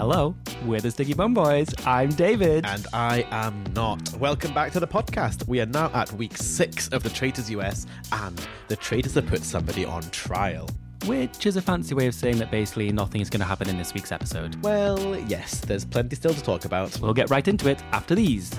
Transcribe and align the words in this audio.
Hello, 0.00 0.34
we're 0.64 0.80
the 0.80 0.90
Sticky 0.90 1.12
Bun 1.12 1.34
Boys. 1.34 1.68
I'm 1.84 2.08
David. 2.08 2.64
And 2.64 2.86
I 2.90 3.26
am 3.30 3.62
not. 3.74 4.14
Welcome 4.14 4.54
back 4.54 4.72
to 4.72 4.80
the 4.80 4.86
podcast. 4.86 5.46
We 5.46 5.60
are 5.60 5.66
now 5.66 5.90
at 5.92 6.10
week 6.14 6.38
six 6.38 6.88
of 6.88 7.02
the 7.02 7.10
Traitors 7.10 7.50
US, 7.50 7.86
and 8.10 8.40
the 8.68 8.76
traitors 8.76 9.12
have 9.16 9.26
put 9.26 9.44
somebody 9.44 9.84
on 9.84 10.00
trial. 10.04 10.70
Which 11.04 11.44
is 11.44 11.56
a 11.56 11.60
fancy 11.60 11.94
way 11.94 12.06
of 12.06 12.14
saying 12.14 12.38
that 12.38 12.50
basically 12.50 12.90
nothing 12.92 13.20
is 13.20 13.28
going 13.28 13.40
to 13.40 13.46
happen 13.46 13.68
in 13.68 13.76
this 13.76 13.92
week's 13.92 14.10
episode. 14.10 14.56
Well, 14.62 15.18
yes, 15.18 15.60
there's 15.60 15.84
plenty 15.84 16.16
still 16.16 16.32
to 16.32 16.42
talk 16.42 16.64
about. 16.64 16.98
We'll 17.00 17.12
get 17.12 17.28
right 17.28 17.46
into 17.46 17.68
it 17.68 17.82
after 17.92 18.14
these. 18.14 18.58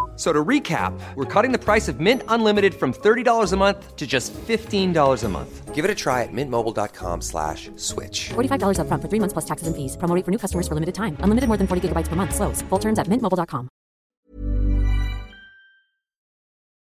F- 0.21 0.27
So 0.27 0.31
to 0.31 0.43
recap, 0.45 0.93
we're 1.15 1.25
cutting 1.25 1.51
the 1.51 1.57
price 1.57 1.87
of 1.87 1.99
Mint 1.99 2.21
Unlimited 2.27 2.73
from 2.75 2.93
$30 2.93 3.53
a 3.53 3.57
month 3.57 3.95
to 3.95 4.05
just 4.05 4.33
$15 4.47 5.23
a 5.23 5.29
month. 5.29 5.73
Give 5.73 5.83
it 5.83 5.89
a 5.89 5.95
try 5.95 6.21
at 6.21 6.29
mintmobile.com 6.31 7.21
slash 7.21 7.71
switch. 7.75 8.29
$45 8.29 8.77
upfront 8.77 9.01
for 9.01 9.07
three 9.09 9.19
months 9.19 9.33
plus 9.33 9.45
taxes 9.45 9.65
and 9.67 9.75
fees. 9.75 9.97
Promo 9.97 10.13
rate 10.15 10.23
for 10.25 10.29
new 10.31 10.37
customers 10.37 10.67
for 10.67 10.75
limited 10.75 10.93
time. 10.93 11.17
Unlimited 11.21 11.47
more 11.47 11.57
than 11.57 11.65
40 11.65 11.87
gigabytes 11.87 12.07
per 12.07 12.15
month. 12.15 12.35
Slows. 12.35 12.61
Full 12.69 12.77
terms 12.79 12.99
at 12.99 13.07
mintmobile.com. 13.07 13.67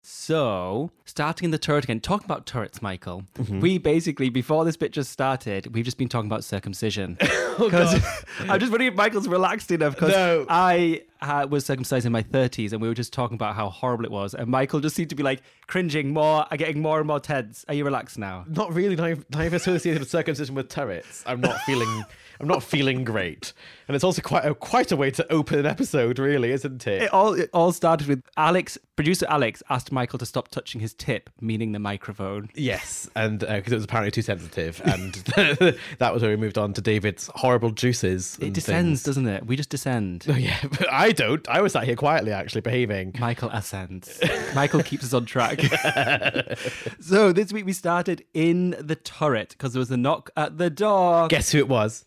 So, 0.04 0.92
starting 1.06 1.46
in 1.46 1.52
the 1.52 1.58
turret 1.58 1.84
again, 1.86 2.00
talking 2.02 2.26
about 2.26 2.46
turrets, 2.46 2.82
Michael. 2.82 3.24
Mm-hmm. 3.38 3.60
We 3.62 3.78
basically, 3.78 4.30
before 4.30 4.66
this 4.66 4.76
bit 4.76 4.92
just 4.92 5.12
started, 5.12 5.74
we've 5.74 5.86
just 5.86 5.98
been 5.98 6.10
talking 6.10 6.30
about 6.30 6.44
circumcision. 6.44 7.18
Oh, 7.60 7.66
Because 7.70 7.94
I'm 8.50 8.60
just 8.62 8.72
wondering 8.72 8.92
if 8.94 8.96
Michael's 8.98 9.28
relaxed 9.28 9.72
enough 9.72 9.94
because 9.96 10.12
No. 10.14 10.46
I 10.50 11.02
uh, 11.22 11.48
was 11.50 11.66
circumcised 11.66 12.06
in 12.06 12.12
my 12.12 12.24
30s 12.24 12.72
and 12.72 12.82
we 12.82 12.88
were 12.88 12.94
just 12.94 13.14
talking 13.14 13.36
about 13.36 13.56
how 13.56 13.70
horrible 13.70 14.06
it 14.06 14.12
was. 14.12 14.34
And 14.34 14.48
Michael 14.48 14.80
just 14.80 14.96
seemed 14.96 15.10
to 15.10 15.16
be 15.16 15.24
like 15.24 15.42
cringing 15.68 16.14
more, 16.14 16.46
uh, 16.52 16.56
getting 16.56 16.82
more 16.82 17.00
and 17.00 17.08
more 17.08 17.20
tense. 17.20 17.64
Are 17.68 17.74
you 17.74 17.86
relaxed 17.86 18.18
now? 18.18 18.46
Not 18.48 18.74
really, 18.74 18.96
not 18.96 19.10
even, 19.10 19.26
not 19.30 19.46
even 19.46 19.56
associated 19.56 20.00
with 20.00 20.10
circumcision 20.10 20.56
with 20.56 20.70
turrets. 20.70 21.24
I'm 21.26 21.42
not 21.42 21.60
feeling. 21.62 22.04
I'm 22.40 22.48
not 22.48 22.64
feeling 22.64 23.04
great, 23.04 23.54
and 23.88 23.94
it's 23.94 24.04
also 24.04 24.24
quite 24.24 24.44
a 24.46 24.56
quite 24.56 24.92
a 24.92 24.96
way 24.96 25.12
to 25.12 25.32
open 25.32 25.60
an 25.60 25.68
episode, 25.68 26.18
really, 26.18 26.50
isn't 26.50 26.88
it? 26.88 27.04
It 27.04 27.14
all 27.14 27.36
it 27.36 27.52
all 27.54 27.72
started 27.72 28.08
with 28.08 28.24
Alex, 28.36 28.80
producer 28.96 29.28
Alex, 29.30 29.62
asked 29.70 29.92
Michael 29.92 30.18
to 30.18 30.26
stop 30.26 30.48
touching 30.48 30.82
his 30.82 30.96
tip, 30.96 31.30
meaning 31.40 31.72
the 31.72 31.78
microphone. 31.78 32.50
Yes, 32.56 33.08
and 33.16 33.42
because 33.42 33.72
it 33.72 33.76
was 33.76 33.84
apparently 33.84 34.10
too 34.10 34.24
sensitive, 34.24 34.82
and 34.86 35.14
that 36.00 36.12
was 36.12 36.24
where 36.24 36.32
we 36.32 36.36
moved 36.36 36.58
on 36.58 36.74
to 36.74 36.82
David's 36.82 37.30
horrible 37.36 37.70
juices. 37.70 38.40
It 38.42 38.54
descends, 38.54 39.02
things. 39.02 39.04
doesn't 39.04 39.28
it? 39.28 39.46
We 39.46 39.56
just 39.56 39.70
descend. 39.70 40.26
Oh, 40.28 40.34
yeah, 40.34 40.58
but 40.64 40.92
I 41.12 41.14
don't. 41.14 41.50
I 41.50 41.60
was 41.60 41.74
sat 41.74 41.84
here 41.84 41.98
quietly, 41.98 42.32
actually 42.32 42.62
behaving. 42.62 43.16
Michael 43.20 43.50
ascends. 43.50 44.18
Michael 44.56 44.82
keeps 44.82 45.04
us 45.04 45.14
on 45.14 45.26
track. 45.26 45.60
so 47.02 47.34
this 47.34 47.52
week 47.52 47.66
we 47.66 47.74
started 47.74 48.24
in 48.34 48.78
the 48.80 48.96
turret 48.96 49.50
because 49.50 49.74
there 49.74 49.82
was 49.82 49.92
a 49.92 49.98
knock 49.98 50.30
at 50.38 50.58
the 50.58 50.70
door. 50.70 51.28
Guess 51.28 51.52
who 51.52 51.58
it 51.58 51.68
was? 51.68 52.06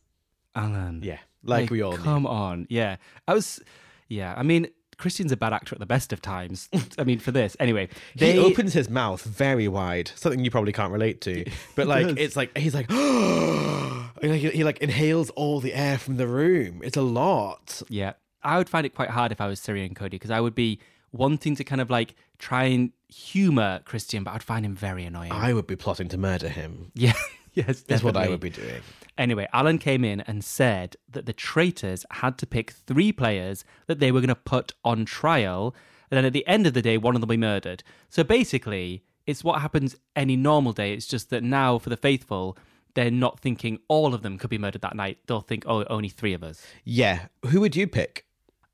Alan. 0.55 1.03
Yeah, 1.03 1.19
like 1.43 1.69
we 1.69 1.83
all 1.83 1.93
knew. 1.93 1.99
Come 1.99 2.27
on. 2.27 2.67
Yeah. 2.71 2.97
I 3.29 3.35
was 3.35 3.61
yeah, 4.09 4.33
I 4.39 4.43
mean 4.43 4.69
Christian's 4.97 5.33
a 5.33 5.37
bad 5.37 5.53
actor 5.53 5.75
at 5.75 5.81
the 5.81 5.87
best 5.87 6.11
of 6.15 6.23
times. 6.23 6.71
I 6.99 7.05
mean, 7.05 7.19
for 7.19 7.31
this. 7.31 7.59
Anyway, 7.61 7.91
He 8.15 8.39
opens 8.39 8.73
his 8.73 8.89
mouth 8.89 9.23
very 9.23 9.69
wide, 9.69 10.13
something 10.15 10.43
you 10.43 10.51
probably 10.51 10.73
can't 10.73 10.93
relate 10.93 11.21
to. 11.23 11.45
But 11.77 11.89
like, 11.89 12.17
it's 12.17 12.37
like 12.37 12.57
he's 12.57 12.75
like, 12.75 12.91
like 12.91 14.41
he, 14.41 14.49
he 14.49 14.65
like 14.65 14.79
inhales 14.79 15.29
all 15.31 15.61
the 15.61 15.75
air 15.75 15.99
from 15.99 16.17
the 16.17 16.27
room. 16.27 16.81
It's 16.83 16.97
a 16.97 17.03
lot. 17.03 17.83
Yeah. 17.91 18.15
I 18.45 18.59
would 18.59 18.69
find 18.69 18.85
it 18.87 18.95
quite 18.95 19.11
hard 19.11 19.33
if 19.33 19.41
I 19.41 19.47
was 19.47 19.61
Cirie 19.61 19.85
and 19.85 19.97
Cody 19.97 20.17
because 20.17 20.31
I 20.31 20.41
would 20.41 20.55
be 20.55 20.81
wanting 21.13 21.57
to 21.57 21.65
kind 21.65 21.81
of 21.81 21.91
like 21.91 22.15
try 22.39 22.65
and 22.65 22.93
humor 23.09 23.81
Christian, 23.85 24.25
but 24.25 24.33
I'd 24.33 24.43
find 24.43 24.65
him 24.67 24.75
very 24.75 25.05
annoying. 25.05 25.33
I 25.33 25.53
would 25.53 25.67
be 25.67 25.77
plotting 25.77 26.09
to 26.09 26.19
murder 26.19 26.49
him. 26.49 26.91
yeah. 26.95 27.15
yes, 27.55 27.83
That's 27.83 28.03
what 28.03 28.17
I 28.17 28.29
would 28.29 28.41
be 28.41 28.51
doing. 28.51 28.83
Anyway, 29.17 29.47
Alan 29.53 29.79
came 29.79 30.05
in 30.05 30.21
and 30.23 30.45
said 30.45 30.97
that 31.09 31.27
the 31.27 31.33
traitors 31.33 32.05
had 32.11 32.37
to 32.39 32.47
pick 32.47 32.73
three 32.73 33.13
players 33.13 33.65
that 33.87 34.01
they 34.01 34.11
were 34.11 34.21
going 34.21 34.29
to 34.29 34.35
put 34.35 34.73
on 34.85 35.05
trial. 35.05 35.75
And 36.11 36.19
then 36.19 36.25
at 36.25 36.33
the 36.33 36.47
end 36.47 36.67
of 36.67 36.75
the 36.75 36.83
day, 36.83 36.99
one 36.99 37.15
of 37.15 37.21
them 37.21 37.29
will 37.29 37.35
be 37.35 37.39
murdered. 37.39 37.85
So 38.09 38.25
basically, 38.25 39.05
it's 39.27 39.45
what 39.45 39.61
happens 39.61 39.97
any 40.17 40.37
normal 40.37 40.73
day. 40.73 40.93
It's 40.93 41.07
just 41.07 41.31
that 41.31 41.45
now, 41.45 41.79
for 41.79 41.91
the 41.91 41.97
faithful, 41.97 42.59
they're 42.95 43.11
not 43.11 43.39
thinking 43.39 43.79
all 43.89 44.15
of 44.15 44.23
them 44.23 44.37
could 44.37 44.51
be 44.51 44.59
murdered 44.59 44.83
that 44.83 44.97
night. 44.97 45.19
They'll 45.27 45.41
think, 45.41 45.65
oh, 45.67 45.85
only 45.85 46.09
three 46.09 46.35
of 46.35 46.43
us. 46.43 46.67
Yeah. 46.83 47.27
Who 47.47 47.61
would 47.61 47.77
you 47.77 47.87
pick? 47.87 48.24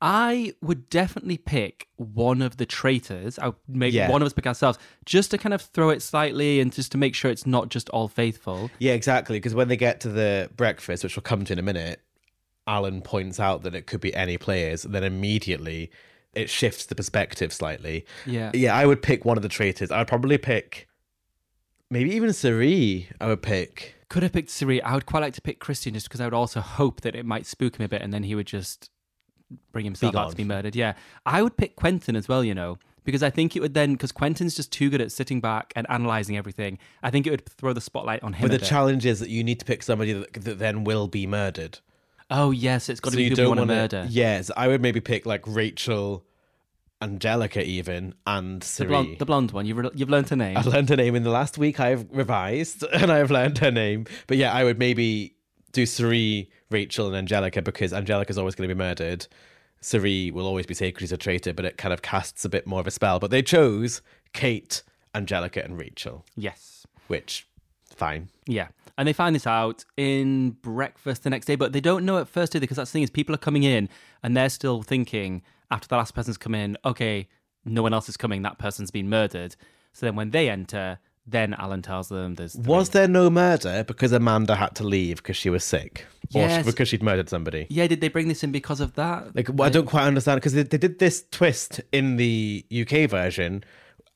I 0.01 0.53
would 0.61 0.89
definitely 0.89 1.37
pick 1.37 1.87
one 1.97 2.41
of 2.41 2.57
the 2.57 2.65
traitors. 2.65 3.37
I 3.37 3.47
would 3.47 3.55
make 3.67 3.93
Yeah. 3.93 4.09
one 4.09 4.21
of 4.23 4.25
us 4.25 4.33
pick 4.33 4.47
ourselves 4.47 4.79
just 5.05 5.29
to 5.31 5.37
kind 5.37 5.53
of 5.53 5.61
throw 5.61 5.89
it 5.89 6.01
slightly 6.01 6.59
and 6.59 6.73
just 6.73 6.91
to 6.93 6.97
make 6.97 7.13
sure 7.13 7.29
it's 7.29 7.45
not 7.45 7.69
just 7.69 7.87
all 7.89 8.07
faithful. 8.07 8.71
Yeah, 8.79 8.93
exactly. 8.93 9.37
Because 9.37 9.53
when 9.53 9.67
they 9.67 9.77
get 9.77 9.99
to 10.01 10.09
the 10.09 10.49
breakfast, 10.57 11.03
which 11.03 11.15
we'll 11.15 11.21
come 11.21 11.45
to 11.45 11.53
in 11.53 11.59
a 11.59 11.63
minute, 11.63 12.01
Alan 12.65 13.01
points 13.01 13.39
out 13.39 13.61
that 13.63 13.75
it 13.75 13.85
could 13.85 14.01
be 14.01 14.13
any 14.15 14.37
players. 14.39 14.83
And 14.85 14.95
then 14.95 15.03
immediately 15.03 15.91
it 16.33 16.49
shifts 16.49 16.85
the 16.87 16.95
perspective 16.95 17.53
slightly. 17.53 18.05
Yeah. 18.25 18.49
Yeah, 18.55 18.75
I 18.75 18.87
would 18.87 19.03
pick 19.03 19.23
one 19.23 19.37
of 19.37 19.43
the 19.43 19.49
traitors. 19.49 19.91
I'd 19.91 20.07
probably 20.07 20.37
pick 20.39 20.87
maybe 21.91 22.11
even 22.15 22.33
Cirie. 22.33 23.07
I 23.19 23.27
would 23.27 23.41
pick. 23.43 23.95
Could 24.09 24.23
have 24.23 24.33
picked 24.33 24.49
Cirie. 24.49 24.81
I 24.81 24.95
would 24.95 25.05
quite 25.05 25.19
like 25.19 25.33
to 25.35 25.41
pick 25.41 25.59
Christian 25.59 25.93
just 25.93 26.07
because 26.07 26.21
I 26.21 26.25
would 26.25 26.33
also 26.33 26.59
hope 26.59 27.01
that 27.01 27.15
it 27.15 27.25
might 27.25 27.45
spook 27.45 27.75
him 27.77 27.85
a 27.85 27.89
bit 27.89 28.01
and 28.01 28.11
then 28.13 28.23
he 28.23 28.33
would 28.33 28.47
just 28.47 28.89
bring 29.71 29.85
himself 29.85 30.15
out 30.15 30.31
to 30.31 30.35
be 30.35 30.43
murdered. 30.43 30.75
Yeah. 30.75 30.93
I 31.25 31.41
would 31.41 31.57
pick 31.57 31.75
Quentin 31.75 32.15
as 32.15 32.27
well, 32.27 32.43
you 32.43 32.53
know, 32.53 32.77
because 33.03 33.23
I 33.23 33.29
think 33.29 33.55
it 33.55 33.61
would 33.61 33.73
then, 33.73 33.93
because 33.93 34.11
Quentin's 34.11 34.55
just 34.55 34.71
too 34.71 34.89
good 34.89 35.01
at 35.01 35.11
sitting 35.11 35.41
back 35.41 35.73
and 35.75 35.87
analysing 35.89 36.37
everything, 36.37 36.77
I 37.01 37.09
think 37.09 37.25
it 37.25 37.31
would 37.31 37.45
throw 37.45 37.73
the 37.73 37.81
spotlight 37.81 38.21
on 38.23 38.33
him. 38.33 38.43
But 38.43 38.51
the 38.51 38.59
bit. 38.59 38.67
challenge 38.67 39.05
is 39.05 39.19
that 39.19 39.29
you 39.29 39.43
need 39.43 39.59
to 39.59 39.65
pick 39.65 39.83
somebody 39.83 40.13
that, 40.13 40.33
that 40.33 40.59
then 40.59 40.83
will 40.83 41.07
be 41.07 41.25
murdered. 41.25 41.79
oh, 42.29 42.51
yes, 42.51 42.89
it's 42.89 42.99
got 42.99 43.09
to 43.09 43.13
So 43.13 43.17
be 43.17 43.23
you 43.23 43.29
people 43.31 43.45
don't 43.45 43.57
want 43.57 43.69
to 43.69 43.75
murder. 43.75 44.07
Yes, 44.09 44.51
I 44.55 44.67
would 44.67 44.81
maybe 44.81 45.01
pick 45.01 45.25
like 45.25 45.41
Rachel, 45.45 46.23
Angelica, 47.01 47.63
even, 47.63 48.13
and 48.27 48.61
The 48.61 48.85
blonde, 48.85 49.17
the 49.19 49.25
blonde 49.25 49.51
one. 49.51 49.65
You've, 49.65 49.77
re- 49.77 49.89
you've 49.95 50.09
learned 50.09 50.29
her 50.29 50.35
name. 50.35 50.55
I've 50.55 50.67
learned 50.67 50.89
her 50.89 50.95
name 50.95 51.15
in 51.15 51.23
the 51.23 51.31
last 51.31 51.57
week. 51.57 51.79
I've 51.79 52.05
revised 52.11 52.83
and 52.93 53.11
I've 53.11 53.31
learned 53.31 53.57
her 53.57 53.71
name. 53.71 54.05
But 54.27 54.37
yeah, 54.37 54.53
I 54.53 54.63
would 54.63 54.77
maybe 54.77 55.35
do 55.71 55.85
Cirie, 55.85 56.49
Rachel, 56.69 57.07
and 57.07 57.15
Angelica 57.15 57.61
because 57.61 57.93
Angelica's 57.93 58.37
always 58.37 58.55
going 58.55 58.67
to 58.67 58.75
be 58.75 58.77
murdered. 58.77 59.27
Cirie 59.81 60.31
will 60.31 60.45
always 60.45 60.65
be 60.65 60.73
sacred, 60.73 61.01
she's 61.01 61.11
a 61.11 61.17
traitor, 61.17 61.53
but 61.53 61.65
it 61.65 61.77
kind 61.77 61.93
of 61.93 62.01
casts 62.01 62.45
a 62.45 62.49
bit 62.49 62.67
more 62.67 62.79
of 62.79 62.87
a 62.87 62.91
spell. 62.91 63.19
But 63.19 63.31
they 63.31 63.41
chose 63.41 64.01
Kate, 64.33 64.83
Angelica, 65.15 65.63
and 65.63 65.77
Rachel, 65.77 66.25
yes. 66.35 66.85
which 67.07 67.47
fine. 67.85 68.29
Yeah. 68.45 68.67
And 68.97 69.07
they 69.07 69.13
find 69.13 69.35
this 69.35 69.47
out 69.47 69.83
in 69.97 70.51
breakfast 70.61 71.23
the 71.23 71.29
next 71.29 71.47
day, 71.47 71.55
but 71.55 71.73
they 71.73 71.81
don't 71.81 72.05
know 72.05 72.19
at 72.19 72.27
first, 72.27 72.51
do 72.51 72.59
they? 72.59 72.63
Because 72.63 72.77
that's 72.77 72.91
the 72.91 72.93
thing 72.93 73.03
is 73.03 73.09
people 73.09 73.33
are 73.33 73.39
coming 73.39 73.63
in 73.63 73.89
and 74.21 74.37
they're 74.37 74.49
still 74.49 74.83
thinking 74.83 75.41
after 75.71 75.87
the 75.87 75.95
last 75.95 76.13
person's 76.13 76.37
come 76.37 76.53
in, 76.53 76.77
okay, 76.85 77.27
no 77.65 77.81
one 77.81 77.93
else 77.93 78.09
is 78.09 78.17
coming, 78.17 78.41
that 78.41 78.59
person's 78.59 78.91
been 78.91 79.09
murdered. 79.09 79.55
So 79.93 80.05
then 80.05 80.15
when 80.15 80.31
they 80.31 80.49
enter, 80.49 80.99
then 81.27 81.53
Alan 81.53 81.81
tells 81.81 82.09
them 82.09 82.35
there's 82.35 82.53
three. 82.53 82.63
Was 82.65 82.89
there 82.89 83.07
no 83.07 83.29
murder 83.29 83.83
because 83.85 84.11
Amanda 84.11 84.55
had 84.55 84.75
to 84.75 84.83
leave 84.83 85.17
because 85.17 85.37
she 85.37 85.49
was 85.49 85.63
sick? 85.63 86.05
Or 86.33 86.63
because 86.63 86.87
she'd 86.87 87.03
murdered 87.03 87.29
somebody? 87.29 87.67
Yeah, 87.69 87.87
did 87.87 88.01
they 88.01 88.07
bring 88.07 88.27
this 88.27 88.43
in 88.43 88.51
because 88.51 88.79
of 88.79 88.95
that? 88.95 89.35
Like, 89.35 89.49
I 89.59 89.69
don't 89.69 89.85
quite 89.85 90.05
understand 90.05 90.37
because 90.37 90.53
they, 90.53 90.63
they 90.63 90.77
did 90.77 90.99
this 90.99 91.25
twist 91.31 91.81
in 91.91 92.15
the 92.15 92.65
UK 92.71 93.09
version, 93.09 93.63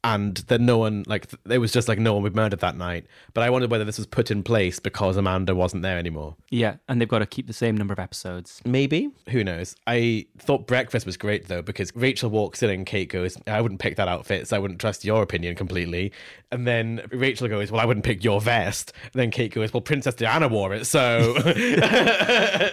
and 0.06 0.38
that 0.38 0.62
no 0.62 0.78
one 0.78 1.04
like 1.08 1.28
it 1.50 1.58
was 1.58 1.72
just 1.72 1.88
like 1.88 1.98
no 1.98 2.14
one 2.14 2.24
would 2.24 2.36
murdered 2.36 2.60
that 2.60 2.78
night. 2.78 3.06
But 3.34 3.44
I 3.44 3.50
wondered 3.50 3.72
whether 3.72 3.84
this 3.84 3.98
was 3.98 4.06
put 4.06 4.30
in 4.30 4.44
place 4.44 4.80
because 4.80 5.18
Amanda 5.18 5.56
wasn't 5.56 5.84
there 5.84 5.98
anymore. 5.98 6.36
Yeah, 6.52 6.76
and 6.88 7.02
they've 7.02 7.08
got 7.10 7.20
to 7.20 7.26
keep 7.26 7.48
the 7.48 7.54
same 7.54 7.76
number 7.76 7.92
of 7.92 8.00
episodes. 8.00 8.62
Maybe 8.66 9.10
who 9.30 9.44
knows? 9.44 9.76
I 9.88 10.28
thought 10.38 10.68
breakfast 10.68 11.06
was 11.06 11.18
great 11.18 11.48
though 11.48 11.62
because 11.62 11.92
Rachel 11.96 12.30
walks 12.30 12.62
in 12.62 12.70
and 12.70 12.86
Kate 12.86 13.10
goes, 13.10 13.38
"I 13.48 13.62
wouldn't 13.62 13.82
pick 13.82 13.96
that 13.96 14.08
outfit, 14.08 14.48
so 14.48 14.56
I 14.56 14.60
wouldn't 14.60 14.80
trust 14.80 15.04
your 15.04 15.24
opinion 15.24 15.56
completely." 15.56 16.12
And 16.52 16.68
then 16.68 17.02
Rachel 17.12 17.48
goes, 17.48 17.72
"Well, 17.72 17.82
I 17.82 17.86
wouldn't 17.86 18.06
pick 18.06 18.24
your 18.24 18.40
vest." 18.40 18.94
And 19.14 19.20
then 19.20 19.32
Kate 19.32 19.54
goes, 19.54 19.74
"Well, 19.74 19.82
Princess 19.82 20.14
Diana 20.16 20.48
wore 20.48 20.74
it, 20.74 20.86
so." 20.86 21.36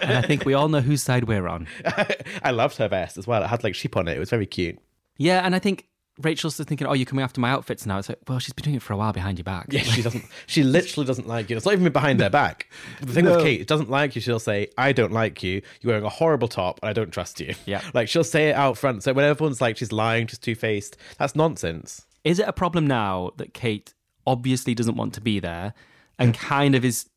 And 0.03 0.17
I 0.17 0.21
think 0.21 0.45
we 0.45 0.53
all 0.53 0.67
know 0.67 0.81
whose 0.81 1.01
side 1.01 1.25
we're 1.25 1.47
on. 1.47 1.67
I 2.43 2.51
loved 2.51 2.77
her 2.77 2.87
vest 2.87 3.17
as 3.17 3.25
well. 3.25 3.43
It 3.43 3.47
had 3.47 3.63
like 3.63 3.75
sheep 3.75 3.95
on 3.95 4.07
it. 4.07 4.17
It 4.17 4.19
was 4.19 4.29
very 4.29 4.45
cute. 4.45 4.77
Yeah, 5.17 5.41
and 5.45 5.55
I 5.55 5.59
think 5.59 5.87
Rachel's 6.21 6.57
just 6.57 6.69
thinking, 6.69 6.85
oh, 6.85 6.93
you're 6.93 7.05
coming 7.05 7.23
after 7.23 7.41
my 7.41 7.49
outfits 7.49 7.85
now. 7.85 7.97
It's 7.97 8.07
like, 8.07 8.19
well, 8.27 8.37
she's 8.37 8.53
been 8.53 8.63
doing 8.63 8.75
it 8.75 8.83
for 8.83 8.93
a 8.93 8.97
while 8.97 9.13
behind 9.13 9.39
your 9.39 9.43
back. 9.43 9.67
Yeah, 9.71 9.81
she 9.81 10.03
doesn't. 10.03 10.23
She 10.45 10.63
literally 10.63 11.07
doesn't 11.07 11.27
like 11.27 11.49
you. 11.49 11.57
It's 11.57 11.65
not 11.65 11.73
even 11.73 11.91
behind 11.91 12.19
their 12.19 12.29
back. 12.29 12.69
The 13.01 13.13
thing 13.13 13.25
with 13.25 13.41
Kate, 13.41 13.61
it 13.61 13.67
doesn't 13.67 13.89
like 13.89 14.15
you. 14.15 14.21
She'll 14.21 14.39
say, 14.39 14.67
"I 14.77 14.91
don't 14.91 15.11
like 15.11 15.41
you. 15.41 15.61
You're 15.81 15.91
wearing 15.91 16.05
a 16.05 16.09
horrible 16.09 16.47
top, 16.47 16.79
and 16.83 16.89
I 16.89 16.93
don't 16.93 17.11
trust 17.11 17.39
you." 17.39 17.55
Yeah. 17.65 17.81
like 17.93 18.09
she'll 18.09 18.23
say 18.23 18.49
it 18.49 18.55
out 18.55 18.77
front. 18.77 19.03
So 19.03 19.13
when 19.13 19.25
everyone's 19.25 19.61
like 19.61 19.77
she's 19.77 19.91
lying, 19.91 20.27
she's 20.27 20.39
two 20.39 20.55
faced, 20.55 20.97
that's 21.17 21.35
nonsense. 21.35 22.05
Is 22.23 22.39
it 22.39 22.47
a 22.47 22.53
problem 22.53 22.85
now 22.85 23.31
that 23.37 23.53
Kate 23.53 23.93
obviously 24.25 24.75
doesn't 24.75 24.95
want 24.95 25.13
to 25.15 25.21
be 25.21 25.39
there 25.39 25.73
and 26.19 26.33
kind 26.33 26.75
of 26.75 26.85
is 26.85 27.09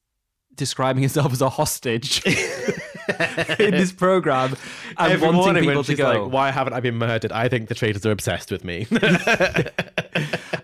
describing 0.54 1.02
herself 1.02 1.32
as 1.32 1.42
a 1.42 1.48
hostage 1.48 2.22
in 3.58 3.70
this 3.72 3.92
program 3.92 4.56
and 4.98 5.12
Every 5.12 5.26
wanting 5.26 5.40
morning 5.40 5.62
people 5.62 5.74
when 5.76 5.84
to 5.84 5.90
she's 5.92 5.98
go? 5.98 6.22
like, 6.24 6.32
"Why 6.32 6.50
haven't 6.50 6.72
I 6.72 6.80
been 6.80 6.96
murdered?" 6.96 7.32
I 7.32 7.48
think 7.48 7.68
the 7.68 7.74
traitors 7.74 8.04
are 8.06 8.10
obsessed 8.10 8.50
with 8.50 8.64
me. 8.64 8.86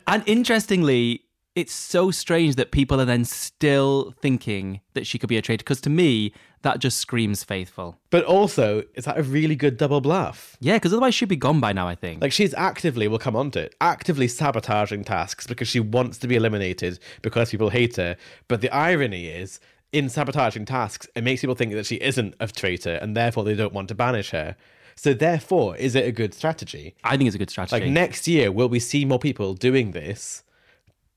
And 0.07 0.23
interestingly, 0.27 1.23
it's 1.55 1.73
so 1.73 2.11
strange 2.11 2.57
that 2.57 2.71
people 2.71 3.01
are 3.01 3.05
then 3.07 3.25
still 3.25 4.15
thinking 4.21 4.81
that 4.95 5.07
she 5.07 5.19
could 5.19 5.29
be 5.29 5.37
a 5.39 5.43
traitor 5.43 5.63
because 5.63 5.81
to 5.83 5.91
me, 5.91 6.33
that 6.63 6.79
just 6.79 6.99
screams 6.99 7.43
faithful. 7.45 7.99
but 8.11 8.25
also, 8.25 8.83
is 8.95 9.05
that 9.07 9.19
a 9.19 9.23
really 9.23 9.57
good 9.57 9.77
double 9.77 10.01
bluff? 10.01 10.57
Yeah, 10.61 10.75
because 10.77 10.93
otherwise 10.93 11.15
she'd 11.15 11.29
be 11.29 11.37
gone 11.37 11.61
by 11.61 11.73
now, 11.73 11.89
I 11.89 11.95
think. 11.95 12.21
Like 12.23 12.33
she's 12.33 12.53
actively, 12.55 13.09
we'll 13.09 13.19
come 13.19 13.35
on 13.37 13.51
to 13.53 13.61
it, 13.61 13.75
actively 13.81 14.29
sabotaging 14.29 15.05
tasks 15.05 15.47
because 15.47 15.67
she 15.69 15.81
wants 15.81 16.19
to 16.19 16.29
be 16.29 16.37
eliminated 16.37 16.99
because 17.23 17.51
people 17.51 17.71
hate 17.71 17.97
her. 17.97 18.17
But 18.49 18.61
the 18.61 18.71
irony 18.71 19.27
is, 19.29 19.61
in 19.93 20.09
sabotaging 20.09 20.65
tasks, 20.65 21.07
it 21.15 21.23
makes 21.25 21.41
people 21.43 21.55
think 21.55 21.73
that 21.75 21.87
she 21.87 21.97
isn't 21.97 22.35
a 22.41 22.47
traitor 22.49 22.95
and 22.97 23.17
therefore 23.17 23.45
they 23.45 23.55
don't 23.55 23.73
want 23.73 23.89
to 23.89 23.95
banish 23.95 24.31
her. 24.31 24.57
So 24.97 25.15
therefore, 25.15 25.77
is 25.77 25.95
it 25.95 26.07
a 26.07 26.13
good 26.13 26.35
strategy? 26.35 26.95
I 27.05 27.17
think 27.17 27.27
it's 27.29 27.37
a 27.37 27.39
good 27.39 27.51
strategy. 27.51 27.81
Like 27.85 27.91
next 27.93 28.27
year, 28.29 28.51
will 28.53 28.69
we 28.69 28.79
see 28.79 29.05
more 29.05 29.19
people 29.19 29.55
doing 29.55 29.93
this 29.93 30.43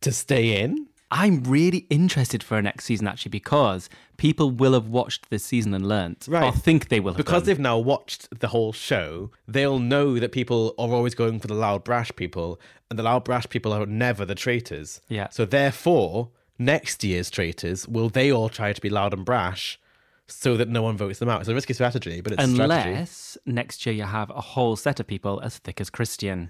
to 0.01 0.12
stay 0.12 0.62
in? 0.62 0.88
I'm 1.12 1.44
really 1.44 1.86
interested 1.89 2.42
for 2.44 2.57
a 2.57 2.62
next 2.62 2.86
season 2.86 3.07
actually 3.07 3.30
because 3.30 3.89
people 4.18 4.50
will 4.50 4.74
have 4.74 4.88
watched 4.88 5.30
this 5.30 5.44
season 5.45 5.74
and 5.74 5.88
learnt, 5.88 6.25
Right. 6.27 6.44
or 6.44 6.51
think 6.51 6.89
they 6.89 7.00
will 7.00 7.13
have 7.13 7.18
Because 7.18 7.44
done. 7.44 7.48
they've 7.48 7.60
now 7.60 7.77
watched 7.77 8.39
the 8.39 8.48
whole 8.48 8.74
show, 8.74 9.30
they'll 9.48 9.80
know 9.80 10.19
that 10.19 10.31
people 10.31 10.74
are 10.77 10.89
always 10.89 11.13
going 11.16 11.39
for 11.39 11.48
the 11.48 11.54
loud, 11.54 11.83
brash 11.83 12.12
people, 12.16 12.60
and 12.89 12.98
the 12.98 13.04
loud, 13.04 13.24
brash 13.24 13.48
people 13.50 13.72
are 13.72 13.86
never 13.86 14.25
the 14.25 14.36
traitors. 14.36 15.00
Yeah. 15.07 15.30
So 15.30 15.45
therefore, 15.45 16.30
next 16.57 17.04
year's 17.04 17.30
traitors 17.30 17.88
will 17.88 18.10
they 18.10 18.31
all 18.31 18.50
try 18.50 18.74
to 18.74 18.81
be 18.81 18.90
loud 18.90 19.13
and 19.13 19.25
brash, 19.25 19.80
so 20.28 20.57
that 20.57 20.68
no 20.68 20.81
one 20.81 20.98
votes 20.98 21.19
them 21.19 21.30
out? 21.30 21.40
It's 21.42 21.50
a 21.50 21.54
risky 21.54 21.74
strategy, 21.74 22.19
but 22.22 22.34
it's 22.34 22.44
a 22.44 22.48
strategy. 22.48 22.90
Unless 22.90 23.38
next 23.46 23.86
year 23.86 23.94
you 23.94 24.04
have 24.04 24.31
a 24.31 24.42
whole 24.42 24.75
set 24.75 25.00
of 25.00 25.06
people 25.06 25.40
as 25.42 25.60
thick 25.60 25.80
as 25.80 25.92
Christian, 25.92 26.50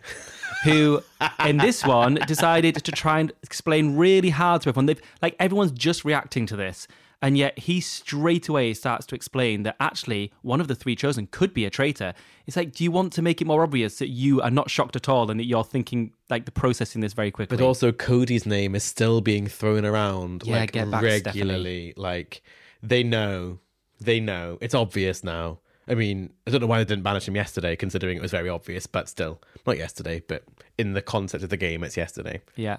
who 0.63 1.04
in 1.46 1.57
this 1.57 1.86
one 1.86 2.16
decided 2.25 2.75
to 2.75 2.92
try 2.92 3.19
and 3.19 3.34
explain 3.44 3.98
really 3.98 4.30
hard 4.30 4.62
to 4.62 4.69
everyone. 4.69 4.86
They've 4.86 5.02
like 5.22 5.36
everyone's 5.40 5.72
just 5.72 6.06
reacting 6.06 6.46
to 6.46 6.56
this, 6.56 6.88
and 7.22 7.38
yet 7.38 7.58
he 7.60 7.82
straight 7.82 8.48
away 8.48 8.74
starts 8.74 9.06
to 9.08 9.16
explain 9.16 9.64
that 9.64 9.76
actually 9.80 10.32
one 10.42 10.62
of 10.62 10.68
the 10.68 10.76
three 10.76 10.96
chosen 10.96 11.28
could 11.28 11.54
be 11.54 11.66
a 11.66 11.70
traitor. 11.70 12.14
It's 12.46 12.58
like, 12.58 12.74
do 12.74 12.84
you 12.84 12.92
want 12.92 13.14
to 13.14 13.22
make 13.22 13.42
it 13.42 13.46
more 13.46 13.64
obvious 13.64 13.98
that 14.00 14.10
you 14.10 14.42
are 14.42 14.52
not 14.52 14.70
shocked 14.70 14.96
at 14.96 15.10
all 15.10 15.30
and 15.32 15.40
that 15.40 15.46
you're 15.46 15.64
thinking 15.64 16.14
like 16.30 16.46
the 16.46 16.52
processing 16.52 17.02
this 17.02 17.14
very 17.14 17.32
quickly? 17.32 17.58
But 17.58 17.64
also, 17.64 17.92
Cody's 17.92 18.46
name 18.46 18.76
is 18.76 18.84
still 18.84 19.22
being 19.22 19.48
thrown 19.48 19.86
around 19.86 20.44
Yeah, 20.46 20.60
like 20.60 20.76
regularly. 20.76 21.94
Like 21.98 22.42
they 22.84 23.04
know, 23.04 23.60
they 24.00 24.20
know. 24.20 24.58
It's 24.62 24.76
obvious 24.76 25.24
now. 25.24 25.60
I 25.88 25.94
mean, 25.94 26.34
I 26.48 26.52
don't 26.52 26.62
know 26.62 26.68
why 26.68 26.80
they 26.80 26.86
didn't 26.86 27.04
banish 27.04 27.28
him 27.28 27.36
yesterday, 27.36 27.76
considering 27.76 28.18
it 28.18 28.22
was 28.22 28.32
very 28.32 28.50
obvious. 28.50 28.88
But 28.88 29.08
still, 29.08 29.40
not 29.68 29.78
yesterday, 29.78 30.24
but 30.28 30.44
in 30.78 30.94
the 30.94 31.02
concept 31.02 31.44
of 31.44 31.50
the 31.50 31.58
game, 31.58 31.84
it's 31.84 31.96
yesterday. 31.96 32.42
Yeah. 32.56 32.78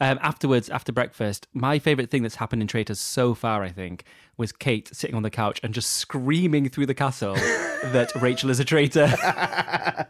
Um, 0.00 0.18
afterwards, 0.22 0.70
after 0.70 0.92
breakfast, 0.92 1.48
my 1.52 1.78
favourite 1.78 2.10
thing 2.10 2.22
that's 2.22 2.36
happened 2.36 2.62
in 2.62 2.68
Traitors 2.68 3.00
so 3.00 3.34
far, 3.34 3.62
I 3.62 3.70
think, 3.70 4.04
was 4.36 4.52
Kate 4.52 4.88
sitting 4.94 5.16
on 5.16 5.22
the 5.22 5.30
couch 5.30 5.60
and 5.62 5.74
just 5.74 5.90
screaming 5.90 6.68
through 6.68 6.86
the 6.86 6.94
castle 6.94 7.34
that 7.82 8.12
Rachel 8.20 8.50
is 8.50 8.60
a 8.60 8.64
traitor. 8.64 9.12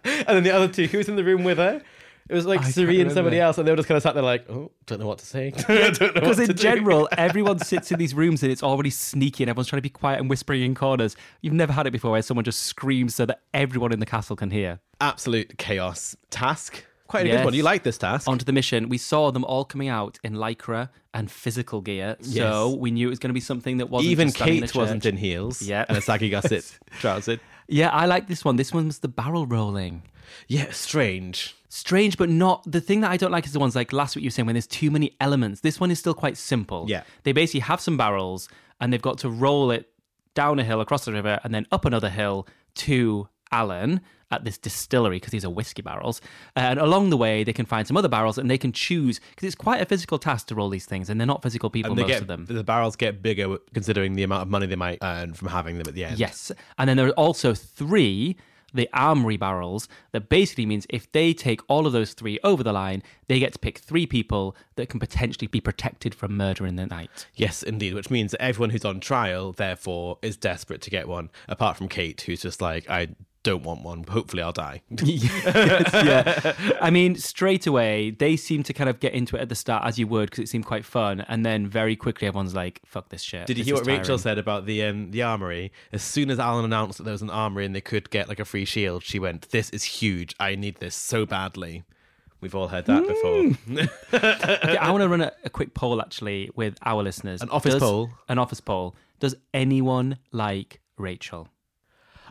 and 0.04 0.26
then 0.26 0.42
the 0.42 0.50
other 0.50 0.68
two, 0.68 0.86
who 0.86 0.98
was 0.98 1.08
in 1.08 1.16
the 1.16 1.24
room 1.24 1.44
with 1.44 1.58
her? 1.58 1.82
It 2.28 2.34
was 2.34 2.46
like 2.46 2.60
I 2.60 2.70
Cirie 2.70 3.00
and 3.02 3.12
somebody 3.12 3.38
else, 3.38 3.58
and 3.58 3.66
they 3.68 3.72
were 3.72 3.76
just 3.76 3.86
kind 3.88 3.96
of 3.96 4.02
sat 4.02 4.14
there 4.14 4.22
like, 4.22 4.48
"Oh, 4.48 4.70
don't 4.86 4.98
know 4.98 5.06
what 5.06 5.18
to 5.18 5.26
say." 5.26 5.50
Because 5.66 6.38
in 6.48 6.56
general, 6.56 7.08
everyone 7.18 7.58
sits 7.58 7.92
in 7.92 7.98
these 7.98 8.14
rooms 8.14 8.42
and 8.42 8.50
it's 8.50 8.62
already 8.62 8.90
sneaky 8.90 9.42
and 9.44 9.50
everyone's 9.50 9.68
trying 9.68 9.78
to 9.78 9.82
be 9.82 9.90
quiet 9.90 10.20
and 10.20 10.30
whispering 10.30 10.62
in 10.62 10.74
corners. 10.74 11.16
You've 11.42 11.52
never 11.52 11.72
had 11.72 11.86
it 11.86 11.90
before 11.90 12.12
where 12.12 12.22
someone 12.22 12.44
just 12.44 12.62
screams 12.62 13.14
so 13.14 13.26
that 13.26 13.40
everyone 13.52 13.92
in 13.92 14.00
the 14.00 14.06
castle 14.06 14.36
can 14.36 14.50
hear. 14.50 14.80
absolute 15.00 15.58
chaos 15.58 16.16
task. 16.30 16.84
Quite 17.06 17.26
a 17.26 17.28
Yes. 17.28 17.36
good 17.40 17.44
one. 17.44 17.54
You 17.54 17.62
like 17.62 17.82
this 17.82 17.98
task? 17.98 18.26
Onto 18.26 18.46
the 18.46 18.52
mission, 18.52 18.88
we 18.88 18.96
saw 18.96 19.30
them 19.30 19.44
all 19.44 19.66
coming 19.66 19.88
out 19.88 20.18
in 20.24 20.32
lycra 20.34 20.88
and 21.12 21.30
physical 21.30 21.82
gear, 21.82 22.16
so 22.22 22.70
we 22.74 22.90
knew 22.90 23.08
it 23.08 23.10
was 23.10 23.18
going 23.18 23.28
to 23.28 23.34
be 23.34 23.40
something 23.40 23.76
that 23.76 23.90
wasn't 23.90 24.10
Even 24.10 24.32
Kate 24.32 24.74
wasn't 24.74 25.04
in 25.04 25.18
heels. 25.18 25.60
Yeah. 25.60 25.84
and 25.88 25.98
a 25.98 26.00
saggy 26.00 26.30
gusset 26.30 26.64
trouser. 27.00 27.38
Yeah, 27.68 27.90
I 27.90 28.06
like 28.06 28.26
this 28.28 28.44
one. 28.44 28.56
This 28.56 28.72
one 28.72 28.86
was 28.86 29.00
the 29.00 29.08
barrel 29.08 29.46
rolling. 29.46 30.02
Yeah, 30.48 30.70
strange. 30.70 31.54
strange, 31.68 32.16
but 32.16 32.28
not 32.28 32.62
the 32.70 32.80
thing 32.80 33.00
that 33.00 33.10
I 33.10 33.16
don't 33.16 33.32
like 33.32 33.46
is 33.46 33.52
the 33.52 33.58
ones 33.58 33.74
like 33.74 33.92
last 33.92 34.14
week 34.14 34.22
you 34.22 34.28
were 34.28 34.30
saying 34.30 34.46
when 34.46 34.54
there's 34.54 34.66
too 34.66 34.90
many 34.90 35.16
elements. 35.20 35.60
This 35.60 35.80
one 35.80 35.90
is 35.90 35.98
still 35.98 36.14
quite 36.14 36.36
simple. 36.36 36.86
Yeah. 36.88 37.02
They 37.24 37.32
basically 37.32 37.60
have 37.60 37.80
some 37.80 37.96
barrels 37.96 38.48
and 38.80 38.92
they've 38.92 39.02
got 39.02 39.18
to 39.18 39.28
roll 39.30 39.70
it 39.70 39.90
down 40.34 40.58
a 40.58 40.64
hill 40.64 40.80
across 40.80 41.04
the 41.04 41.12
river 41.12 41.40
and 41.44 41.54
then 41.54 41.66
up 41.72 41.84
another 41.84 42.10
hill 42.10 42.46
to 42.74 43.28
Alan 43.52 44.00
at 44.30 44.42
this 44.44 44.58
distillery 44.58 45.16
because 45.16 45.30
these 45.30 45.44
are 45.44 45.50
whiskey 45.50 45.82
barrels. 45.82 46.20
And 46.56 46.78
along 46.78 47.10
the 47.10 47.16
way, 47.16 47.44
they 47.44 47.52
can 47.52 47.66
find 47.66 47.86
some 47.86 47.96
other 47.96 48.08
barrels 48.08 48.36
and 48.36 48.50
they 48.50 48.58
can 48.58 48.72
choose 48.72 49.20
because 49.30 49.46
it's 49.46 49.54
quite 49.54 49.80
a 49.80 49.84
physical 49.84 50.18
task 50.18 50.48
to 50.48 50.54
roll 50.56 50.68
these 50.68 50.86
things 50.86 51.08
and 51.08 51.20
they're 51.20 51.26
not 51.26 51.42
physical 51.42 51.70
people, 51.70 51.94
most 51.94 52.08
get 52.08 52.22
of 52.22 52.26
them. 52.26 52.46
the 52.46 52.64
barrels 52.64 52.96
get 52.96 53.22
bigger 53.22 53.58
considering 53.72 54.14
the 54.14 54.24
amount 54.24 54.42
of 54.42 54.48
money 54.48 54.66
they 54.66 54.76
might 54.76 54.98
earn 55.02 55.34
from 55.34 55.48
having 55.48 55.78
them 55.78 55.86
at 55.86 55.94
the 55.94 56.04
end. 56.04 56.18
Yes. 56.18 56.50
And 56.78 56.88
then 56.88 56.96
there 56.96 57.06
are 57.08 57.12
also 57.12 57.54
three, 57.54 58.36
the 58.74 58.88
armory 58.92 59.36
barrels, 59.36 59.88
that 60.12 60.28
basically 60.28 60.66
means 60.66 60.86
if 60.90 61.10
they 61.12 61.32
take 61.32 61.60
all 61.68 61.86
of 61.86 61.92
those 61.92 62.12
three 62.12 62.38
over 62.44 62.62
the 62.62 62.72
line, 62.72 63.02
they 63.28 63.38
get 63.38 63.52
to 63.52 63.58
pick 63.58 63.78
three 63.78 64.06
people 64.06 64.56
that 64.76 64.88
can 64.88 65.00
potentially 65.00 65.46
be 65.46 65.60
protected 65.60 66.14
from 66.14 66.36
murder 66.36 66.66
in 66.66 66.76
the 66.76 66.86
night. 66.86 67.26
Yes, 67.34 67.62
indeed. 67.62 67.94
Which 67.94 68.10
means 68.10 68.32
that 68.32 68.42
everyone 68.42 68.70
who's 68.70 68.84
on 68.84 69.00
trial, 69.00 69.52
therefore, 69.52 70.18
is 70.22 70.36
desperate 70.36 70.82
to 70.82 70.90
get 70.90 71.08
one. 71.08 71.30
Apart 71.48 71.76
from 71.76 71.88
Kate, 71.88 72.20
who's 72.20 72.42
just 72.42 72.60
like, 72.60 72.90
I 72.90 73.08
don't 73.44 73.62
want 73.62 73.82
one. 73.84 74.02
Hopefully, 74.04 74.42
I'll 74.42 74.52
die. 74.52 74.82
Yes, 75.04 75.90
yeah. 75.94 76.74
I 76.80 76.90
mean, 76.90 77.14
straight 77.14 77.66
away, 77.68 78.10
they 78.10 78.36
seem 78.36 78.62
to 78.64 78.72
kind 78.72 78.90
of 78.90 78.98
get 78.98 79.12
into 79.12 79.36
it 79.36 79.40
at 79.42 79.48
the 79.48 79.54
start 79.54 79.84
as 79.86 79.98
you 79.98 80.06
would 80.08 80.30
because 80.30 80.42
it 80.44 80.48
seemed 80.48 80.66
quite 80.66 80.84
fun. 80.84 81.20
And 81.28 81.46
then 81.46 81.68
very 81.68 81.94
quickly, 81.94 82.26
everyone's 82.26 82.54
like, 82.54 82.80
fuck 82.84 83.10
this 83.10 83.22
shit. 83.22 83.46
Did 83.46 83.56
you 83.58 83.62
This 83.64 83.68
hear 83.68 83.76
what 83.76 83.86
Rachel 83.86 84.18
said 84.18 84.38
about 84.38 84.66
the 84.66 84.82
um, 84.84 85.10
the 85.12 85.22
armory? 85.22 85.70
As 85.92 86.02
soon 86.02 86.30
as 86.30 86.38
Alan 86.40 86.64
announced 86.64 86.98
that 86.98 87.04
there 87.04 87.12
was 87.12 87.22
an 87.22 87.30
armory 87.30 87.64
and 87.64 87.74
they 87.74 87.80
could 87.80 88.10
get 88.10 88.28
like 88.28 88.40
a 88.40 88.44
free 88.44 88.64
shield, 88.64 89.04
she 89.04 89.18
went, 89.20 89.50
"This 89.50 89.70
is 89.70 89.84
huge. 89.84 90.34
I 90.40 90.56
need 90.56 90.76
this 90.78 90.96
so 90.96 91.24
badly." 91.24 91.84
We've 92.40 92.54
all 92.54 92.68
heard 92.68 92.86
that 92.86 93.06
before. 93.06 93.88
Okay, 94.14 94.76
I 94.76 94.90
want 94.90 95.02
to 95.02 95.08
run 95.08 95.22
a, 95.22 95.32
a 95.44 95.50
quick 95.50 95.72
poll 95.74 96.00
actually 96.02 96.50
with 96.54 96.76
our 96.82 97.02
listeners. 97.02 97.40
An 97.40 97.48
office 97.50 97.74
Does- 97.74 97.82
poll? 97.82 98.10
An 98.28 98.38
office 98.38 98.60
poll. 98.60 98.96
Does 99.20 99.34
anyone 99.54 100.18
like 100.32 100.80
Rachel? 100.98 101.48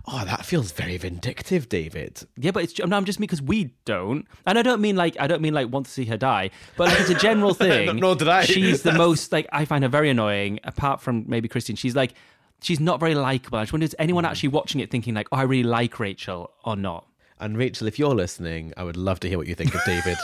Oh, 0.07 0.25
that 0.25 0.45
feels 0.45 0.71
very 0.71 0.97
vindictive, 0.97 1.69
David. 1.69 2.21
Yeah, 2.37 2.51
but 2.51 2.63
it's 2.63 2.79
no, 2.79 2.95
I'm 2.95 3.05
just 3.05 3.19
me 3.19 3.25
because 3.25 3.41
we 3.41 3.73
don't, 3.85 4.27
and 4.45 4.59
I 4.59 4.61
don't 4.61 4.81
mean 4.81 4.95
like 4.95 5.15
I 5.19 5.27
don't 5.27 5.41
mean 5.41 5.53
like 5.53 5.71
want 5.71 5.85
to 5.85 5.91
see 5.91 6.05
her 6.05 6.17
die, 6.17 6.51
but 6.77 6.89
like 6.89 6.99
it's 6.99 7.09
a 7.09 7.15
general 7.15 7.53
thing. 7.53 7.95
Nor 7.97 8.15
did 8.15 8.27
I. 8.27 8.45
She's 8.45 8.83
the 8.83 8.93
most 8.93 9.31
like 9.31 9.47
I 9.51 9.65
find 9.65 9.83
her 9.83 9.89
very 9.89 10.09
annoying. 10.09 10.59
Apart 10.63 11.01
from 11.01 11.25
maybe 11.27 11.47
Christian, 11.47 11.75
she's 11.75 11.95
like 11.95 12.13
she's 12.61 12.79
not 12.79 12.99
very 12.99 13.15
likable. 13.15 13.59
I 13.59 13.63
just 13.63 13.73
wonder 13.73 13.85
is 13.85 13.95
anyone 13.99 14.25
actually 14.25 14.49
watching 14.49 14.81
it 14.81 14.89
thinking 14.89 15.13
like, 15.13 15.27
oh, 15.31 15.37
I 15.37 15.43
really 15.43 15.63
like 15.63 15.99
Rachel 15.99 16.51
or 16.63 16.75
not? 16.75 17.07
And 17.39 17.57
Rachel, 17.57 17.87
if 17.87 17.99
you're 17.99 18.15
listening, 18.15 18.73
I 18.77 18.83
would 18.83 18.95
love 18.95 19.19
to 19.21 19.27
hear 19.27 19.37
what 19.37 19.47
you 19.47 19.55
think 19.55 19.75
of 19.75 19.81
David. 19.85 20.17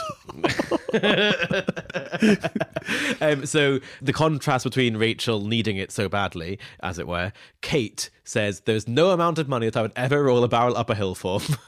um, 3.20 3.44
so 3.44 3.78
the 4.00 4.12
contrast 4.12 4.64
between 4.64 4.96
Rachel 4.96 5.44
needing 5.44 5.76
it 5.76 5.92
so 5.92 6.08
badly, 6.08 6.58
as 6.82 6.98
it 6.98 7.06
were, 7.06 7.32
Kate 7.60 8.08
says 8.30 8.60
there's 8.60 8.86
no 8.86 9.10
amount 9.10 9.38
of 9.38 9.48
money 9.48 9.66
that 9.66 9.76
I 9.76 9.82
would 9.82 9.92
ever 9.96 10.22
roll 10.22 10.44
a 10.44 10.48
barrel 10.48 10.76
up 10.76 10.88
a 10.88 10.94
hill 10.94 11.14
for. 11.14 11.40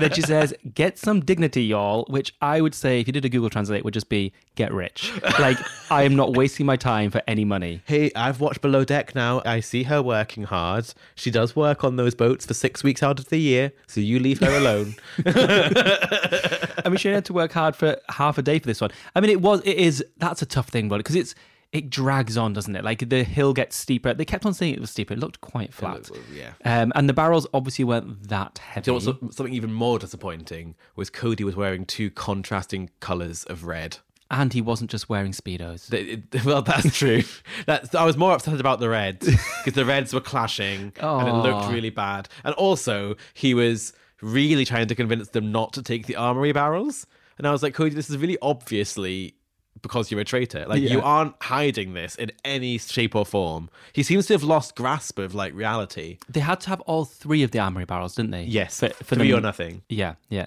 then 0.00 0.12
she 0.12 0.20
says, 0.20 0.52
"Get 0.74 0.98
some 0.98 1.20
dignity, 1.20 1.64
y'all," 1.64 2.04
which 2.08 2.34
I 2.42 2.60
would 2.60 2.74
say, 2.74 3.00
if 3.00 3.06
you 3.06 3.12
did 3.12 3.24
a 3.24 3.28
Google 3.28 3.50
Translate, 3.50 3.84
would 3.84 3.94
just 3.94 4.08
be 4.08 4.32
"get 4.56 4.72
rich." 4.72 5.12
Like 5.38 5.58
I 5.90 6.02
am 6.02 6.16
not 6.16 6.36
wasting 6.36 6.66
my 6.66 6.76
time 6.76 7.10
for 7.10 7.22
any 7.26 7.44
money. 7.44 7.82
hey, 7.86 8.10
I've 8.16 8.40
watched 8.40 8.60
Below 8.60 8.84
Deck 8.84 9.14
now. 9.14 9.42
I 9.44 9.60
see 9.60 9.84
her 9.84 10.02
working 10.02 10.44
hard. 10.44 10.92
She 11.14 11.30
does 11.30 11.54
work 11.54 11.84
on 11.84 11.96
those 11.96 12.14
boats 12.14 12.44
for 12.46 12.54
six 12.54 12.82
weeks 12.82 13.02
out 13.02 13.18
of 13.18 13.28
the 13.28 13.38
year, 13.38 13.72
so 13.86 14.00
you 14.00 14.18
leave 14.18 14.40
her 14.40 14.56
alone. 14.56 14.96
I 15.26 16.88
mean, 16.88 16.96
she 16.96 17.08
had 17.08 17.24
to 17.26 17.32
work 17.32 17.52
hard 17.52 17.76
for 17.76 17.96
half 18.08 18.38
a 18.38 18.42
day 18.42 18.58
for 18.58 18.66
this 18.66 18.80
one. 18.80 18.90
I 19.14 19.20
mean, 19.20 19.30
it 19.30 19.40
was, 19.40 19.60
it 19.60 19.76
is. 19.76 20.04
That's 20.18 20.42
a 20.42 20.46
tough 20.46 20.68
thing, 20.68 20.88
but 20.88 20.98
because 20.98 21.16
it's. 21.16 21.34
It 21.74 21.90
drags 21.90 22.36
on, 22.38 22.52
doesn't 22.54 22.74
it? 22.74 22.84
Like 22.84 23.06
the 23.08 23.24
hill 23.24 23.52
gets 23.52 23.76
steeper. 23.76 24.14
They 24.14 24.24
kept 24.24 24.46
on 24.46 24.54
saying 24.54 24.74
it 24.74 24.80
was 24.80 24.90
steeper. 24.90 25.12
It 25.12 25.18
looked 25.20 25.40
quite 25.42 25.74
flat. 25.74 26.08
looked- 26.10 26.18
yeah. 26.32 26.52
Um, 26.64 26.92
and 26.94 27.08
the 27.08 27.12
barrels 27.12 27.46
obviously 27.52 27.84
weren't 27.84 28.28
that 28.28 28.58
heavy. 28.58 28.90
You 28.90 28.98
know 29.00 29.18
something 29.30 29.52
even 29.52 29.72
more 29.72 29.98
disappointing 29.98 30.76
was 30.96 31.10
Cody 31.10 31.44
was 31.44 31.56
wearing 31.56 31.84
two 31.84 32.10
contrasting 32.10 32.88
colours 33.00 33.44
of 33.44 33.64
red. 33.64 33.98
and 34.30 34.52
he 34.54 34.60
wasn't 34.62 34.90
just 34.90 35.08
wearing 35.08 35.32
speedos. 35.32 35.92
It- 35.92 36.44
Well, 36.44 36.62
that's 36.62 36.96
true. 36.96 37.22
That's, 37.66 37.94
I 37.94 38.04
was 38.04 38.16
more 38.16 38.32
upset 38.32 38.58
about 38.58 38.80
the 38.80 38.88
reds 38.88 39.26
because 39.26 39.74
the 39.74 39.84
reds 39.84 40.14
were 40.14 40.20
clashing 40.20 40.92
and 41.00 41.28
it 41.28 41.32
looked 41.32 41.70
really 41.72 41.90
bad. 41.90 42.28
And 42.44 42.54
also, 42.54 43.16
he 43.34 43.52
was 43.52 43.92
really 44.22 44.64
trying 44.64 44.86
to 44.88 44.94
convince 44.94 45.28
them 45.28 45.52
not 45.52 45.72
to 45.74 45.82
take 45.82 46.06
the 46.06 46.16
armory 46.16 46.52
barrels. 46.52 47.06
And 47.36 47.46
I 47.46 47.50
was 47.52 47.62
like, 47.62 47.74
Cody, 47.74 47.94
this 47.94 48.08
is 48.10 48.16
really 48.16 48.38
obviously 48.40 49.34
because 49.84 50.10
you're 50.10 50.20
a 50.20 50.24
traitor. 50.24 50.64
Like, 50.66 50.82
you 50.82 51.00
aren't 51.00 51.40
hiding 51.40 51.94
this 51.94 52.16
in 52.16 52.32
any 52.44 52.78
shape 52.78 53.14
or 53.14 53.24
form. 53.24 53.70
He 53.92 54.02
seems 54.02 54.26
to 54.26 54.34
have 54.34 54.42
lost 54.42 54.74
grasp 54.74 55.20
of 55.20 55.32
like 55.36 55.54
reality. 55.54 56.18
They 56.28 56.40
had 56.40 56.58
to 56.62 56.70
have 56.70 56.80
all 56.80 57.04
three 57.04 57.44
of 57.44 57.52
the 57.52 57.60
armory 57.60 57.84
barrels, 57.84 58.16
didn't 58.16 58.32
they? 58.32 58.42
Yes, 58.42 58.80
For, 58.80 58.88
for 58.88 59.14
three 59.14 59.30
them- 59.30 59.38
or 59.38 59.42
nothing. 59.42 59.82
Yeah, 59.88 60.14
yeah. 60.28 60.46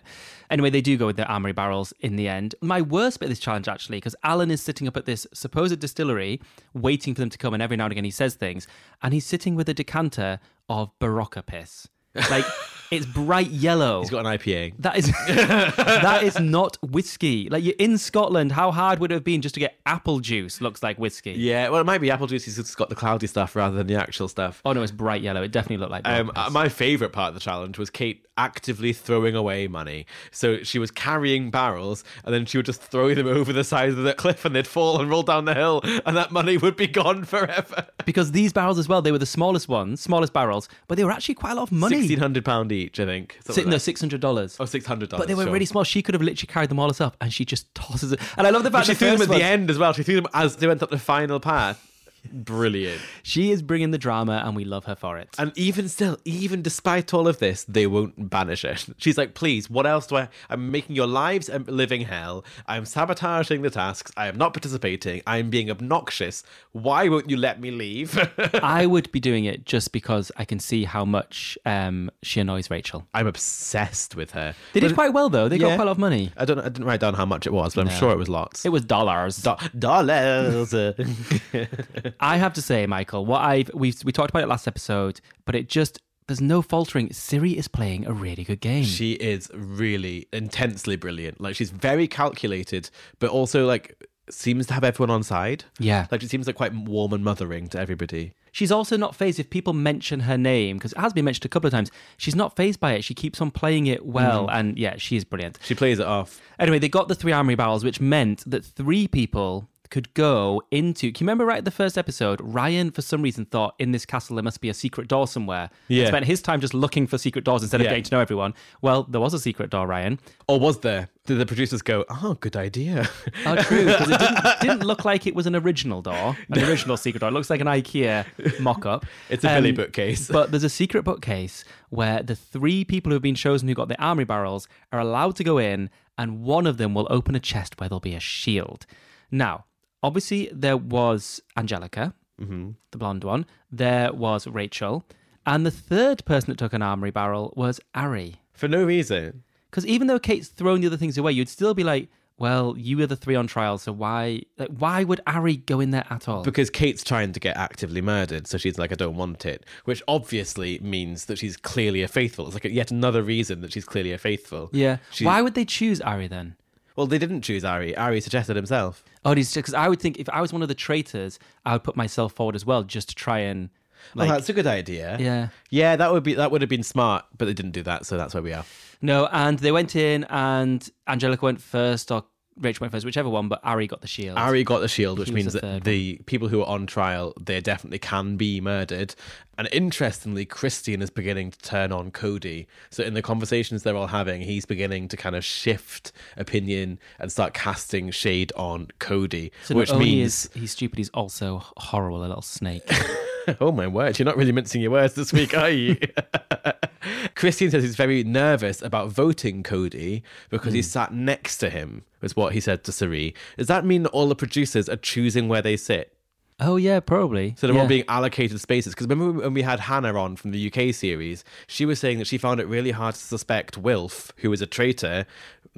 Anyway, 0.49 0.69
they 0.69 0.81
do 0.81 0.97
go 0.97 1.05
with 1.05 1.15
the 1.17 1.25
armory 1.27 1.51
barrels 1.53 1.93
in 2.01 2.15
the 2.17 2.27
end. 2.27 2.55
My 2.61 2.81
worst 2.81 3.19
bit 3.19 3.27
of 3.27 3.29
this 3.31 3.39
challenge, 3.39 3.67
actually, 3.67 3.97
because 3.97 4.15
Alan 4.23 4.51
is 4.51 4.61
sitting 4.61 4.87
up 4.87 4.97
at 4.97 5.05
this 5.05 5.25
supposed 5.33 5.79
distillery, 5.79 6.41
waiting 6.73 7.13
for 7.13 7.21
them 7.21 7.29
to 7.29 7.37
come, 7.37 7.53
and 7.53 7.61
every 7.63 7.77
now 7.77 7.85
and 7.85 7.91
again 7.93 8.03
he 8.05 8.11
says 8.11 8.35
things, 8.35 8.67
and 9.01 9.13
he's 9.13 9.25
sitting 9.25 9.55
with 9.55 9.69
a 9.69 9.73
decanter 9.73 10.39
of 10.67 10.91
Berocca 10.99 11.45
piss. 11.45 11.87
Like, 12.29 12.45
it's 12.91 13.05
bright 13.05 13.49
yellow. 13.49 14.01
He's 14.01 14.09
got 14.09 14.25
an 14.25 14.37
IPA. 14.37 14.73
That 14.79 14.97
is 14.97 15.07
that 15.27 16.23
is 16.23 16.39
not 16.39 16.77
whiskey. 16.81 17.49
Like 17.49 17.63
you're 17.63 17.75
in 17.79 17.97
Scotland, 17.97 18.51
how 18.51 18.71
hard 18.71 18.99
would 18.99 19.11
it 19.11 19.15
have 19.15 19.23
been 19.23 19.41
just 19.41 19.55
to 19.55 19.59
get 19.59 19.79
apple 19.85 20.19
juice? 20.19 20.61
Looks 20.61 20.83
like 20.83 20.97
whiskey. 20.97 21.33
Yeah, 21.33 21.69
well, 21.69 21.81
it 21.81 21.85
might 21.85 22.01
be 22.01 22.11
apple 22.11 22.27
juice. 22.27 22.45
He's 22.45 22.57
just 22.57 22.77
got 22.77 22.89
the 22.89 22.95
cloudy 22.95 23.27
stuff 23.27 23.55
rather 23.55 23.75
than 23.75 23.87
the 23.87 23.95
actual 23.95 24.27
stuff. 24.27 24.61
Oh 24.65 24.73
no, 24.73 24.83
it's 24.83 24.91
bright 24.91 25.21
yellow. 25.21 25.43
It 25.43 25.51
definitely 25.51 25.77
looked 25.77 25.91
like. 25.91 26.07
Um, 26.07 26.29
Berocca 26.29 26.51
my 26.51 26.69
favorite 26.69 27.13
part 27.13 27.29
of 27.29 27.33
the 27.33 27.39
challenge 27.39 27.77
was 27.77 27.89
Kate 27.89 28.26
actively 28.37 28.93
throwing 28.93 29.35
away 29.35 29.67
money. 29.67 30.05
So 30.31 30.63
she 30.63 30.79
was 30.79 30.91
carrying 30.91 31.49
barrels, 31.49 32.03
and 32.23 32.33
then 32.33 32.45
she 32.45 32.57
would 32.57 32.65
just 32.65 32.81
throw 32.81 33.13
them 33.13 33.27
over 33.37 33.51
the 33.51 33.63
side 33.63 33.89
of 33.89 33.97
the 33.97 34.13
cliff, 34.13 34.45
and 34.45 34.55
they'd 34.55 34.67
fall 34.67 34.99
and 35.01 35.09
roll 35.09 35.23
down 35.23 35.45
the 35.45 35.53
hill, 35.53 35.81
and 36.05 36.15
that 36.15 36.31
money 36.31 36.57
would 36.57 36.75
be 36.75 36.87
gone 36.87 37.23
forever. 37.23 37.87
because 38.05 38.31
these 38.31 38.53
barrels 38.53 38.77
as 38.79 38.87
well, 38.87 39.01
they 39.01 39.11
were 39.11 39.17
the 39.17 39.25
smallest 39.25 39.67
ones, 39.67 40.01
smallest 40.01 40.33
barrels, 40.33 40.69
but 40.87 40.97
they 40.97 41.03
were 41.03 41.11
actually 41.11 41.35
quite 41.35 41.51
a 41.51 41.55
lot 41.55 41.63
of 41.63 41.71
money. 41.71 41.97
Sixteen 41.97 42.19
hundred 42.19 42.45
pound 42.45 42.71
each, 42.71 42.99
I 42.99 43.05
think. 43.05 43.37
Something 43.43 43.65
no, 43.65 43.71
like 43.71 43.81
six 43.81 43.99
hundred 43.99 44.21
dollars. 44.21 44.57
Oh, 44.59 44.65
six 44.65 44.85
hundred 44.85 45.09
dollars. 45.09 45.21
But 45.21 45.27
they 45.27 45.35
were 45.35 45.43
sure. 45.43 45.53
really 45.53 45.65
small. 45.65 45.83
She 45.83 46.01
could 46.01 46.13
have 46.15 46.21
literally 46.21 46.47
carried 46.51 46.69
them 46.69 46.79
all 46.79 46.87
herself, 46.87 47.15
and 47.21 47.33
she 47.33 47.45
just 47.45 47.73
tosses 47.75 48.11
it. 48.11 48.19
And 48.37 48.47
I 48.47 48.49
love 48.49 48.63
the 48.63 48.69
But 48.69 48.79
fact 48.79 48.87
she 48.87 48.93
the 48.93 48.99
threw 48.99 49.17
them 49.17 49.21
at 49.21 49.37
the 49.37 49.43
end 49.43 49.69
as 49.69 49.77
well. 49.77 49.93
She 49.93 50.03
threw 50.03 50.15
them 50.15 50.27
as 50.33 50.57
they 50.57 50.67
went 50.67 50.83
up 50.83 50.89
the 50.89 50.99
final 50.99 51.39
path. 51.39 51.83
Brilliant. 52.31 53.01
She 53.23 53.51
is 53.51 53.61
bringing 53.61 53.91
the 53.91 53.97
drama, 53.97 54.43
and 54.45 54.55
we 54.55 54.65
love 54.65 54.85
her 54.85 54.95
for 54.95 55.17
it. 55.17 55.29
And 55.37 55.51
even 55.57 55.87
still, 55.89 56.17
even 56.25 56.61
despite 56.61 57.13
all 57.13 57.27
of 57.27 57.39
this, 57.39 57.63
they 57.65 57.87
won't 57.87 58.29
banish 58.29 58.63
it. 58.65 58.85
She's 58.97 59.17
like, 59.17 59.33
please, 59.33 59.69
what 59.69 59.85
else 59.85 60.07
do 60.07 60.17
I? 60.17 60.29
I'm 60.49 60.71
making 60.71 60.95
your 60.95 61.07
lives 61.07 61.49
a 61.49 61.59
living 61.59 62.01
hell. 62.01 62.43
I'm 62.67 62.85
sabotaging 62.85 63.61
the 63.61 63.69
tasks. 63.69 64.11
I 64.17 64.27
am 64.27 64.37
not 64.37 64.53
participating. 64.53 65.21
I'm 65.27 65.49
being 65.49 65.69
obnoxious. 65.71 66.43
Why 66.71 67.07
won't 67.09 67.29
you 67.29 67.37
let 67.37 67.59
me 67.59 67.71
leave? 67.71 68.17
I 68.61 68.85
would 68.85 69.11
be 69.11 69.19
doing 69.19 69.45
it 69.45 69.65
just 69.65 69.91
because 69.91 70.31
I 70.37 70.45
can 70.45 70.59
see 70.59 70.83
how 70.85 71.05
much 71.05 71.57
um, 71.65 72.09
she 72.23 72.39
annoys 72.39 72.69
Rachel. 72.69 73.07
I'm 73.13 73.27
obsessed 73.27 74.15
with 74.15 74.31
her. 74.31 74.53
They 74.73 74.79
did 74.79 74.89
But- 74.89 74.95
quite 74.95 75.13
well 75.13 75.29
though. 75.29 75.47
They 75.49 75.57
got 75.57 75.75
quite 75.75 75.83
a 75.83 75.85
lot 75.85 75.91
of 75.91 75.97
money. 75.97 76.31
I 76.37 76.45
don't. 76.45 76.59
I 76.59 76.63
didn't 76.69 76.85
write 76.85 76.99
down 76.99 77.13
how 77.13 77.25
much 77.25 77.45
it 77.47 77.53
was, 77.53 77.75
but 77.75 77.87
I'm 77.87 77.93
sure 77.93 78.11
it 78.11 78.17
was 78.17 78.29
lots. 78.29 78.65
It 78.65 78.69
was 78.69 78.83
dollars. 78.85 79.37
Do- 79.37 79.55
dollars. 79.77 80.73
I 82.19 82.37
have 82.37 82.53
to 82.53 82.61
say, 82.61 82.85
Michael, 82.85 83.25
what 83.25 83.41
I've 83.41 83.71
we 83.73 83.93
we 84.03 84.11
talked 84.11 84.29
about 84.29 84.43
it 84.43 84.47
last 84.47 84.67
episode, 84.67 85.21
but 85.45 85.55
it 85.55 85.69
just 85.69 85.99
there's 86.27 86.41
no 86.41 86.61
faltering. 86.61 87.11
Cirie 87.13 87.57
is 87.57 87.67
playing 87.67 88.05
a 88.05 88.13
really 88.13 88.43
good 88.43 88.59
game. 88.59 88.83
she 88.83 89.13
is 89.13 89.49
really 89.53 90.27
intensely 90.33 90.95
brilliant. 90.95 91.39
Like 91.39 91.55
she's 91.55 91.71
very 91.71 92.07
calculated, 92.07 92.89
but 93.19 93.29
also 93.29 93.65
like 93.65 94.03
seems 94.29 94.67
to 94.67 94.73
have 94.73 94.83
everyone 94.83 95.09
on 95.09 95.23
side. 95.23 95.63
Yeah. 95.79 96.07
Like 96.11 96.21
she 96.21 96.27
seems 96.27 96.47
like 96.47 96.55
quite 96.55 96.73
warm 96.73 97.13
and 97.13 97.23
mothering 97.23 97.69
to 97.69 97.79
everybody. 97.79 98.33
She's 98.51 98.71
also 98.71 98.97
not 98.97 99.15
phased 99.15 99.39
if 99.39 99.49
people 99.49 99.73
mention 99.73 100.21
her 100.21 100.37
name 100.37 100.77
because 100.77 100.91
it 100.93 100.97
has 100.97 101.13
been 101.13 101.25
mentioned 101.25 101.45
a 101.45 101.49
couple 101.49 101.67
of 101.67 101.71
times. 101.71 101.91
She's 102.17 102.35
not 102.35 102.55
phased 102.55 102.79
by 102.79 102.93
it. 102.93 103.03
She 103.03 103.13
keeps 103.13 103.39
on 103.39 103.51
playing 103.51 103.85
it 103.85 104.05
well, 104.05 104.47
mm-hmm. 104.47 104.55
and 104.55 104.79
yeah, 104.79 104.95
she 104.97 105.15
is 105.15 105.23
brilliant. 105.23 105.59
She 105.61 105.75
plays 105.75 105.99
it 105.99 106.07
off. 106.07 106.41
Anyway, 106.57 106.79
they 106.79 106.89
got 106.89 107.07
the 107.07 107.15
three 107.15 107.31
armory 107.31 107.55
barrels, 107.55 107.83
which 107.83 108.01
meant 108.01 108.43
that 108.49 108.65
three 108.65 109.07
people 109.07 109.69
could 109.89 110.13
go 110.13 110.61
into. 110.71 111.11
Can 111.11 111.23
you 111.23 111.27
remember 111.27 111.45
right 111.45 111.57
at 111.59 111.65
the 111.65 111.71
first 111.71 111.97
episode? 111.97 112.39
Ryan, 112.41 112.91
for 112.91 113.01
some 113.01 113.21
reason, 113.21 113.45
thought 113.45 113.75
in 113.79 113.91
this 113.91 114.05
castle 114.05 114.35
there 114.35 114.43
must 114.43 114.61
be 114.61 114.69
a 114.69 114.73
secret 114.73 115.07
door 115.07 115.27
somewhere. 115.27 115.69
and 115.89 115.97
Yeah. 115.97 116.07
spent 116.07 116.25
his 116.25 116.41
time 116.41 116.59
just 116.61 116.73
looking 116.73 117.07
for 117.07 117.17
secret 117.17 117.43
doors 117.45 117.61
instead 117.63 117.81
of 117.81 117.85
Yeah. 117.85 117.91
getting 117.91 118.03
to 118.05 118.15
know 118.15 118.21
everyone. 118.21 118.53
Well, 118.81 119.03
there 119.03 119.21
was 119.21 119.33
a 119.33 119.39
secret 119.39 119.69
door, 119.69 119.87
Ryan. 119.87 120.19
Or 120.47 120.59
was 120.59 120.79
there? 120.79 121.09
Did 121.25 121.39
the 121.39 121.45
producers 121.45 121.81
go, 121.81 122.05
oh, 122.09 122.35
good 122.39 122.55
idea? 122.55 123.09
Oh, 123.45 123.55
true, 123.57 123.85
because 123.85 124.09
it 124.09 124.19
didn't, 124.19 124.39
didn't 124.61 124.83
look 124.83 125.03
like 125.03 125.27
it 125.27 125.35
was 125.35 125.45
an 125.45 125.55
original 125.57 126.01
door, 126.01 126.37
an 126.49 126.59
original 126.63 126.95
secret 126.95 127.19
door. 127.19 127.29
It 127.29 127.33
looks 127.33 127.49
like 127.49 127.59
an 127.59 127.67
IKEA 127.67 128.59
mock-up. 128.61 129.05
It's 129.29 129.43
a 129.43 129.47
Billy 129.49 129.69
um, 129.71 129.75
bookcase. 129.75 130.29
But 130.29 130.51
there's 130.51 130.63
a 130.63 130.69
secret 130.69 131.03
bookcase 131.03 131.65
where 131.89 132.23
the 132.23 132.35
three 132.35 132.85
people 132.85 133.09
who 133.09 133.15
have 133.15 133.21
been 133.21 133.35
chosen 133.35 133.67
who 133.67 133.73
got 133.75 133.89
the 133.89 134.01
armory 134.01 134.23
barrels 134.25 134.67
are 134.93 134.99
allowed 134.99 135.35
to 135.37 135.43
go 135.43 135.57
in, 135.57 135.89
and 136.17 136.41
one 136.43 136.65
of 136.65 136.77
them 136.77 136.93
will 136.93 137.07
open 137.09 137.35
a 137.35 137.39
chest 137.39 137.77
where 137.79 137.89
there'll 137.89 137.99
be 137.99 138.15
a 138.15 138.19
shield. 138.21 138.85
Now, 139.29 139.65
obviously, 140.03 140.49
there 140.53 140.77
was 140.77 141.41
Angelica, 141.57 142.13
Mm-hmm. 142.41 142.69
the 142.91 142.97
blonde 142.99 143.23
one. 143.23 143.45
There 143.71 144.13
was 144.13 144.45
Rachel, 144.45 145.03
and 145.45 145.65
the 145.65 145.71
third 145.71 146.23
person 146.25 146.51
that 146.51 146.57
took 146.59 146.73
an 146.73 146.81
armory 146.83 147.09
barrel 147.11 147.51
was 147.55 147.79
Arie. 147.95 148.35
For 148.53 148.67
no 148.67 148.83
reason. 148.83 149.43
Because 149.71 149.85
even 149.87 150.07
though 150.07 150.19
Kate's 150.19 150.47
thrown 150.47 150.81
the 150.81 150.87
other 150.87 150.97
things 150.97 151.17
away, 151.17 151.31
you'd 151.31 151.49
still 151.49 151.73
be 151.73 151.83
like, 151.83 152.09
well, 152.39 152.75
you 152.77 152.97
were 152.97 153.07
the 153.07 153.15
three 153.15 153.33
on 153.35 153.47
trial, 153.47 153.79
so 153.79 153.91
why 153.91 154.43
like, 154.59 154.69
why 154.77 155.03
would 155.03 155.19
Arie 155.25 155.57
go 155.57 155.79
in 155.79 155.89
there 155.89 156.05
at 156.11 156.27
all? 156.29 156.43
Because 156.43 156.69
Kate's 156.69 157.03
trying 157.03 157.31
to 157.31 157.39
get 157.39 157.57
actively 157.57 157.99
murdered, 158.01 158.45
so 158.45 158.59
she's 158.59 158.77
like, 158.77 158.91
I 158.91 158.95
don't 158.95 159.15
want 159.15 159.43
it. 159.47 159.65
Which 159.85 160.03
obviously 160.07 160.77
means 160.77 161.25
that 161.25 161.39
she's 161.39 161.57
clearly 161.57 162.03
a 162.03 162.07
faithful. 162.07 162.45
It's 162.45 162.53
like 162.53 162.65
yet 162.65 162.91
another 162.91 163.23
reason 163.23 163.61
that 163.61 163.73
she's 163.73 163.85
clearly 163.85 164.11
a 164.11 164.19
faithful. 164.19 164.69
yeah. 164.71 164.97
She- 165.11 165.25
Why 165.25 165.41
would 165.41 165.55
they 165.55 165.65
choose 165.65 165.99
Arie 166.01 166.27
then? 166.27 166.55
Well, 166.97 167.05
they 167.05 167.19
didn't 167.19 167.43
choose 167.43 167.63
Arie. 167.63 167.95
Arie 167.95 168.19
suggested 168.19 168.55
himself. 168.55 169.03
Oh, 169.23 169.35
because 169.35 169.73
I 169.73 169.87
would 169.87 170.01
think 170.01 170.17
if 170.17 170.27
I 170.29 170.41
was 170.41 170.51
one 170.51 170.63
of 170.63 170.67
the 170.67 170.75
traitors, 170.75 171.37
I 171.63 171.73
would 171.73 171.83
put 171.83 171.95
myself 171.95 172.33
forward 172.33 172.55
as 172.55 172.65
well, 172.65 172.83
just 172.83 173.09
to 173.09 173.15
try 173.15 173.39
and 173.39 173.69
oh, 174.15 174.19
like, 174.19 174.29
oh, 174.29 174.33
that's 174.33 174.49
a 174.49 174.53
good 174.53 174.65
idea. 174.65 175.15
yeah. 175.19 175.49
Yeah, 175.69 175.95
that 175.95 176.11
would 176.11 176.23
be 176.23 176.33
that 176.33 176.49
would 176.49 176.61
have 176.61 176.69
been 176.69 176.83
smart, 176.83 177.25
but 177.37 177.45
they 177.45 177.53
didn't 177.53 177.71
do 177.71 177.83
that, 177.83 178.07
so 178.07 178.17
that's 178.17 178.33
where 178.33 178.41
we 178.41 178.51
are. 178.51 178.65
No, 178.99 179.27
and 179.31 179.59
they 179.59 179.71
went 179.71 179.95
in, 179.95 180.23
and 180.25 180.89
Angelica 181.07 181.45
went 181.45 181.61
first, 181.61 182.11
or 182.11 182.25
Rachel 182.59 182.85
went 182.85 182.91
first, 182.91 183.05
whichever 183.05 183.29
one. 183.29 183.47
But 183.47 183.61
Arie 183.63 183.87
got 183.87 184.01
the 184.01 184.07
shield. 184.07 184.37
Arie 184.37 184.63
got 184.63 184.79
the 184.79 184.87
shield, 184.87 185.19
which 185.19 185.31
means 185.31 185.53
the 185.53 185.61
that 185.61 185.83
the 185.83 186.19
people 186.25 186.47
who 186.47 186.61
are 186.61 186.67
on 186.67 186.87
trial, 186.87 187.33
they 187.39 187.59
definitely 187.61 187.99
can 187.99 188.37
be 188.37 188.61
murdered. 188.61 189.15
And 189.57 189.67
interestingly, 189.71 190.45
Christian 190.45 191.01
is 191.01 191.09
beginning 191.09 191.51
to 191.51 191.59
turn 191.59 191.91
on 191.91 192.11
Cody. 192.11 192.67
So 192.91 193.03
in 193.03 193.15
the 193.15 193.23
conversations 193.23 193.81
they're 193.83 193.95
all 193.95 194.07
having, 194.07 194.41
he's 194.41 194.65
beginning 194.65 195.07
to 195.09 195.17
kind 195.17 195.35
of 195.35 195.43
shift 195.43 196.11
opinion 196.35 196.99
and 197.19 197.31
start 197.31 197.53
casting 197.55 198.11
shade 198.11 198.51
on 198.55 198.89
Cody, 198.99 199.51
so 199.63 199.75
which 199.75 199.91
only 199.91 200.05
oh, 200.05 200.09
means, 200.09 200.45
is 200.45 200.51
he's 200.53 200.71
stupid, 200.71 200.97
he's 200.99 201.09
also 201.09 201.63
horrible, 201.77 202.19
a 202.19 202.27
little 202.27 202.41
snake. 202.43 202.87
oh 203.59 203.71
my 203.71 203.87
word, 203.87 204.19
you're 204.19 204.25
not 204.25 204.37
really 204.37 204.51
mincing 204.51 204.81
your 204.81 204.91
words 204.91 205.15
this 205.15 205.33
week, 205.33 205.57
are 205.57 205.69
you? 205.69 205.97
Christian 207.35 207.71
says 207.71 207.83
he's 207.83 207.95
very 207.95 208.23
nervous 208.23 208.81
about 208.81 209.09
voting 209.09 209.63
Cody 209.63 210.23
because 210.49 210.73
he 210.73 210.79
hmm. 210.79 210.85
sat 210.85 211.13
next 211.13 211.57
to 211.59 211.69
him, 211.69 212.03
is 212.21 212.35
what 212.35 212.53
he 212.53 212.59
said 212.59 212.83
to 212.85 212.91
Cirie. 212.91 213.33
Does 213.57 213.67
that 213.67 213.85
mean 213.85 214.03
that 214.03 214.09
all 214.09 214.27
the 214.27 214.35
producers 214.35 214.89
are 214.89 214.97
choosing 214.97 215.47
where 215.47 215.61
they 215.61 215.77
sit? 215.77 216.13
Oh 216.59 216.75
yeah, 216.75 216.99
probably. 216.99 217.53
So 217.57 217.67
they're 217.67 217.75
yeah. 217.75 217.83
all 217.83 217.87
being 217.87 218.05
allocated 218.07 218.59
spaces. 218.59 218.93
Because 218.93 219.07
remember 219.07 219.41
when 219.41 219.53
we 219.53 219.61
had 219.61 219.79
Hannah 219.79 220.19
on 220.19 220.35
from 220.35 220.51
the 220.51 220.71
UK 220.71 220.93
series, 220.93 221.43
she 221.67 221.85
was 221.85 221.99
saying 221.99 222.17
that 222.17 222.25
she 222.25 222.39
found 222.39 222.59
it 222.59 222.67
really 222.67 222.91
hard 222.91 223.13
to 223.13 223.21
suspect 223.21 223.77
Wilf, 223.77 224.31
who 224.37 224.49
was 224.49 224.61
a 224.61 224.65
traitor, 224.65 225.27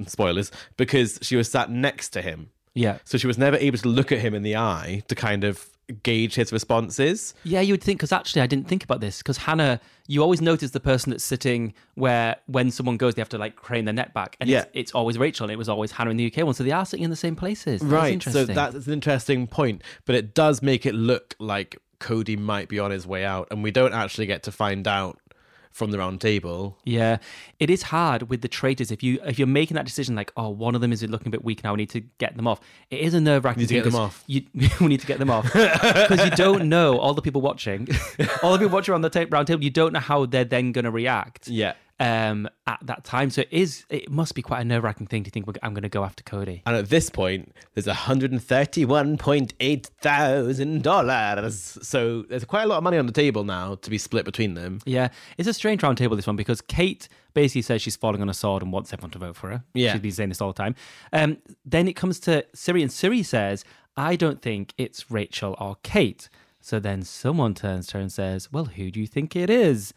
spoilers, 0.06 0.50
because 0.78 1.18
she 1.20 1.36
was 1.36 1.50
sat 1.50 1.70
next 1.70 2.10
to 2.10 2.22
him. 2.22 2.50
Yeah. 2.74 2.98
So 3.04 3.18
she 3.18 3.26
was 3.26 3.36
never 3.36 3.56
able 3.56 3.78
to 3.78 3.88
look 3.88 4.10
at 4.10 4.20
him 4.20 4.34
in 4.34 4.42
the 4.42 4.56
eye 4.56 5.02
to 5.08 5.14
kind 5.14 5.44
of 5.44 5.68
gauge 5.92 6.34
his 6.34 6.52
responses. 6.52 7.34
Yeah, 7.44 7.60
you 7.60 7.72
would 7.74 7.82
think 7.82 7.98
because 7.98 8.12
actually 8.12 8.42
I 8.42 8.46
didn't 8.46 8.68
think 8.68 8.84
about 8.84 9.00
this 9.00 9.18
because 9.18 9.36
Hannah, 9.38 9.80
you 10.06 10.22
always 10.22 10.40
notice 10.40 10.70
the 10.70 10.80
person 10.80 11.10
that's 11.10 11.24
sitting 11.24 11.74
where 11.94 12.36
when 12.46 12.70
someone 12.70 12.96
goes 12.96 13.14
they 13.14 13.20
have 13.20 13.28
to 13.30 13.38
like 13.38 13.56
crane 13.56 13.84
their 13.84 13.94
neck 13.94 14.14
back, 14.14 14.36
and 14.40 14.48
Yeah. 14.48 14.60
it's, 14.60 14.70
it's 14.74 14.92
always 14.92 15.18
Rachel 15.18 15.44
and 15.44 15.52
it 15.52 15.56
was 15.56 15.68
always 15.68 15.92
Hannah 15.92 16.10
in 16.10 16.16
the 16.16 16.26
UK 16.32 16.44
one, 16.44 16.54
so 16.54 16.64
they 16.64 16.72
are 16.72 16.84
sitting 16.86 17.04
in 17.04 17.10
the 17.10 17.16
same 17.16 17.36
places. 17.36 17.80
That's 17.80 17.92
right. 17.92 18.22
So 18.22 18.44
that's 18.44 18.86
an 18.86 18.92
interesting 18.92 19.46
point, 19.46 19.82
but 20.06 20.14
it 20.14 20.34
does 20.34 20.62
make 20.62 20.86
it 20.86 20.94
look 20.94 21.34
like 21.38 21.76
Cody 21.98 22.36
might 22.36 22.68
be 22.68 22.78
on 22.78 22.90
his 22.90 23.06
way 23.06 23.24
out, 23.24 23.48
and 23.50 23.62
we 23.62 23.70
don't 23.70 23.92
actually 23.92 24.26
get 24.26 24.42
to 24.44 24.52
find 24.52 24.88
out 24.88 25.18
from 25.70 25.90
the 25.90 25.98
round 25.98 26.20
table. 26.20 26.78
Yeah, 26.84 27.18
it 27.58 27.70
is 27.70 27.82
hard 27.82 28.28
with 28.28 28.42
the 28.42 28.48
traitors 28.48 28.90
if 28.90 29.02
you 29.02 29.20
if 29.24 29.38
you're 29.38 29.48
making 29.48 29.76
that 29.76 29.86
decision 29.86 30.14
like 30.14 30.32
oh 30.36 30.48
one 30.48 30.74
of 30.74 30.80
them 30.80 30.92
is 30.92 31.02
looking 31.02 31.28
a 31.28 31.30
bit 31.30 31.44
weak 31.44 31.62
now 31.64 31.72
we 31.72 31.78
need 31.78 31.90
to 31.90 32.00
get 32.18 32.36
them 32.36 32.46
off. 32.46 32.60
It 32.90 33.00
is 33.00 33.14
a 33.14 33.20
nerve 33.20 33.44
wracking. 33.44 33.62
Need 33.62 33.68
to 33.68 33.74
get 33.74 33.84
them 33.84 33.94
off. 33.94 34.24
You 34.26 34.42
we 34.80 34.86
need 34.88 35.00
to 35.00 35.06
get 35.06 35.18
them 35.18 35.30
off 35.30 35.44
because 35.44 36.24
you 36.24 36.30
don't 36.30 36.68
know 36.68 36.98
all 36.98 37.14
the 37.14 37.22
people 37.22 37.40
watching, 37.40 37.88
all 38.42 38.52
the 38.52 38.58
people 38.58 38.74
watching 38.74 38.94
on 38.94 39.00
the 39.00 39.10
ta- 39.10 39.26
round 39.30 39.46
table. 39.46 39.62
You 39.62 39.70
don't 39.70 39.92
know 39.92 40.00
how 40.00 40.26
they're 40.26 40.44
then 40.44 40.72
going 40.72 40.84
to 40.84 40.90
react. 40.90 41.48
Yeah. 41.48 41.74
Um, 42.00 42.48
at 42.66 42.78
that 42.82 43.04
time, 43.04 43.28
so 43.28 43.42
it 43.42 43.48
is. 43.50 43.84
It 43.90 44.10
must 44.10 44.34
be 44.34 44.40
quite 44.40 44.62
a 44.62 44.64
nerve 44.64 44.84
wracking 44.84 45.06
thing 45.06 45.22
to 45.24 45.30
think 45.30 45.46
I'm 45.62 45.74
going 45.74 45.82
to 45.82 45.90
go 45.90 46.02
after 46.02 46.22
Cody. 46.22 46.62
And 46.64 46.74
at 46.74 46.88
this 46.88 47.10
point, 47.10 47.54
there's 47.74 47.86
$131.8 47.86 49.86
thousand. 50.00 51.84
So 51.84 52.22
there's 52.22 52.44
quite 52.44 52.62
a 52.62 52.66
lot 52.66 52.78
of 52.78 52.84
money 52.84 52.96
on 52.96 53.06
the 53.06 53.12
table 53.12 53.44
now 53.44 53.74
to 53.76 53.90
be 53.90 53.98
split 53.98 54.24
between 54.24 54.54
them. 54.54 54.80
Yeah, 54.86 55.08
it's 55.36 55.48
a 55.48 55.54
strange 55.54 55.82
round 55.82 55.98
table 55.98 56.16
this 56.16 56.26
one 56.26 56.36
because 56.36 56.60
Kate 56.60 57.08
basically 57.34 57.62
says 57.62 57.82
she's 57.82 57.96
falling 57.96 58.22
on 58.22 58.28
a 58.28 58.34
sword 58.34 58.62
and 58.62 58.72
wants 58.72 58.92
everyone 58.92 59.10
to 59.10 59.18
vote 59.18 59.36
for 59.36 59.50
her. 59.50 59.64
Yeah. 59.74 59.92
she's 59.92 60.00
been 60.00 60.12
saying 60.12 60.28
this 60.30 60.40
all 60.40 60.52
the 60.52 60.62
time. 60.62 60.74
Um, 61.12 61.38
then 61.64 61.86
it 61.86 61.96
comes 61.96 62.18
to 62.20 62.44
Siri, 62.54 62.82
and 62.82 62.90
Siri 62.90 63.22
says, 63.22 63.64
"I 63.96 64.16
don't 64.16 64.40
think 64.40 64.72
it's 64.78 65.10
Rachel 65.10 65.54
or 65.60 65.76
Kate." 65.82 66.28
So 66.60 66.80
then 66.80 67.02
someone 67.02 67.54
turns 67.54 67.88
to 67.88 67.98
her 67.98 68.00
and 68.00 68.12
says, 68.12 68.50
"Well, 68.52 68.66
who 68.66 68.90
do 68.90 69.00
you 69.00 69.06
think 69.06 69.36
it 69.36 69.50
is?" 69.50 69.92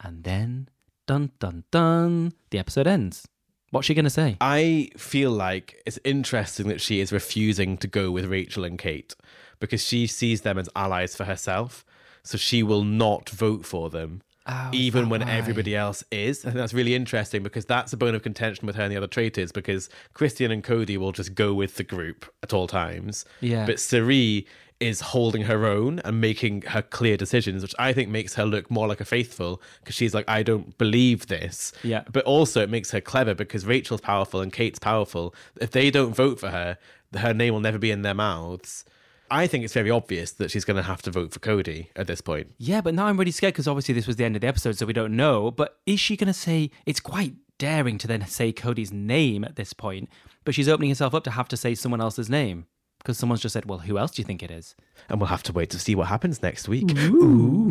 And 0.00 0.24
then, 0.24 0.68
dun 1.06 1.30
dun 1.38 1.64
dun, 1.70 2.32
the 2.50 2.58
episode 2.58 2.86
ends. 2.86 3.26
What's 3.70 3.86
she 3.86 3.94
gonna 3.94 4.10
say? 4.10 4.36
I 4.40 4.90
feel 4.96 5.30
like 5.30 5.82
it's 5.86 5.98
interesting 6.04 6.68
that 6.68 6.80
she 6.80 7.00
is 7.00 7.12
refusing 7.12 7.76
to 7.78 7.88
go 7.88 8.10
with 8.10 8.26
Rachel 8.26 8.64
and 8.64 8.78
Kate 8.78 9.14
because 9.60 9.82
she 9.84 10.06
sees 10.06 10.42
them 10.42 10.58
as 10.58 10.68
allies 10.76 11.16
for 11.16 11.24
herself. 11.24 11.84
So 12.22 12.36
she 12.36 12.62
will 12.62 12.82
not 12.82 13.28
vote 13.30 13.64
for 13.64 13.88
them. 13.88 14.22
Oh, 14.48 14.70
even 14.72 15.08
when 15.08 15.22
why? 15.22 15.30
everybody 15.30 15.74
else 15.74 16.04
is. 16.12 16.44
I 16.44 16.50
think 16.50 16.56
that's 16.56 16.74
really 16.74 16.94
interesting 16.94 17.42
because 17.42 17.64
that's 17.64 17.92
a 17.92 17.96
bone 17.96 18.14
of 18.14 18.22
contention 18.22 18.66
with 18.66 18.76
her 18.76 18.84
and 18.84 18.92
the 18.92 18.96
other 18.96 19.08
traitors 19.08 19.50
because 19.50 19.88
Christian 20.14 20.52
and 20.52 20.62
Cody 20.62 20.96
will 20.96 21.10
just 21.10 21.34
go 21.34 21.52
with 21.52 21.76
the 21.76 21.82
group 21.84 22.32
at 22.44 22.52
all 22.52 22.68
times. 22.68 23.24
Yeah. 23.40 23.66
But 23.66 23.80
Cirie 23.80 24.46
is 24.78 25.00
holding 25.00 25.42
her 25.42 25.64
own 25.66 26.00
and 26.00 26.20
making 26.20 26.62
her 26.62 26.82
clear 26.82 27.16
decisions, 27.16 27.62
which 27.62 27.74
I 27.78 27.92
think 27.92 28.10
makes 28.10 28.34
her 28.34 28.44
look 28.44 28.70
more 28.70 28.86
like 28.86 29.00
a 29.00 29.04
faithful 29.04 29.62
because 29.80 29.94
she's 29.94 30.14
like, 30.14 30.28
I 30.28 30.42
don't 30.42 30.76
believe 30.76 31.28
this. 31.28 31.72
Yeah. 31.82 32.04
But 32.10 32.24
also 32.24 32.62
it 32.62 32.70
makes 32.70 32.90
her 32.90 33.00
clever 33.00 33.34
because 33.34 33.64
Rachel's 33.64 34.00
powerful 34.00 34.40
and 34.40 34.52
Kate's 34.52 34.78
powerful. 34.78 35.34
If 35.60 35.70
they 35.70 35.90
don't 35.90 36.14
vote 36.14 36.38
for 36.38 36.50
her, 36.50 36.78
her 37.16 37.32
name 37.32 37.54
will 37.54 37.60
never 37.60 37.78
be 37.78 37.90
in 37.90 38.02
their 38.02 38.14
mouths. 38.14 38.84
I 39.30 39.46
think 39.46 39.64
it's 39.64 39.72
very 39.72 39.90
obvious 39.90 40.32
that 40.32 40.50
she's 40.50 40.64
going 40.64 40.76
to 40.76 40.82
have 40.82 41.02
to 41.02 41.10
vote 41.10 41.32
for 41.32 41.40
Cody 41.40 41.90
at 41.96 42.06
this 42.06 42.20
point. 42.20 42.52
Yeah, 42.58 42.80
but 42.80 42.94
now 42.94 43.06
I'm 43.06 43.16
really 43.16 43.32
scared 43.32 43.54
because 43.54 43.66
obviously 43.66 43.94
this 43.94 44.06
was 44.06 44.16
the 44.16 44.24
end 44.24 44.36
of 44.36 44.42
the 44.42 44.46
episode, 44.46 44.78
so 44.78 44.86
we 44.86 44.92
don't 44.92 45.16
know. 45.16 45.50
But 45.50 45.78
is 45.84 45.98
she 45.98 46.16
going 46.16 46.28
to 46.28 46.32
say 46.32 46.70
it's 46.84 47.00
quite 47.00 47.34
daring 47.58 47.98
to 47.98 48.06
then 48.06 48.24
say 48.26 48.52
Cody's 48.52 48.92
name 48.92 49.42
at 49.42 49.56
this 49.56 49.72
point? 49.72 50.08
But 50.44 50.54
she's 50.54 50.68
opening 50.68 50.90
herself 50.90 51.12
up 51.12 51.24
to 51.24 51.32
have 51.32 51.48
to 51.48 51.56
say 51.56 51.74
someone 51.74 52.00
else's 52.00 52.30
name 52.30 52.66
because 53.06 53.18
someone's 53.18 53.40
just 53.40 53.52
said, 53.52 53.66
"Well, 53.66 53.78
who 53.78 53.98
else 53.98 54.10
do 54.10 54.20
you 54.20 54.26
think 54.26 54.42
it 54.42 54.50
is?" 54.50 54.74
And 55.08 55.20
we'll 55.20 55.28
have 55.28 55.44
to 55.44 55.52
wait 55.52 55.70
to 55.70 55.78
see 55.78 55.94
what 55.94 56.08
happens 56.08 56.42
next 56.42 56.68
week. 56.68 56.90
Ooh, 56.98 57.70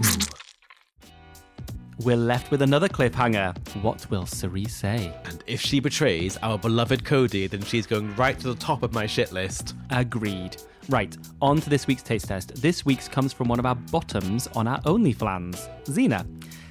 We're 2.00 2.16
left 2.16 2.52
with 2.52 2.62
another 2.62 2.88
cliffhanger. 2.88 3.58
What 3.84 4.10
will 4.10 4.26
Cirie 4.26 4.64
say? 4.64 5.14
And 5.26 5.44
if 5.46 5.60
she 5.60 5.82
betrays 5.82 6.38
our 6.42 6.58
beloved 6.58 7.04
Cody, 7.04 7.48
then 7.48 7.62
she's 7.64 7.86
going 7.86 8.16
right 8.16 8.40
to 8.40 8.48
the 8.48 8.56
top 8.56 8.82
of 8.82 8.94
my 8.94 9.06
shit 9.06 9.34
list. 9.34 9.76
Agreed. 9.90 10.56
Right, 10.88 11.18
on 11.42 11.60
to 11.60 11.70
this 11.70 11.86
week's 11.86 12.04
taste 12.04 12.28
test. 12.30 12.62
This 12.62 12.86
week's 12.86 13.10
comes 13.10 13.34
from 13.34 13.50
one 13.50 13.60
of 13.60 13.66
our 13.66 13.76
bottoms 13.76 14.48
on 14.56 14.68
our 14.70 14.80
OnlyFlans, 14.84 15.70
Xena. 15.84 16.26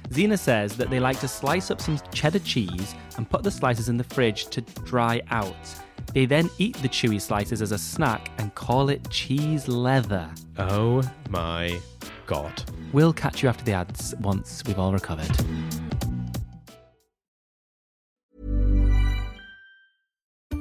Xena 0.09 0.39
says 0.39 0.75
that 0.77 0.89
they 0.89 0.99
like 0.99 1.19
to 1.19 1.27
slice 1.27 1.69
up 1.69 1.81
some 1.81 1.99
cheddar 2.11 2.39
cheese 2.39 2.95
and 3.17 3.29
put 3.29 3.43
the 3.43 3.51
slices 3.51 3.89
in 3.89 3.97
the 3.97 4.03
fridge 4.03 4.47
to 4.47 4.61
dry 4.61 5.21
out. 5.29 5.84
They 6.15 6.25
then 6.25 6.49
eat 6.59 6.77
the 6.77 6.87
chewy 6.87 7.19
slices 7.19 7.61
as 7.61 7.73
a 7.73 7.77
snack 7.77 8.31
and 8.37 8.55
call 8.55 8.87
it 8.87 9.09
cheese 9.09 9.67
leather. 9.67 10.29
Oh 10.57 11.03
my 11.29 11.77
god. 12.25 12.63
We'll 12.93 13.11
catch 13.11 13.43
you 13.43 13.49
after 13.49 13.65
the 13.65 13.73
ads 13.73 14.15
once 14.21 14.63
we've 14.65 14.79
all 14.79 14.93
recovered. 14.93 15.37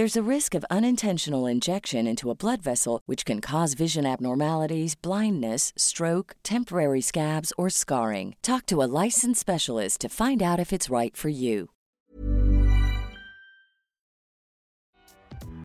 There's 0.00 0.16
a 0.16 0.34
risk 0.34 0.54
of 0.54 0.64
unintentional 0.70 1.44
injection 1.46 2.06
into 2.06 2.30
a 2.30 2.34
blood 2.34 2.62
vessel, 2.62 3.02
which 3.04 3.26
can 3.26 3.42
cause 3.42 3.74
vision 3.74 4.06
abnormalities, 4.06 4.94
blindness, 4.94 5.74
stroke, 5.76 6.36
temporary 6.42 7.02
scabs, 7.02 7.52
or 7.58 7.68
scarring. 7.68 8.34
Talk 8.40 8.64
to 8.68 8.82
a 8.82 8.88
licensed 9.04 9.40
specialist 9.40 10.00
to 10.00 10.08
find 10.08 10.42
out 10.42 10.58
if 10.58 10.72
it's 10.72 10.88
right 10.88 11.14
for 11.14 11.28
you. 11.28 11.68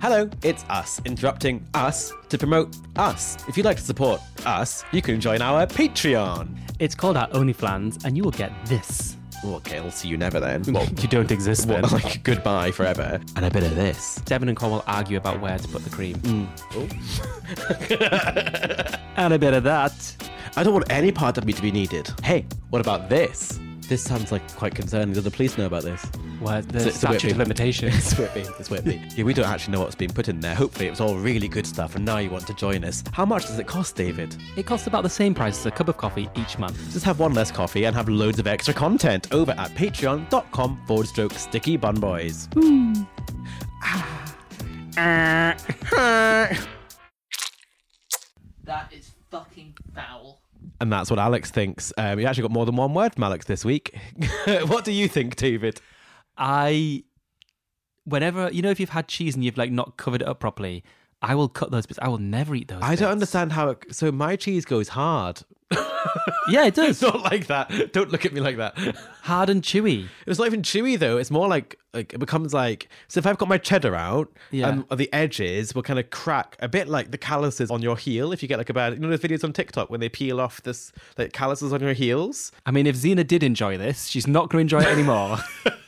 Hello, 0.01 0.29
it's 0.43 0.65
us, 0.65 0.99
interrupting 1.05 1.65
us 1.73 2.11
to 2.27 2.37
promote 2.37 2.75
us. 2.97 3.37
If 3.47 3.55
you'd 3.55 3.65
like 3.65 3.77
to 3.77 3.83
support 3.83 4.19
us, 4.45 4.83
you 4.91 5.01
can 5.01 5.21
join 5.21 5.41
our 5.41 5.65
Patreon. 5.65 6.57
It's 6.79 6.93
called 6.93 7.15
our 7.15 7.29
OnlyFlans, 7.29 8.03
and 8.03 8.17
you 8.17 8.23
will 8.23 8.31
get 8.31 8.51
this. 8.65 9.15
Okay, 9.43 9.77
I'll 9.77 9.91
see 9.91 10.07
you 10.07 10.17
never 10.17 10.39
then. 10.39 10.63
Well, 10.67 10.87
you 11.01 11.07
don't 11.07 11.31
exist 11.31 11.67
then. 11.67 11.81
Well, 11.81 11.91
like 11.91 12.23
goodbye 12.23 12.71
forever. 12.71 13.19
And 13.35 13.45
a 13.45 13.51
bit 13.51 13.63
of 13.63 13.75
this. 13.75 14.15
Devon 14.25 14.49
and 14.49 14.57
Cornwall 14.57 14.83
argue 14.87 15.17
about 15.17 15.41
where 15.41 15.57
to 15.57 15.67
put 15.67 15.83
the 15.83 15.89
cream. 15.89 16.15
Mm. 16.17 16.47
and 19.17 19.33
a 19.33 19.39
bit 19.39 19.53
of 19.53 19.63
that. 19.63 20.15
I 20.55 20.63
don't 20.63 20.73
want 20.73 20.89
any 20.89 21.11
part 21.11 21.37
of 21.37 21.45
me 21.45 21.53
to 21.53 21.61
be 21.61 21.71
needed. 21.71 22.11
Hey, 22.23 22.45
what 22.69 22.81
about 22.81 23.09
this? 23.09 23.59
This 23.87 24.03
sounds 24.03 24.31
like 24.31 24.51
quite 24.55 24.73
concerning. 24.73 25.13
Do 25.13 25.21
the 25.21 25.29
police 25.29 25.57
know 25.59 25.67
about 25.67 25.83
this? 25.83 26.03
Where 26.39 26.61
the 26.63 26.77
It's 26.77 26.85
a- 26.85 26.87
it's 26.87 26.95
a 26.95 26.99
statute 26.99 27.31
of 27.33 27.37
limitations. 27.37 27.95
It's 27.95 28.17
Whitby. 28.17 28.41
It's 28.59 28.69
Whitby. 28.69 29.01
yeah, 29.15 29.23
we 29.23 29.33
don't 29.33 29.45
actually 29.45 29.73
know 29.73 29.81
what's 29.81 29.95
been 29.95 30.11
put 30.11 30.27
in 30.27 30.39
there. 30.39 30.55
Hopefully, 30.55 30.87
it 30.87 30.89
was 30.89 31.01
all 31.01 31.15
really 31.15 31.47
good 31.47 31.67
stuff, 31.67 31.95
and 31.95 32.03
now 32.03 32.17
you 32.17 32.29
want 32.31 32.47
to 32.47 32.53
join 32.55 32.83
us. 32.83 33.03
How 33.11 33.25
much 33.25 33.45
does 33.45 33.59
it 33.59 33.67
cost, 33.67 33.95
David? 33.95 34.35
It 34.57 34.65
costs 34.65 34.87
about 34.87 35.03
the 35.03 35.09
same 35.09 35.33
price 35.35 35.59
as 35.59 35.65
a 35.67 35.71
cup 35.71 35.87
of 35.87 35.97
coffee 35.97 36.29
each 36.35 36.57
month. 36.57 36.77
Just 36.91 37.05
have 37.05 37.19
one 37.19 37.33
less 37.35 37.51
coffee 37.51 37.85
and 37.85 37.95
have 37.95 38.09
loads 38.09 38.39
of 38.39 38.47
extra 38.47 38.73
content 38.73 39.31
over 39.31 39.51
at 39.51 39.69
patreon.com 39.71 40.81
forward 40.87 41.07
stroke 41.07 41.33
sticky 41.33 41.77
bun 41.77 41.95
boys. 41.99 42.49
That 48.63 48.91
is 48.91 49.11
fucking 49.29 49.75
foul. 49.93 50.41
And 50.80 50.91
that's 50.91 51.10
what 51.10 51.19
Alex 51.19 51.51
thinks. 51.51 51.93
Um, 51.97 52.19
you 52.19 52.25
actually 52.25 52.43
got 52.43 52.51
more 52.51 52.65
than 52.65 52.75
one 52.75 52.93
word 52.93 53.15
from 53.15 53.23
Alex 53.23 53.45
this 53.45 53.65
week. 53.65 53.97
what 54.67 54.86
do 54.86 54.91
you 54.91 55.08
think, 55.08 55.36
David? 55.36 55.82
I, 56.38 57.04
whenever, 58.04 58.51
you 58.51 58.62
know, 58.62 58.69
if 58.69 58.80
you've 58.80 58.89
had 58.89 59.08
cheese 59.08 59.36
and 59.36 59.43
you've 59.43 59.58
like 59.58 59.71
not 59.71 59.97
covered 59.97 60.21
it 60.21 60.28
up 60.28 60.39
properly, 60.39 60.84
I 61.21 61.36
will 61.36 61.49
cut 61.49 61.71
those 61.71 61.86
bits. 61.86 61.99
I 62.01 62.08
will 62.08 62.17
never 62.17 62.56
eat 62.56 62.67
those. 62.67 62.82
I 62.82 62.95
don't 62.95 63.12
understand 63.12 63.54
how. 63.54 63.69
It, 63.69 63.95
so 63.95 64.12
my 64.12 64.36
cheese 64.36 64.65
goes 64.65 64.89
hard. 64.89 65.41
Yeah, 66.47 66.65
it 66.65 66.75
does. 66.75 67.01
Not 67.01 67.21
like 67.23 67.47
that. 67.47 67.93
Don't 67.93 68.12
look 68.12 68.25
at 68.25 68.34
me 68.34 68.41
like 68.41 68.58
that. 68.58 68.78
Hard 69.25 69.49
and 69.49 69.63
chewy. 69.63 70.07
It's 70.27 70.38
not 70.38 70.45
even 70.45 70.61
chewy 70.61 70.99
though. 70.99 71.17
It's 71.17 71.31
more 71.31 71.47
like 71.47 71.79
like 71.95 72.13
it 72.13 72.19
becomes 72.19 72.53
like 72.53 72.89
so. 73.07 73.17
If 73.17 73.25
I've 73.25 73.39
got 73.39 73.49
my 73.49 73.57
cheddar 73.57 73.95
out, 73.95 74.31
Yeah. 74.51 74.67
Um, 74.69 74.85
and 74.91 74.99
the 74.99 75.11
edges 75.11 75.73
will 75.73 75.81
kind 75.81 75.97
of 75.97 76.11
crack 76.11 76.55
a 76.59 76.67
bit 76.67 76.88
like 76.88 77.09
the 77.09 77.17
calluses 77.17 77.71
on 77.71 77.81
your 77.81 77.97
heel. 77.97 78.31
If 78.31 78.43
you 78.43 78.47
get 78.47 78.59
like 78.59 78.69
a 78.69 78.73
bad, 78.73 78.93
you 78.93 78.99
know, 78.99 79.09
those 79.09 79.19
videos 79.19 79.43
on 79.43 79.51
TikTok 79.51 79.89
when 79.89 79.99
they 79.99 80.09
peel 80.09 80.39
off 80.39 80.61
this 80.61 80.91
like 81.17 81.33
calluses 81.33 81.73
on 81.73 81.81
your 81.81 81.93
heels, 81.93 82.51
I 82.67 82.71
mean, 82.71 82.85
if 82.85 82.95
Xena 82.95 83.25
did 83.25 83.41
enjoy 83.41 83.79
this, 83.79 84.05
she's 84.05 84.27
not 84.27 84.49
going 84.49 84.67
to 84.67 84.75
enjoy 84.75 84.88
it 84.88 84.93
anymore. 84.93 85.39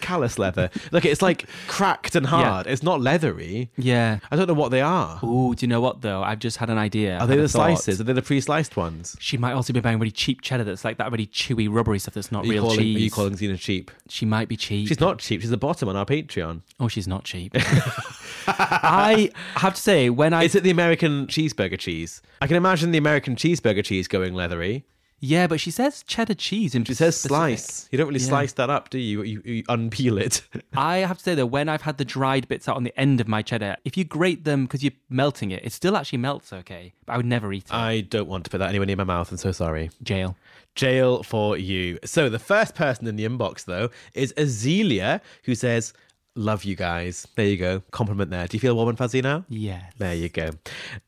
callus 0.00 0.38
leather. 0.38 0.70
Look, 0.92 1.04
it's 1.04 1.20
like 1.20 1.46
cracked 1.66 2.14
and 2.14 2.26
hard. 2.26 2.66
It's 2.66 2.82
not 2.82 3.00
leathery. 3.00 3.70
yeah. 3.76 4.18
I 4.30 4.36
don't 4.36 4.46
know 4.46 4.54
what 4.54 4.70
they 4.70 4.80
are. 4.80 5.18
Oh, 5.22 5.54
do 5.54 5.64
you 5.64 5.68
know 5.68 5.80
what 5.80 6.00
though? 6.00 6.22
I've 6.22 6.38
just 6.38 6.58
had 6.58 6.70
an 6.70 6.78
idea. 6.78 7.18
Are 7.18 7.26
they 7.26 7.36
the 7.36 7.42
thought. 7.42 7.76
slices? 7.78 8.00
Are 8.00 8.04
they 8.04 8.12
the 8.12 8.22
pre-sliced 8.22 8.76
ones? 8.76 9.16
She 9.18 9.36
might 9.36 9.52
also 9.52 9.72
be 9.72 9.80
buying 9.80 9.98
really 9.98 10.12
cheap 10.12 10.42
cheddar 10.42 10.64
that's 10.64 10.84
like 10.84 10.98
that 10.98 11.10
really 11.10 11.26
chewy, 11.26 11.68
rubbery 11.70 11.98
stuff 11.98 12.14
that's 12.14 12.32
not 12.32 12.44
you, 12.44 12.55
real 12.56 12.64
calling, 12.64 12.78
cheese. 12.78 12.96
are 12.96 13.00
you 13.00 13.10
calling 13.10 13.34
Xena 13.34 13.58
cheap? 13.58 13.90
she 14.08 14.26
might 14.26 14.48
be 14.48 14.56
cheap. 14.56 14.88
She's 14.88 15.00
not 15.00 15.18
cheap. 15.18 15.40
She's 15.40 15.50
the 15.50 15.56
bottom 15.56 15.88
on 15.88 15.96
our 15.96 16.06
Patreon. 16.06 16.62
Oh, 16.80 16.88
she's 16.88 17.08
not 17.08 17.24
cheap. 17.24 17.52
I 18.48 19.30
have 19.54 19.74
to 19.74 19.80
say, 19.80 20.10
when 20.10 20.32
I 20.32 20.44
Is 20.44 20.54
it 20.54 20.62
the 20.62 20.70
American 20.70 21.26
cheeseburger 21.26 21.78
cheese? 21.78 22.22
I 22.40 22.46
can 22.46 22.56
imagine 22.56 22.90
the 22.92 22.98
American 22.98 23.36
cheeseburger 23.36 23.84
cheese 23.84 24.08
going 24.08 24.34
leathery. 24.34 24.84
Yeah, 25.20 25.46
but 25.46 25.60
she 25.60 25.70
says 25.70 26.02
cheddar 26.02 26.34
cheese 26.34 26.74
and 26.74 26.88
It 26.88 26.96
says 26.96 27.18
slice. 27.20 27.88
You 27.90 27.98
don't 27.98 28.06
really 28.08 28.20
Yeah. 28.20 28.26
slice 28.28 28.52
that 28.54 28.68
up, 28.70 28.90
do 28.90 28.98
you? 28.98 29.22
You, 29.22 29.42
you 29.44 29.62
unpeel 29.64 30.20
it. 30.20 30.42
I 30.76 30.98
have 30.98 31.18
to 31.18 31.22
say 31.24 31.34
though, 31.34 31.46
when 31.46 31.68
I've 31.68 31.82
had 31.82 31.98
the 31.98 32.04
dried 32.04 32.48
bits 32.48 32.68
out 32.68 32.76
on 32.76 32.84
the 32.84 32.98
end 33.00 33.20
of 33.20 33.28
my 33.28 33.42
cheddar, 33.42 33.76
if 33.84 33.96
you 33.96 34.04
grate 34.04 34.44
them 34.44 34.64
because 34.66 34.82
you're 34.82 34.92
melting 35.08 35.50
it, 35.50 35.64
it 35.64 35.72
still 35.72 35.96
actually 35.96 36.18
melts 36.18 36.52
okay. 36.52 36.92
But 37.06 37.14
I 37.14 37.16
would 37.16 37.26
never 37.26 37.52
eat 37.52 37.64
it. 37.64 37.72
I 37.74 38.02
don't 38.02 38.28
want 38.28 38.44
to 38.44 38.50
put 38.50 38.58
that 38.58 38.68
anywhere 38.68 38.86
near 38.86 38.96
my 38.96 39.04
mouth. 39.04 39.30
I'm 39.30 39.36
so 39.38 39.52
sorry. 39.52 39.90
Jail. 40.02 40.36
Jail 40.74 41.22
for 41.22 41.56
you. 41.56 41.98
So 42.04 42.28
the 42.28 42.38
first 42.38 42.74
person 42.74 43.06
in 43.06 43.16
the 43.16 43.24
inbox 43.26 43.64
though 43.64 43.88
is 44.14 44.34
Azealia, 44.34 45.22
who 45.44 45.54
says, 45.54 45.94
"Love 46.34 46.64
you 46.64 46.76
guys." 46.76 47.26
There 47.34 47.46
you 47.46 47.56
go. 47.56 47.80
Compliment 47.92 48.30
there. 48.30 48.46
Do 48.46 48.56
you 48.56 48.60
feel 48.60 48.76
warm 48.76 48.90
and 48.90 48.98
fuzzy 48.98 49.22
now? 49.22 49.46
Yes. 49.48 49.90
There 49.96 50.14
you 50.14 50.28
go. 50.28 50.50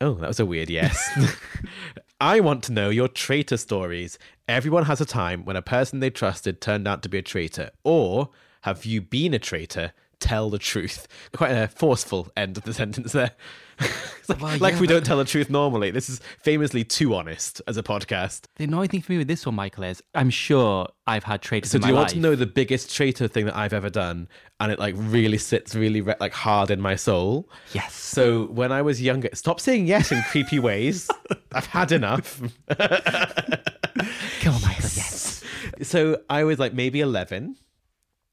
Oh, 0.00 0.14
that 0.14 0.26
was 0.28 0.40
a 0.40 0.46
weird 0.46 0.70
yes. 0.70 0.96
I 2.20 2.40
want 2.40 2.64
to 2.64 2.72
know 2.72 2.90
your 2.90 3.06
traitor 3.06 3.56
stories. 3.56 4.18
Everyone 4.48 4.86
has 4.86 5.00
a 5.00 5.06
time 5.06 5.44
when 5.44 5.54
a 5.54 5.62
person 5.62 6.00
they 6.00 6.10
trusted 6.10 6.60
turned 6.60 6.88
out 6.88 7.00
to 7.04 7.08
be 7.08 7.18
a 7.18 7.22
traitor. 7.22 7.70
Or 7.84 8.30
have 8.62 8.84
you 8.84 9.00
been 9.00 9.34
a 9.34 9.38
traitor? 9.38 9.92
Tell 10.18 10.50
the 10.50 10.58
truth. 10.58 11.06
Quite 11.32 11.52
a 11.52 11.68
forceful 11.68 12.28
end 12.36 12.56
of 12.56 12.64
the 12.64 12.74
sentence 12.80 13.12
there. 13.12 13.32
Like, 14.30 14.42
Well, 14.42 14.58
like 14.58 14.78
we 14.78 14.86
don't 14.86 15.06
tell 15.06 15.16
the 15.16 15.24
truth 15.24 15.48
normally. 15.48 15.90
This 15.90 16.10
is 16.10 16.20
famously 16.42 16.84
too 16.84 17.14
honest 17.14 17.62
as 17.66 17.78
a 17.78 17.82
podcast. 17.82 18.42
The 18.56 18.64
annoying 18.64 18.90
thing 18.90 19.00
for 19.00 19.12
me 19.12 19.16
with 19.18 19.26
this 19.26 19.46
one, 19.46 19.54
Michael, 19.54 19.84
is 19.84 20.02
I'm 20.14 20.28
sure 20.28 20.86
I've 21.06 21.24
had 21.24 21.40
traitors 21.40 21.70
So 21.70 21.78
do 21.78 21.86
you 21.88 21.94
life. 21.94 22.00
want 22.00 22.10
to 22.10 22.18
know 22.18 22.34
the 22.36 22.44
biggest 22.44 22.94
traitor 22.94 23.26
thing 23.26 23.46
that 23.46 23.56
I've 23.56 23.72
ever 23.72 23.88
done? 23.88 24.28
And 24.60 24.70
it 24.70 24.78
like 24.78 24.94
really 24.98 25.38
sits 25.38 25.74
really 25.74 26.02
re- 26.02 26.14
like 26.20 26.34
hard 26.34 26.70
in 26.70 26.78
my 26.78 26.94
soul. 26.94 27.48
Yes. 27.72 27.94
So 27.94 28.48
when 28.48 28.70
I 28.70 28.82
was 28.82 29.00
younger, 29.00 29.30
stop 29.32 29.60
saying 29.60 29.86
yes 29.86 30.12
in 30.12 30.22
creepy 30.24 30.58
ways. 30.70 31.08
I've 31.52 31.64
had 31.64 31.90
enough. 31.90 32.38
Come 32.68 34.54
on, 34.54 34.60
Michael. 34.60 34.90
Yes. 34.94 35.42
So 35.82 36.20
I 36.28 36.44
was 36.44 36.58
like 36.58 36.74
maybe 36.74 37.00
11. 37.00 37.56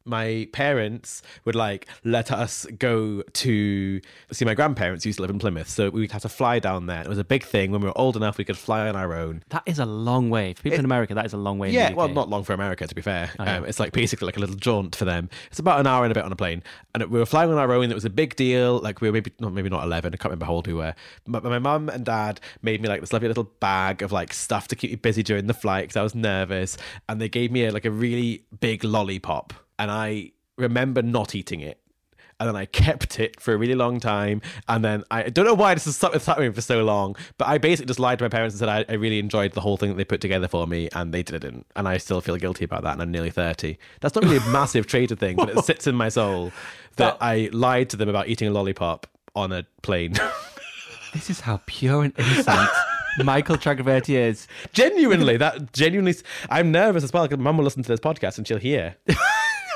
My 0.06 0.48
parents 0.54 1.24
would 1.46 1.56
like 1.56 1.88
let 2.04 2.32
us 2.32 2.68
go 2.78 3.24
to 3.24 4.02
see 4.32 4.46
my 4.46 4.54
grandparents 4.54 5.06
used 5.06 5.18
to 5.18 5.24
live 5.24 5.32
in 5.32 5.40
Plymouth. 5.40 5.68
So 5.68 5.90
we'd 5.90 6.12
have 6.12 6.22
to 6.22 6.30
fly 6.30 6.60
down 6.60 6.86
there. 6.86 7.02
It 7.02 7.08
was 7.08 7.18
a 7.18 7.24
big 7.24 7.44
thing. 7.44 7.72
When 7.72 7.82
we 7.82 7.88
were 7.88 7.98
old 7.98 8.16
enough, 8.16 8.38
we 8.38 8.46
could 8.46 8.58
fly 8.58 8.88
on 8.88 8.96
our 8.96 9.14
own. 9.16 9.44
That 9.50 9.64
is 9.66 9.80
a 9.80 9.86
long 9.86 10.30
way. 10.30 10.54
For 10.54 10.64
people 10.64 10.80
in 10.80 10.86
America, 10.86 11.16
that 11.16 11.26
is 11.26 11.34
a 11.34 11.38
long 11.38 11.58
way. 11.58 11.72
Yeah, 11.72 11.94
well, 11.94 12.08
not 12.08 12.30
long 12.30 12.44
for 12.44 12.54
America, 12.54 12.86
to 12.86 12.94
be 12.94 13.02
fair. 13.02 13.32
yeah. 13.40 13.58
um, 13.58 13.66
it's 13.66 13.80
like 13.80 13.94
basically 13.94 14.28
like 14.28 14.38
a 14.38 14.40
little 14.40 14.56
jaunt 14.56 14.96
for 14.96 15.06
them. 15.06 15.30
It's 15.50 15.60
about 15.60 15.80
an 15.80 15.88
hour 15.88 16.04
and 16.04 16.12
a 16.12 16.16
bit 16.16 16.24
on 16.24 16.32
a 16.32 16.36
plane, 16.36 16.62
and 16.94 17.04
we 17.06 17.18
were 17.18 17.26
flying 17.26 17.52
on 17.52 17.58
our 17.58 17.72
own. 17.74 17.90
It 17.90 17.96
was 17.96 18.06
a 18.06 18.10
big 18.12 18.36
deal. 18.36 18.80
Like 18.80 19.02
we 19.02 19.08
were 19.10 19.14
maybe 19.14 19.32
not 19.40 19.54
maybe 19.54 19.70
not 19.70 19.84
eleven. 19.84 20.14
I 20.14 20.18
can't 20.18 20.26
remember 20.26 20.46
how 20.46 20.54
old 20.54 20.68
we 20.68 20.74
were. 20.74 20.94
But 21.26 21.44
my 21.44 21.60
mum 21.60 21.90
and 21.90 22.06
dad 22.06 22.40
made 22.62 22.80
me 22.80 22.88
like 22.90 23.02
this 23.02 23.12
lovely 23.12 23.28
little 23.28 23.46
bag 23.60 24.04
of 24.04 24.12
like 24.12 24.34
stuff 24.34 24.68
to 24.68 24.76
keep 24.76 24.92
me 24.92 24.98
busy 24.98 25.24
during 25.24 25.48
the 25.48 25.54
flight 25.56 25.86
because 25.86 25.98
I 25.98 26.04
was 26.04 26.14
nervous, 26.14 26.78
and 27.10 27.20
they 27.20 27.30
gave 27.30 27.52
me 27.52 27.66
a, 27.66 27.72
like 27.72 27.86
a 27.86 27.92
really 27.92 28.46
big 28.60 28.84
lollipop, 28.84 29.54
and 29.80 29.92
I 29.92 30.32
remember 30.58 31.02
not 31.02 31.36
eating 31.36 31.62
it. 31.62 31.80
And 32.38 32.50
then 32.50 32.56
I 32.58 32.66
kept 32.66 33.18
it 33.18 33.40
for 33.40 33.54
a 33.54 33.58
really 33.58 33.76
long 33.76 34.02
time. 34.02 34.42
And 34.68 34.84
then 34.84 35.06
I 35.10 35.30
don't 35.30 35.46
know 35.46 35.54
why 35.54 35.74
this 35.74 35.88
is 35.88 35.96
something 35.96 36.20
that's 36.22 36.38
me 36.38 36.50
for 36.50 36.60
so 36.60 36.84
long, 36.84 37.16
but 37.38 37.48
I 37.48 37.58
basically 37.58 37.86
just 37.88 38.00
lied 38.00 38.20
to 38.20 38.26
my 38.26 38.30
parents 38.30 38.56
and 38.56 38.60
said 38.60 38.68
I, 38.68 38.84
I 38.92 38.98
really 38.98 39.20
enjoyed 39.20 39.54
the 39.54 39.62
whole 39.62 39.78
thing 39.78 39.90
that 39.90 39.96
they 39.96 40.04
put 40.04 40.20
together 40.20 40.50
for 40.50 40.68
me, 40.68 40.90
and 40.94 41.14
they 41.14 41.24
didn't. 41.24 41.66
And 41.78 41.88
I 41.88 41.98
still 41.98 42.20
feel 42.20 42.36
guilty 42.36 42.66
about 42.66 42.84
that, 42.84 42.92
and 42.92 43.02
I'm 43.02 43.12
nearly 43.12 43.30
30. 43.30 43.78
That's 44.02 44.16
not 44.16 44.26
really 44.26 44.38
a 44.38 44.42
massive 44.50 44.86
traitor 44.86 45.16
thing, 45.16 45.38
but 45.38 45.50
it 45.50 45.64
sits 45.64 45.88
in 45.88 45.96
my 45.96 46.10
soul 46.10 46.52
that 46.98 47.16
I 47.22 47.50
lied 47.54 47.90
to 47.92 47.98
them 47.98 48.10
about 48.10 48.28
eating 48.28 48.50
a 48.50 48.52
lollipop 48.52 49.08
on 49.34 49.54
a 49.54 49.66
plane. 49.82 50.16
This 51.14 51.30
is 51.30 51.40
how 51.40 51.62
pure 51.66 52.04
and 52.04 52.14
innocent 52.20 52.70
Michael 53.24 53.56
Chakraverty 53.56 54.16
is. 54.16 54.50
genuinely, 54.74 55.38
that 55.38 55.72
genuinely, 55.72 56.14
I'm 56.50 56.74
nervous 56.74 57.06
as 57.06 57.14
well 57.14 57.24
because 57.26 57.40
mum 57.42 57.56
will 57.56 57.64
listen 57.64 57.84
to 57.84 57.88
this 57.88 58.02
podcast 58.02 58.38
and 58.38 58.46
she'll 58.46 58.58
hear. 58.58 58.98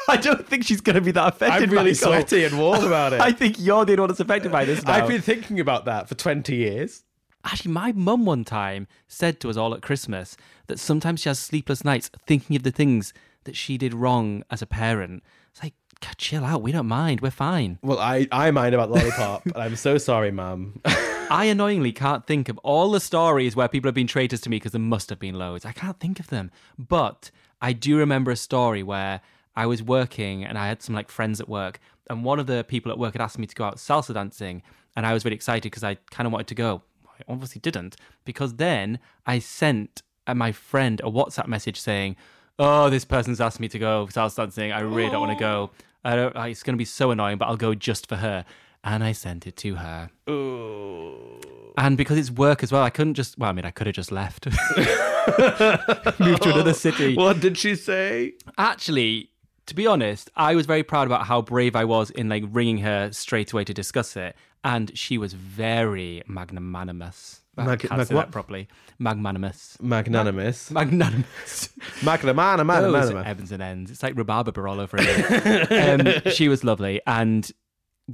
I 0.09 0.17
don't 0.17 0.47
think 0.47 0.63
she's 0.63 0.81
going 0.81 0.95
to 0.95 1.01
be 1.01 1.11
that 1.11 1.35
affected. 1.35 1.63
I'm 1.63 1.69
really 1.69 1.91
Michael. 1.91 2.07
sweaty 2.07 2.43
and 2.43 2.57
warm 2.57 2.83
about 2.83 3.13
it. 3.13 3.21
I 3.21 3.31
think 3.31 3.57
you're 3.59 3.85
the 3.85 3.95
one 3.95 4.07
that's 4.07 4.19
affected 4.19 4.51
by 4.51 4.65
this 4.65 4.83
now. 4.83 4.93
I've 4.93 5.07
been 5.07 5.21
thinking 5.21 5.59
about 5.59 5.85
that 5.85 6.09
for 6.09 6.15
20 6.15 6.55
years. 6.55 7.03
Actually, 7.45 7.71
my 7.71 7.91
mum 7.93 8.25
one 8.25 8.43
time 8.43 8.87
said 9.07 9.39
to 9.39 9.49
us 9.49 9.55
all 9.57 9.73
at 9.73 9.81
Christmas 9.81 10.35
that 10.67 10.79
sometimes 10.79 11.21
she 11.21 11.29
has 11.29 11.39
sleepless 11.39 11.85
nights 11.85 12.09
thinking 12.25 12.55
of 12.55 12.63
the 12.63 12.71
things 12.71 13.13
that 13.45 13.55
she 13.55 13.77
did 13.77 13.93
wrong 13.93 14.43
as 14.49 14.61
a 14.61 14.65
parent. 14.65 15.23
It's 15.51 15.63
like, 15.63 15.73
God, 16.01 16.17
chill 16.17 16.43
out. 16.43 16.61
We 16.61 16.71
don't 16.71 16.87
mind. 16.87 17.21
We're 17.21 17.31
fine. 17.31 17.79
Well, 17.81 17.99
I, 17.99 18.27
I 18.31 18.51
mind 18.51 18.75
about 18.75 18.91
lollipop, 18.91 19.45
and 19.45 19.57
I'm 19.57 19.75
so 19.75 19.97
sorry, 19.97 20.31
mum. 20.31 20.81
I 20.85 21.45
annoyingly 21.45 21.91
can't 21.91 22.25
think 22.25 22.49
of 22.49 22.57
all 22.59 22.91
the 22.91 22.99
stories 22.99 23.55
where 23.55 23.67
people 23.67 23.87
have 23.87 23.95
been 23.95 24.07
traitors 24.07 24.41
to 24.41 24.49
me 24.49 24.57
because 24.57 24.71
there 24.71 24.81
must 24.81 25.09
have 25.09 25.19
been 25.19 25.35
loads. 25.35 25.65
I 25.65 25.71
can't 25.71 25.99
think 25.99 26.19
of 26.19 26.27
them. 26.27 26.51
But 26.77 27.31
I 27.61 27.73
do 27.73 27.97
remember 27.97 28.31
a 28.31 28.35
story 28.35 28.81
where 28.81 29.21
I 29.55 29.65
was 29.65 29.83
working 29.83 30.43
and 30.45 30.57
I 30.57 30.67
had 30.67 30.81
some 30.81 30.95
like 30.95 31.09
friends 31.09 31.39
at 31.41 31.49
work, 31.49 31.79
and 32.09 32.23
one 32.23 32.39
of 32.39 32.47
the 32.47 32.63
people 32.63 32.91
at 32.91 32.97
work 32.97 33.13
had 33.13 33.21
asked 33.21 33.39
me 33.39 33.47
to 33.47 33.55
go 33.55 33.63
out 33.65 33.77
salsa 33.77 34.13
dancing, 34.13 34.61
and 34.95 35.05
I 35.05 35.13
was 35.13 35.25
really 35.25 35.35
excited 35.35 35.63
because 35.63 35.83
I 35.83 35.95
kind 36.11 36.25
of 36.27 36.33
wanted 36.33 36.47
to 36.47 36.55
go. 36.55 36.81
I 37.07 37.23
obviously 37.27 37.59
didn't 37.59 37.95
because 38.25 38.55
then 38.55 38.99
I 39.25 39.39
sent 39.39 40.01
uh, 40.27 40.33
my 40.33 40.51
friend 40.51 41.01
a 41.01 41.09
WhatsApp 41.09 41.47
message 41.47 41.79
saying, 41.79 42.15
"Oh, 42.57 42.89
this 42.89 43.05
person's 43.05 43.41
asked 43.41 43.59
me 43.59 43.67
to 43.69 43.79
go 43.79 44.07
salsa 44.11 44.37
dancing. 44.37 44.71
I 44.71 44.81
really 44.81 45.09
don't 45.09 45.21
want 45.21 45.37
to 45.37 45.39
go. 45.39 45.71
I 46.03 46.15
don't, 46.15 46.35
it's 46.35 46.63
going 46.63 46.75
to 46.75 46.77
be 46.77 46.85
so 46.85 47.11
annoying, 47.11 47.37
but 47.37 47.47
I'll 47.47 47.57
go 47.57 47.73
just 47.75 48.07
for 48.07 48.17
her." 48.17 48.45
And 48.81 49.03
I 49.03 49.11
sent 49.11 49.45
it 49.45 49.57
to 49.57 49.75
her. 49.75 50.09
And 51.77 51.97
because 51.97 52.17
it's 52.17 52.31
work 52.31 52.63
as 52.63 52.71
well, 52.71 52.81
I 52.81 52.89
couldn't 52.89 53.15
just. 53.15 53.37
Well, 53.37 53.49
I 53.49 53.53
mean, 53.53 53.65
I 53.65 53.71
could 53.71 53.87
have 53.87 53.95
just 53.95 54.11
left, 54.11 54.45
moved 56.19 56.43
to 56.43 56.51
another 56.53 56.73
city. 56.73 57.15
what 57.17 57.39
did 57.39 57.57
she 57.57 57.75
say? 57.75 58.33
Actually, 58.57 59.31
To 59.69 59.75
be 59.75 59.85
honest, 59.85 60.31
I 60.35 60.55
was 60.55 60.65
very 60.65 60.81
proud 60.81 61.05
about 61.05 61.27
how 61.27 61.43
brave 61.43 61.75
I 61.75 61.85
was 61.85 62.09
in 62.09 62.27
like 62.27 62.43
ringing 62.49 62.79
her 62.79 63.11
straight 63.11 63.53
away 63.53 63.63
to 63.65 63.73
discuss 63.73 64.17
it, 64.17 64.35
and 64.63 64.97
she 64.97 65.19
was 65.19 65.33
very 65.33 66.23
magnanimous. 66.25 67.41
I 67.55 67.65
Mag- 67.65 67.79
can't 67.81 67.97
mag- 67.97 68.07
say 68.07 68.15
what? 68.15 68.25
that 68.27 68.31
properly. 68.31 68.67
Magnanimous. 68.97 69.77
Magnanimous. 69.79 70.71
Magnanimous. 70.71 71.69
Magnanimous. 72.03 72.57
Those 72.57 72.65
Magnanimous. 72.65 73.27
Evans 73.27 73.51
and 73.51 73.61
ends. 73.61 73.91
It's 73.91 74.01
like 74.01 74.15
rhubarber 74.17 74.67
all 74.67 74.79
over 74.79 74.97
again. 74.97 76.07
um, 76.07 76.31
she 76.31 76.47
was 76.47 76.63
lovely, 76.63 76.99
and 77.05 77.51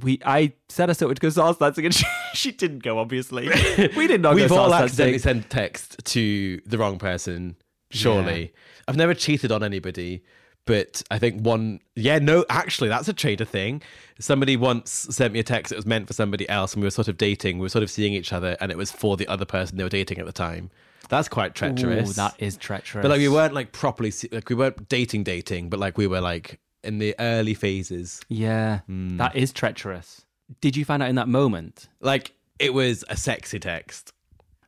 we. 0.02 0.20
I 0.26 0.52
set 0.68 0.90
us 0.90 1.00
up 1.00 1.08
to 1.08 1.14
go 1.14 1.28
salsa 1.28 1.58
dancing, 1.58 1.86
and 1.86 1.94
she, 1.94 2.04
she 2.34 2.52
didn't 2.52 2.82
go. 2.82 2.98
Obviously, 2.98 3.48
we 3.96 4.06
did 4.06 4.20
not 4.20 4.34
We've 4.34 4.50
go 4.50 4.58
all 4.58 4.74
accidentally 4.74 5.20
sent 5.20 5.48
text 5.48 6.04
to 6.04 6.60
the 6.66 6.76
wrong 6.76 6.98
person, 6.98 7.56
surely. 7.88 8.52
I've 8.86 8.96
never 8.96 9.14
cheated 9.14 9.50
on 9.52 9.62
anybody, 9.62 10.22
but 10.66 11.02
I 11.10 11.18
think 11.18 11.40
one, 11.42 11.80
yeah, 11.94 12.18
no, 12.18 12.44
actually, 12.50 12.88
that's 12.88 13.08
a 13.08 13.12
trader 13.14 13.44
thing. 13.44 13.82
Somebody 14.18 14.56
once 14.56 14.90
sent 15.10 15.32
me 15.32 15.38
a 15.38 15.42
text 15.44 15.70
that 15.70 15.76
was 15.76 15.86
meant 15.86 16.06
for 16.06 16.12
somebody 16.12 16.48
else, 16.48 16.74
and 16.74 16.82
we 16.82 16.86
were 16.86 16.90
sort 16.90 17.08
of 17.08 17.16
dating, 17.16 17.58
we 17.58 17.62
were 17.62 17.68
sort 17.70 17.82
of 17.82 17.90
seeing 17.90 18.12
each 18.12 18.32
other, 18.32 18.56
and 18.60 18.70
it 18.70 18.76
was 18.76 18.90
for 18.92 19.16
the 19.16 19.26
other 19.28 19.44
person 19.44 19.78
they 19.78 19.82
were 19.84 19.88
dating 19.88 20.18
at 20.18 20.26
the 20.26 20.32
time. 20.32 20.70
That's 21.08 21.28
quite 21.28 21.54
treacherous. 21.54 22.10
Ooh, 22.10 22.12
that 22.14 22.34
is 22.38 22.56
treacherous. 22.56 23.02
But 23.02 23.10
like, 23.10 23.18
we 23.20 23.28
weren't 23.28 23.54
like 23.54 23.72
properly, 23.72 24.10
se- 24.10 24.28
like, 24.32 24.48
we 24.50 24.56
weren't 24.56 24.88
dating, 24.88 25.22
dating, 25.24 25.68
but 25.70 25.78
like, 25.78 25.96
we 25.96 26.06
were 26.06 26.20
like 26.20 26.58
in 26.82 26.98
the 26.98 27.14
early 27.18 27.54
phases. 27.54 28.20
Yeah, 28.28 28.80
Hmm. 28.80 29.16
that 29.18 29.36
is 29.36 29.52
treacherous. 29.52 30.24
Did 30.60 30.76
you 30.76 30.84
find 30.84 31.02
out 31.02 31.08
in 31.08 31.14
that 31.16 31.28
moment? 31.28 31.88
Like, 32.00 32.32
it 32.58 32.72
was 32.74 33.04
a 33.08 33.16
sexy 33.16 33.58
text. 33.58 34.12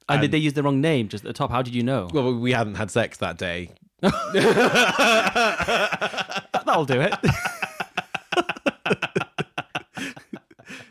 And, 0.09 0.21
did 0.23 0.31
they 0.33 0.39
use 0.39 0.55
the 0.55 0.63
wrong 0.63 0.81
name 0.81 1.09
just 1.09 1.25
at 1.25 1.29
the 1.29 1.33
top? 1.35 1.51
How 1.51 1.61
did 1.63 1.75
you 1.75 1.83
know? 1.83 2.09
Well, 2.13 2.35
we 2.35 2.53
hadn't 2.53 2.77
had 2.77 2.91
sex 2.91 3.19
that 3.19 3.37
day. 3.37 3.71
That'll 4.01 4.21
do 6.85 7.01
it. 7.01 7.15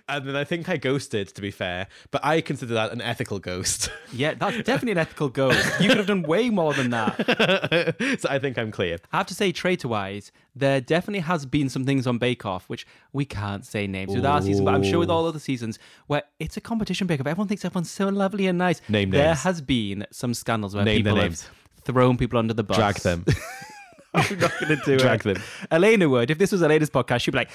And 0.10 0.26
then 0.26 0.38
I 0.38 0.46
think 0.46 0.70
I 0.70 0.78
ghosted, 0.78 1.28
to 1.36 1.42
be 1.42 1.52
fair, 1.52 1.88
but 2.12 2.24
I 2.24 2.40
consider 2.40 2.74
that 2.76 2.94
an 2.94 3.02
ethical 3.02 3.40
ghost. 3.40 3.92
yeah, 4.14 4.36
that's 4.36 4.56
definitely 4.60 4.94
an 4.94 5.00
ethical 5.00 5.28
ghost. 5.28 5.82
You 5.82 5.90
could 5.90 5.98
have 5.98 6.08
done 6.08 6.22
way 6.24 6.50
more 6.50 6.74
than 6.74 6.92
that. 6.92 7.96
so 8.22 8.30
I 8.30 8.40
think 8.40 8.58
I'm 8.58 8.72
clear. 8.72 9.00
I 9.12 9.18
have 9.18 9.28
to 9.28 9.36
say, 9.36 9.52
traitor 9.52 9.90
wise, 9.90 10.32
there 10.56 10.80
definitely 10.80 11.20
has 11.20 11.46
been 11.46 11.68
some 11.68 11.86
things 11.86 12.08
on 12.08 12.20
Bake 12.20 12.46
Off, 12.46 12.70
which 12.70 12.88
we 13.12 13.26
can't 13.26 13.66
say 13.66 13.86
names 13.86 14.16
with 14.16 14.26
our 14.26 14.42
season, 14.42 14.64
but 14.64 14.74
I'm 14.74 14.84
sure 14.84 15.00
with 15.00 15.10
all 15.10 15.26
other 15.28 15.40
seasons 15.40 15.78
where 16.08 16.24
it's 16.40 16.56
a 16.56 16.62
competition 16.62 17.06
Bake 17.06 17.20
Off. 17.20 17.28
Everyone 17.28 17.50
thinks 17.50 17.66
everyone's 17.66 17.92
so 17.92 18.08
lovely 18.08 18.48
and 18.48 18.58
nice. 18.58 18.80
Name 18.88 19.10
There 19.12 19.26
names. 19.28 19.44
has 19.44 19.60
been 19.62 20.06
some 20.12 20.34
scandals 20.34 20.74
where 20.74 20.86
Name 20.86 21.04
their 21.04 21.12
people 21.14 21.22
have 21.22 21.32
names. 21.32 21.50
Thrown 21.88 22.18
people 22.18 22.38
under 22.40 22.54
the 22.54 22.64
bus. 22.64 22.78
Drag 22.78 22.96
them. 22.98 23.26
I'm 24.14 24.40
not 24.40 24.52
going 24.60 24.78
to 24.78 24.82
do 24.86 24.98
Drag 24.98 25.26
it. 25.26 25.34
them. 25.36 25.44
Elena 25.72 26.08
would. 26.10 26.32
If 26.32 26.38
this 26.38 26.52
was 26.52 26.62
Elena's 26.64 26.90
podcast, 26.90 27.22
she'd 27.22 27.32
be 27.32 27.38
like, 27.40 27.50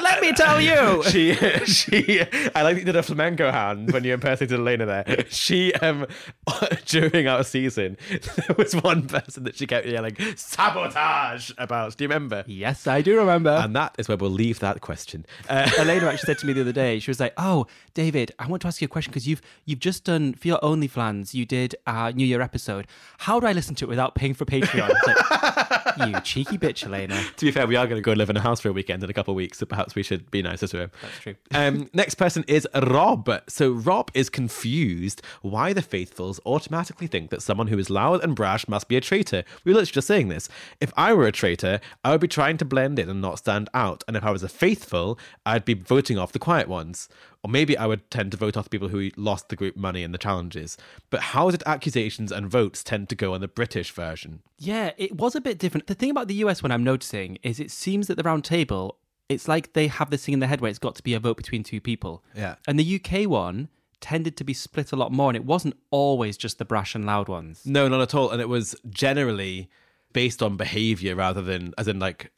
let 0.00 0.20
me 0.20 0.32
tell 0.32 0.60
you. 0.60 1.02
she, 1.08 1.34
she, 1.64 2.20
I 2.54 2.62
like 2.62 2.74
that 2.74 2.80
you 2.80 2.84
did 2.84 2.96
a 2.96 3.02
flamenco 3.02 3.50
hand 3.50 3.92
when 3.92 4.04
you 4.04 4.14
impersonated 4.14 4.58
Elena 4.58 4.86
there. 4.86 5.24
She, 5.28 5.72
um, 5.74 6.06
during 6.86 7.28
our 7.28 7.44
season, 7.44 7.96
there 8.10 8.56
was 8.56 8.74
one 8.74 9.06
person 9.06 9.44
that 9.44 9.56
she 9.56 9.66
kept 9.66 9.86
yelling 9.86 10.16
sabotage 10.36 11.50
about. 11.58 11.96
Do 11.96 12.04
you 12.04 12.08
remember? 12.08 12.44
yes, 12.46 12.86
I 12.86 13.02
do 13.02 13.16
remember. 13.18 13.50
And 13.50 13.74
that 13.76 13.94
is 13.98 14.08
where 14.08 14.16
we'll 14.16 14.30
leave 14.30 14.58
that 14.60 14.80
question. 14.80 15.26
Uh, 15.48 15.68
Elena 15.78 16.06
actually 16.06 16.26
said 16.26 16.38
to 16.38 16.46
me 16.46 16.52
the 16.52 16.62
other 16.62 16.72
day, 16.72 16.98
she 16.98 17.10
was 17.10 17.20
like, 17.20 17.34
"Oh, 17.36 17.66
David, 17.94 18.32
I 18.38 18.46
want 18.46 18.62
to 18.62 18.68
ask 18.68 18.80
you 18.80 18.86
a 18.86 18.88
question 18.88 19.10
because 19.10 19.26
you've 19.26 19.42
you've 19.64 19.80
just 19.80 20.04
done 20.04 20.34
for 20.34 20.48
your 20.48 20.64
only 20.64 20.82
OnlyFlans, 20.88 21.34
you 21.34 21.44
did 21.44 21.74
a 21.86 22.12
New 22.12 22.26
Year 22.26 22.40
episode. 22.40 22.86
How 23.18 23.40
do 23.40 23.46
I 23.46 23.52
listen 23.52 23.74
to 23.76 23.84
it 23.84 23.88
without 23.88 24.14
paying 24.14 24.34
for 24.34 24.44
Patreon?" 24.44 24.88
Like, 25.06 26.08
you 26.08 26.20
cheeky 26.20 26.58
bitch, 26.58 26.84
Elena. 26.86 27.22
to 27.36 27.44
be 27.44 27.50
fair, 27.50 27.66
we 27.66 27.76
are 27.76 27.86
going 27.86 28.00
to 28.00 28.04
go 28.04 28.12
live 28.12 28.30
in 28.30 28.36
a 28.36 28.40
house 28.40 28.60
for 28.60 28.68
a 28.68 28.72
weekend 28.72 29.02
in 29.04 29.10
a 29.10 29.12
couple 29.12 29.32
of 29.32 29.36
weeks, 29.36 29.58
so 29.58 29.66
perhaps 29.66 29.81
we 29.94 30.02
should 30.02 30.30
be 30.30 30.42
nicer 30.42 30.66
to 30.68 30.78
him. 30.78 30.90
That's 31.00 31.18
true. 31.20 31.34
Um, 31.54 31.90
next 31.92 32.14
person 32.14 32.44
is 32.48 32.66
Rob. 32.74 33.30
So 33.46 33.72
Rob 33.72 34.10
is 34.14 34.30
confused 34.30 35.20
why 35.42 35.72
the 35.72 35.82
faithfuls 35.82 36.40
automatically 36.46 37.06
think 37.06 37.30
that 37.30 37.42
someone 37.42 37.66
who 37.66 37.78
is 37.78 37.90
loud 37.90 38.24
and 38.24 38.34
brash 38.34 38.66
must 38.66 38.88
be 38.88 38.96
a 38.96 39.00
traitor. 39.02 39.44
We 39.64 39.72
were 39.72 39.80
literally 39.80 39.92
just 39.92 40.08
saying 40.08 40.28
this. 40.28 40.48
If 40.80 40.92
I 40.96 41.12
were 41.12 41.26
a 41.26 41.32
traitor, 41.32 41.80
I 42.04 42.10
would 42.12 42.20
be 42.20 42.28
trying 42.28 42.56
to 42.58 42.64
blend 42.64 42.98
in 42.98 43.10
and 43.10 43.20
not 43.20 43.38
stand 43.38 43.68
out. 43.74 44.02
And 44.08 44.16
if 44.16 44.24
I 44.24 44.30
was 44.30 44.42
a 44.42 44.48
faithful, 44.48 45.18
I'd 45.44 45.64
be 45.64 45.74
voting 45.74 46.18
off 46.18 46.32
the 46.32 46.38
quiet 46.38 46.68
ones. 46.68 47.08
Or 47.44 47.50
maybe 47.50 47.76
I 47.76 47.86
would 47.86 48.08
tend 48.10 48.30
to 48.32 48.36
vote 48.36 48.56
off 48.56 48.64
the 48.64 48.70
people 48.70 48.88
who 48.88 49.10
lost 49.16 49.48
the 49.48 49.56
group 49.56 49.76
money 49.76 50.04
in 50.04 50.12
the 50.12 50.18
challenges. 50.18 50.78
But 51.10 51.20
how 51.20 51.50
did 51.50 51.62
accusations 51.66 52.30
and 52.30 52.48
votes 52.48 52.84
tend 52.84 53.08
to 53.08 53.16
go 53.16 53.34
on 53.34 53.40
the 53.40 53.48
British 53.48 53.90
version? 53.90 54.42
Yeah, 54.58 54.92
it 54.96 55.16
was 55.16 55.34
a 55.34 55.40
bit 55.40 55.58
different. 55.58 55.88
The 55.88 55.94
thing 55.94 56.10
about 56.10 56.28
the 56.28 56.34
US, 56.34 56.62
when 56.62 56.70
I'm 56.70 56.84
noticing, 56.84 57.38
is 57.42 57.58
it 57.58 57.72
seems 57.72 58.06
that 58.06 58.16
the 58.16 58.22
round 58.22 58.44
table, 58.44 58.96
it's 59.32 59.48
like 59.48 59.72
they 59.72 59.86
have 59.88 60.10
this 60.10 60.24
thing 60.24 60.34
in 60.34 60.40
their 60.40 60.48
head 60.48 60.60
where 60.60 60.70
it's 60.70 60.78
got 60.78 60.94
to 60.96 61.02
be 61.02 61.14
a 61.14 61.20
vote 61.20 61.36
between 61.36 61.62
two 61.62 61.80
people. 61.80 62.22
Yeah. 62.36 62.56
And 62.66 62.78
the 62.78 63.00
UK 63.02 63.28
one 63.28 63.68
tended 64.00 64.36
to 64.36 64.44
be 64.44 64.52
split 64.54 64.92
a 64.92 64.96
lot 64.96 65.12
more, 65.12 65.30
and 65.30 65.36
it 65.36 65.44
wasn't 65.44 65.76
always 65.90 66.36
just 66.36 66.58
the 66.58 66.64
brash 66.64 66.94
and 66.94 67.04
loud 67.06 67.28
ones. 67.28 67.62
No, 67.64 67.88
not 67.88 68.00
at 68.00 68.14
all. 68.14 68.30
And 68.30 68.40
it 68.40 68.48
was 68.48 68.74
generally 68.88 69.68
based 70.12 70.42
on 70.42 70.56
behavior 70.56 71.14
rather 71.14 71.40
than, 71.42 71.72
as 71.78 71.88
in 71.88 71.98
like 71.98 72.30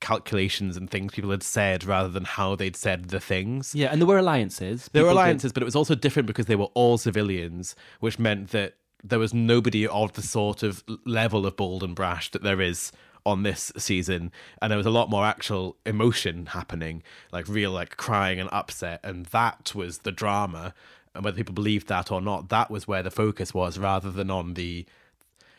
calculations 0.00 0.76
and 0.76 0.90
things 0.90 1.12
people 1.12 1.30
had 1.30 1.42
said 1.42 1.84
rather 1.84 2.08
than 2.08 2.24
how 2.24 2.54
they'd 2.54 2.76
said 2.76 3.08
the 3.08 3.20
things. 3.20 3.74
Yeah, 3.74 3.88
and 3.90 4.00
there 4.00 4.06
were 4.06 4.18
alliances. 4.18 4.88
There 4.92 5.02
were 5.02 5.08
People 5.10 5.14
did- 5.14 5.20
alliances, 5.22 5.52
but 5.52 5.62
it 5.62 5.66
was 5.66 5.76
also 5.76 5.94
different 5.94 6.26
because 6.26 6.46
they 6.46 6.56
were 6.56 6.68
all 6.74 6.98
civilians, 6.98 7.74
which 8.00 8.18
meant 8.18 8.50
that 8.50 8.74
there 9.02 9.18
was 9.18 9.32
nobody 9.32 9.86
of 9.86 10.12
the 10.14 10.22
sort 10.22 10.62
of 10.62 10.82
level 11.04 11.46
of 11.46 11.56
bold 11.56 11.82
and 11.82 11.94
brash 11.94 12.30
that 12.32 12.42
there 12.42 12.60
is 12.60 12.90
on 13.26 13.42
this 13.42 13.72
season 13.76 14.30
and 14.62 14.70
there 14.70 14.78
was 14.78 14.86
a 14.86 14.90
lot 14.90 15.10
more 15.10 15.26
actual 15.26 15.76
emotion 15.84 16.46
happening 16.46 17.02
like 17.32 17.48
real 17.48 17.72
like 17.72 17.96
crying 17.96 18.38
and 18.38 18.48
upset 18.52 19.00
and 19.02 19.26
that 19.26 19.74
was 19.74 19.98
the 19.98 20.12
drama. 20.12 20.72
And 21.12 21.24
whether 21.24 21.36
people 21.36 21.54
believed 21.54 21.88
that 21.88 22.12
or 22.12 22.20
not 22.20 22.50
that 22.50 22.70
was 22.70 22.86
where 22.86 23.02
the 23.02 23.10
focus 23.10 23.52
was 23.52 23.78
rather 23.78 24.10
than 24.10 24.30
on 24.30 24.54
the 24.54 24.86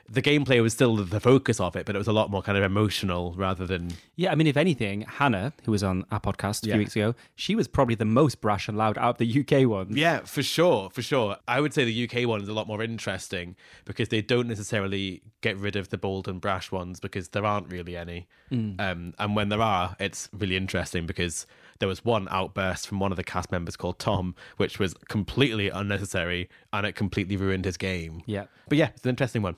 the 0.09 0.21
gameplay 0.21 0.61
was 0.61 0.73
still 0.73 0.95
the 0.95 1.19
focus 1.19 1.59
of 1.59 1.75
it 1.75 1.85
but 1.85 1.93
it 1.95 1.97
was 1.97 2.07
a 2.07 2.13
lot 2.13 2.31
more 2.31 2.41
kind 2.41 2.57
of 2.57 2.63
emotional 2.63 3.33
rather 3.37 3.65
than 3.65 3.91
Yeah, 4.15 4.31
I 4.31 4.35
mean, 4.35 4.47
if 4.47 4.57
anything, 4.57 5.01
Hannah, 5.01 5.53
who 5.65 5.71
was 5.71 5.83
on 5.83 6.05
our 6.11 6.19
podcast 6.19 6.63
a 6.63 6.67
Yeah. 6.67 6.73
few 6.75 6.79
weeks 6.79 6.95
ago, 6.95 7.13
she 7.35 7.55
was 7.55 7.67
probably 7.67 7.95
the 7.95 8.05
most 8.05 8.39
brash 8.41 8.67
and 8.67 8.77
loud 8.77 8.97
out 8.97 9.11
of 9.11 9.17
the 9.17 9.25
UK 9.41 9.65
ones. 9.67 9.95
Yeah, 9.95 10.19
for 10.21 10.41
sure, 10.41 10.89
for 10.89 11.01
sure. 11.01 11.37
I 11.47 11.59
would 11.61 11.73
say 11.73 11.83
the 11.85 12.03
UK 12.09 12.25
one 12.27 12.41
is 12.41 12.47
a 12.49 12.53
lot 12.53 12.67
more 12.67 12.81
interesting 12.81 13.55
because 13.85 14.09
they 14.09 14.21
don't 14.21 14.47
necessarily 14.47 15.21
get 15.41 15.57
rid 15.57 15.75
of 15.75 15.89
the 15.89 15.97
bold 15.97 16.27
and 16.27 16.39
brash 16.41 16.71
ones 16.71 16.99
because 16.99 17.29
there 17.29 17.45
aren't 17.45 17.71
really 17.71 17.95
any. 17.97 18.27
Um, 18.51 19.13
and 19.19 19.35
when 19.35 19.49
there 19.49 19.61
are, 19.61 19.95
it's 19.99 20.29
really 20.31 20.55
interesting 20.55 21.05
because 21.05 21.45
there 21.79 21.87
was 21.89 22.05
one 22.05 22.27
outburst 22.31 22.87
from 22.87 22.99
one 22.99 23.11
of 23.11 23.17
the 23.17 23.23
cast 23.23 23.51
members 23.51 23.75
called 23.75 23.99
Tom, 23.99 24.35
which 24.55 24.79
was 24.79 24.93
completely 25.09 25.69
unnecessary 25.69 26.49
and 26.71 26.85
it 26.87 26.93
completely 26.95 27.35
ruined 27.35 27.65
his 27.65 27.75
game. 27.77 28.21
Yeah. 28.25 28.45
But 28.69 28.77
yeah, 28.77 28.89
it's 28.95 29.03
an 29.03 29.09
interesting 29.09 29.41
one. 29.41 29.57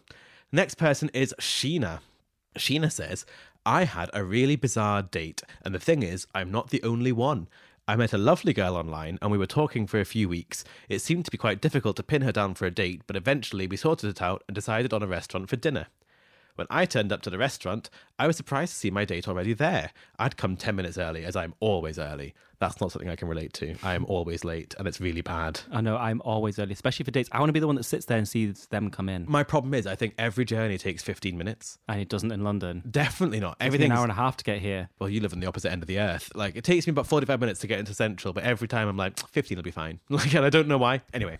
Next 0.52 0.76
person 0.76 1.12
is 1.14 1.36
Sheena. 1.40 2.00
Sheena 2.58 2.92
says, 2.92 3.24
I 3.68 3.84
had 3.84 4.10
a 4.14 4.24
really 4.24 4.56
bizarre 4.56 5.04
date, 5.04 5.44
and 5.64 5.76
the 5.76 5.80
thing 5.80 6.02
is, 6.02 6.26
I'm 6.34 6.50
not 6.50 6.72
the 6.72 6.82
only 6.82 7.12
one. 7.12 7.48
I 7.88 7.96
met 7.96 8.14
a 8.14 8.18
lovely 8.18 8.54
girl 8.54 8.76
online 8.76 9.20
and 9.22 9.32
we 9.32 9.38
were 9.38 9.46
talking 9.46 9.86
for 9.86 10.00
a 10.00 10.06
few 10.06 10.28
weeks. 10.28 10.64
It 10.90 11.00
seemed 11.00 11.26
to 11.26 11.32
be 11.32 11.38
quite 11.38 11.62
difficult 11.62 11.96
to 11.98 12.04
pin 12.04 12.22
her 12.24 12.32
down 12.32 12.56
for 12.56 12.66
a 12.66 12.72
date, 12.72 13.02
but 13.06 13.16
eventually 13.16 13.68
we 13.68 13.78
sorted 13.78 14.10
it 14.10 14.22
out 14.22 14.44
and 14.48 14.56
decided 14.56 14.92
on 14.92 15.04
a 15.04 15.08
restaurant 15.08 15.50
for 15.50 15.56
dinner. 15.56 15.88
When 16.60 16.68
I 16.70 16.86
turned 16.86 17.14
up 17.14 17.22
to 17.22 17.30
the 17.30 17.38
restaurant, 17.38 17.90
I 18.20 18.28
was 18.28 18.36
surprised 18.36 18.74
to 18.74 18.78
see 18.80 18.92
my 18.92 19.06
date 19.06 19.30
already 19.30 19.54
there. 19.54 19.92
I'd 20.20 20.36
come 20.36 20.58
10 20.58 20.76
minutes 20.76 20.98
early, 20.98 21.24
as 21.24 21.38
I'm 21.38 21.54
always 21.62 21.98
early. 21.98 22.34
That's 22.60 22.82
not 22.82 22.92
something 22.92 23.08
I 23.08 23.16
can 23.16 23.30
relate 23.30 23.54
to. 23.54 23.78
I 23.82 23.94
am 23.94 24.06
always 24.08 24.44
late, 24.44 24.76
and 24.78 24.86
it's 24.86 25.00
really 25.00 25.22
bad. 25.22 25.62
I 25.72 25.80
know 25.80 25.96
I'm 25.96 26.22
always 26.26 26.60
early, 26.60 26.74
especially 26.74 27.06
for 27.06 27.12
dates. 27.12 27.30
I 27.32 27.40
want 27.40 27.48
to 27.48 27.54
be 27.54 27.62
the 27.62 27.68
one 27.68 27.78
that 27.78 27.84
sits 27.86 28.08
there 28.08 28.18
and 28.18 28.28
sees 28.28 28.66
them 28.66 28.92
come 28.92 29.08
in, 29.08 29.24
My 29.30 29.44
problem 29.44 29.74
is, 29.74 29.88
I 29.88 29.96
think 29.96 30.16
every 30.18 30.44
journey 30.44 30.78
takes 30.78 31.02
15 31.02 31.38
minutes. 31.38 31.78
and 31.88 32.02
it 32.02 32.10
doesn't 32.10 32.34
in 32.34 32.44
London. 32.44 32.84
Definitely 32.92 33.40
not. 33.40 33.56
Everything 33.62 33.92
an 33.92 33.98
hour 33.98 34.04
and 34.04 34.12
a 34.12 34.16
half 34.16 34.36
to 34.36 34.44
get 34.44 34.60
here. 34.60 34.90
well, 35.00 35.08
you 35.10 35.22
live 35.22 35.32
on 35.32 35.40
the 35.40 35.48
opposite 35.48 35.72
end 35.72 35.82
of 35.82 35.88
the 35.88 36.00
earth. 36.00 36.30
Like 36.36 36.58
it 36.58 36.66
takes 36.66 36.86
me 36.88 36.92
about 36.92 37.08
forty-five 37.08 37.40
minutes 37.40 37.62
to 37.62 37.68
get 37.68 37.80
into 37.80 37.94
Central, 37.94 38.34
but 38.34 38.44
every 38.44 38.68
time 38.68 38.90
I'm 38.90 38.98
like, 38.98 39.18
fifteen 39.30 39.56
will 39.56 39.64
be 39.64 39.72
fine. 39.72 40.02
Like, 40.10 40.34
and 40.34 40.44
I 40.44 40.50
don't 40.50 40.68
know 40.68 40.78
why. 40.78 41.04
Anyway, 41.14 41.40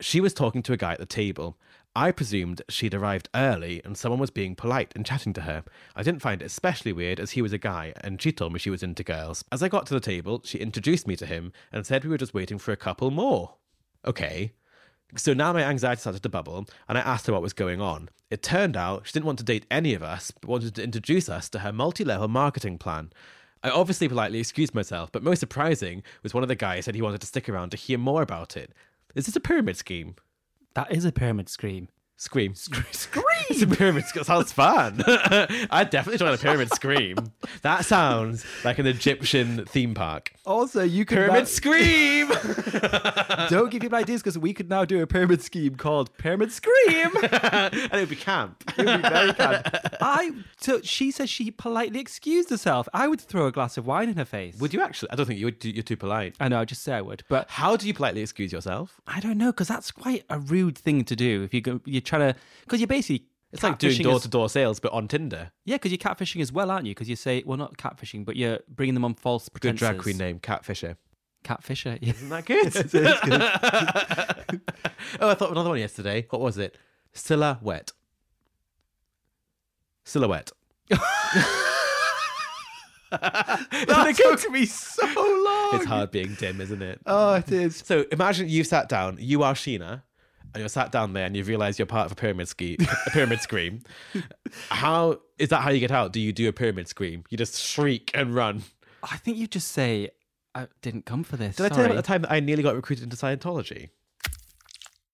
she 0.00 0.20
was 0.20 0.32
talking 0.32 0.62
to 0.62 0.72
a 0.72 0.76
guy 0.76 0.92
at 0.92 1.00
the 1.00 1.06
table. 1.06 1.56
I 1.96 2.12
presumed 2.12 2.62
she'd 2.68 2.94
arrived 2.94 3.28
early 3.34 3.82
and 3.84 3.96
someone 3.96 4.20
was 4.20 4.30
being 4.30 4.54
polite 4.54 4.92
and 4.94 5.04
chatting 5.04 5.32
to 5.34 5.40
her. 5.42 5.64
I 5.96 6.02
didn't 6.02 6.22
find 6.22 6.40
it 6.40 6.46
especially 6.46 6.92
weird 6.92 7.18
as 7.18 7.32
he 7.32 7.42
was 7.42 7.52
a 7.52 7.58
guy 7.58 7.92
and 8.02 8.20
she 8.20 8.30
told 8.30 8.52
me 8.52 8.58
she 8.58 8.70
was 8.70 8.82
into 8.82 9.02
girls. 9.02 9.44
As 9.50 9.62
I 9.62 9.68
got 9.68 9.86
to 9.86 9.94
the 9.94 10.00
table, 10.00 10.42
she 10.44 10.58
introduced 10.58 11.06
me 11.08 11.16
to 11.16 11.26
him 11.26 11.52
and 11.72 11.84
said 11.84 12.04
we 12.04 12.10
were 12.10 12.18
just 12.18 12.34
waiting 12.34 12.58
for 12.58 12.72
a 12.72 12.76
couple 12.76 13.10
more. 13.10 13.54
Okay. 14.06 14.52
So 15.16 15.32
now 15.32 15.52
my 15.52 15.62
anxiety 15.62 16.00
started 16.00 16.22
to 16.22 16.28
bubble, 16.28 16.66
and 16.86 16.98
I 16.98 17.00
asked 17.00 17.26
her 17.26 17.32
what 17.32 17.40
was 17.40 17.54
going 17.54 17.80
on. 17.80 18.10
It 18.30 18.42
turned 18.42 18.76
out 18.76 19.06
she 19.06 19.12
didn't 19.12 19.24
want 19.24 19.38
to 19.38 19.44
date 19.44 19.64
any 19.70 19.94
of 19.94 20.02
us, 20.02 20.30
but 20.30 20.50
wanted 20.50 20.74
to 20.74 20.84
introduce 20.84 21.30
us 21.30 21.48
to 21.50 21.60
her 21.60 21.72
multi 21.72 22.04
level 22.04 22.28
marketing 22.28 22.76
plan. 22.76 23.10
I 23.62 23.70
obviously 23.70 24.08
politely 24.08 24.38
excused 24.38 24.74
myself, 24.74 25.10
but 25.10 25.22
most 25.22 25.40
surprising 25.40 26.02
was 26.22 26.34
one 26.34 26.42
of 26.42 26.48
the 26.48 26.54
guys 26.54 26.84
said 26.84 26.94
he 26.94 27.02
wanted 27.02 27.22
to 27.22 27.26
stick 27.26 27.48
around 27.48 27.70
to 27.70 27.76
hear 27.76 27.98
more 27.98 28.22
about 28.22 28.56
it. 28.56 28.72
Is 29.14 29.26
this 29.26 29.34
a 29.34 29.40
pyramid 29.40 29.76
scheme? 29.78 30.14
That 30.74 30.92
is 30.92 31.04
a 31.04 31.12
pyramid 31.12 31.48
scheme. 31.48 31.88
Scream. 32.18 32.54
Scream. 32.54 32.84
It's 33.50 33.62
a 33.62 33.66
pyramid 33.66 34.04
scream. 34.04 34.24
Sounds 34.24 34.52
fun. 34.52 35.02
I'd 35.06 35.88
definitely 35.88 36.18
join 36.18 36.34
a 36.34 36.36
pyramid 36.36 36.68
scream. 36.74 37.16
That 37.62 37.86
sounds 37.86 38.44
like 38.62 38.78
an 38.78 38.86
Egyptian 38.86 39.64
theme 39.64 39.94
park. 39.94 40.32
Also, 40.44 40.82
you 40.82 41.06
could 41.06 41.16
Pyramid 41.16 41.44
now- 41.44 41.44
scream. 41.44 42.28
don't 43.48 43.70
give 43.70 43.80
people 43.80 43.96
ideas 43.96 44.20
because 44.22 44.38
we 44.38 44.52
could 44.52 44.68
now 44.68 44.84
do 44.84 45.00
a 45.02 45.06
pyramid 45.06 45.40
scheme 45.42 45.76
called 45.76 46.14
Pyramid 46.18 46.52
Scream. 46.52 47.10
and 47.22 47.74
it 47.74 47.92
would 47.92 48.08
be 48.10 48.16
camp. 48.16 48.62
It 48.76 48.84
would 48.84 49.02
be 49.02 49.08
very 49.08 49.32
fun. 49.32 49.62
I 50.00 50.32
so 50.58 50.80
she 50.82 51.10
says 51.10 51.30
she 51.30 51.50
politely 51.50 52.00
excused 52.00 52.50
herself. 52.50 52.88
I 52.92 53.08
would 53.08 53.20
throw 53.20 53.46
a 53.46 53.52
glass 53.52 53.78
of 53.78 53.86
wine 53.86 54.08
in 54.10 54.16
her 54.16 54.24
face. 54.26 54.56
Would 54.58 54.74
you 54.74 54.82
actually? 54.82 55.10
I 55.10 55.16
don't 55.16 55.26
think 55.26 55.38
you 55.38 55.46
would. 55.46 55.64
You're 55.64 55.82
too 55.82 55.96
polite. 55.96 56.34
I 56.40 56.48
know, 56.48 56.60
I'd 56.60 56.68
just 56.68 56.82
say 56.82 56.94
I 56.94 57.00
would, 57.00 57.22
but 57.28 57.48
How 57.50 57.76
do 57.76 57.86
you 57.86 57.94
politely 57.94 58.20
excuse 58.20 58.52
yourself? 58.52 59.00
I 59.06 59.20
don't 59.20 59.38
know 59.38 59.52
because 59.52 59.68
that's 59.68 59.90
quite 59.90 60.24
a 60.28 60.38
rude 60.38 60.76
thing 60.76 61.04
to 61.04 61.16
do. 61.16 61.42
If 61.44 61.54
you 61.54 61.60
go, 61.60 61.80
you're 61.84 62.00
trying 62.08 62.32
to 62.32 62.38
because 62.64 62.80
you're 62.80 62.88
basically 62.88 63.26
It's 63.52 63.62
like 63.62 63.78
doing 63.78 64.02
door 64.02 64.20
to 64.20 64.28
door 64.28 64.48
sales, 64.48 64.80
but 64.80 64.92
on 64.92 65.08
Tinder. 65.08 65.50
Yeah, 65.64 65.76
because 65.76 65.92
you're 65.92 65.98
catfishing 65.98 66.40
as 66.40 66.52
well, 66.52 66.70
aren't 66.70 66.86
you? 66.86 66.94
Because 66.94 67.08
you 67.08 67.16
say, 67.16 67.42
well, 67.46 67.56
not 67.56 67.76
catfishing, 67.76 68.24
but 68.24 68.36
you're 68.36 68.58
bringing 68.68 68.94
them 68.94 69.04
on 69.04 69.14
false 69.14 69.48
Good 69.48 69.60
pretenses. 69.60 69.80
drag 69.80 69.98
queen 69.98 70.18
name, 70.18 70.40
Catfisher. 70.40 70.96
Catfisher. 71.44 71.98
Yeah. 72.00 72.12
Isn't 72.14 72.28
that 72.30 72.44
good? 72.44 72.74
oh, 75.20 75.28
I 75.30 75.34
thought 75.34 75.46
of 75.46 75.52
another 75.52 75.70
one 75.70 75.78
yesterday. 75.78 76.26
What 76.30 76.40
was 76.40 76.58
it? 76.58 76.76
Silhouette. 77.12 77.92
Silhouette. 80.04 80.52
that 83.10 84.38
took 84.40 84.50
me 84.52 84.66
so 84.66 85.04
long. 85.06 85.70
It's 85.74 85.84
hard 85.84 86.10
being 86.10 86.34
dim, 86.34 86.60
isn't 86.60 86.82
it? 86.82 87.00
Oh, 87.06 87.34
it 87.34 87.50
is. 87.50 87.82
So 87.84 88.04
imagine 88.12 88.48
you 88.48 88.64
sat 88.64 88.88
down, 88.88 89.16
you 89.20 89.42
are 89.42 89.54
Sheena, 89.54 90.02
and 90.54 90.60
you're 90.60 90.68
sat 90.68 90.92
down 90.92 91.12
there 91.12 91.26
and 91.26 91.36
you 91.36 91.44
realize 91.44 91.78
you're 91.78 91.86
part 91.86 92.06
of 92.06 92.12
a 92.12 92.14
pyramid 92.14 92.48
scheme, 92.48 92.78
a 93.06 93.10
pyramid 93.10 93.40
scream. 93.40 93.82
How 94.70 95.20
is 95.38 95.50
that 95.50 95.62
how 95.62 95.70
you 95.70 95.80
get 95.80 95.90
out? 95.90 96.12
Do 96.12 96.20
you 96.20 96.32
do 96.32 96.48
a 96.48 96.52
pyramid 96.52 96.88
scream? 96.88 97.24
You 97.30 97.38
just 97.38 97.60
shriek 97.60 98.10
and 98.14 98.34
run. 98.34 98.62
I 99.02 99.16
think 99.16 99.36
you 99.36 99.46
just 99.46 99.68
say, 99.68 100.10
I 100.54 100.66
didn't 100.82 101.06
come 101.06 101.22
for 101.22 101.36
this. 101.36 101.56
Did 101.56 101.66
I 101.66 101.68
tell 101.68 101.78
you 101.80 101.84
about 101.86 101.96
the 101.96 102.02
time 102.02 102.22
that 102.22 102.32
I 102.32 102.40
nearly 102.40 102.62
got 102.62 102.74
recruited 102.74 103.04
into 103.04 103.16
Scientology? 103.16 103.90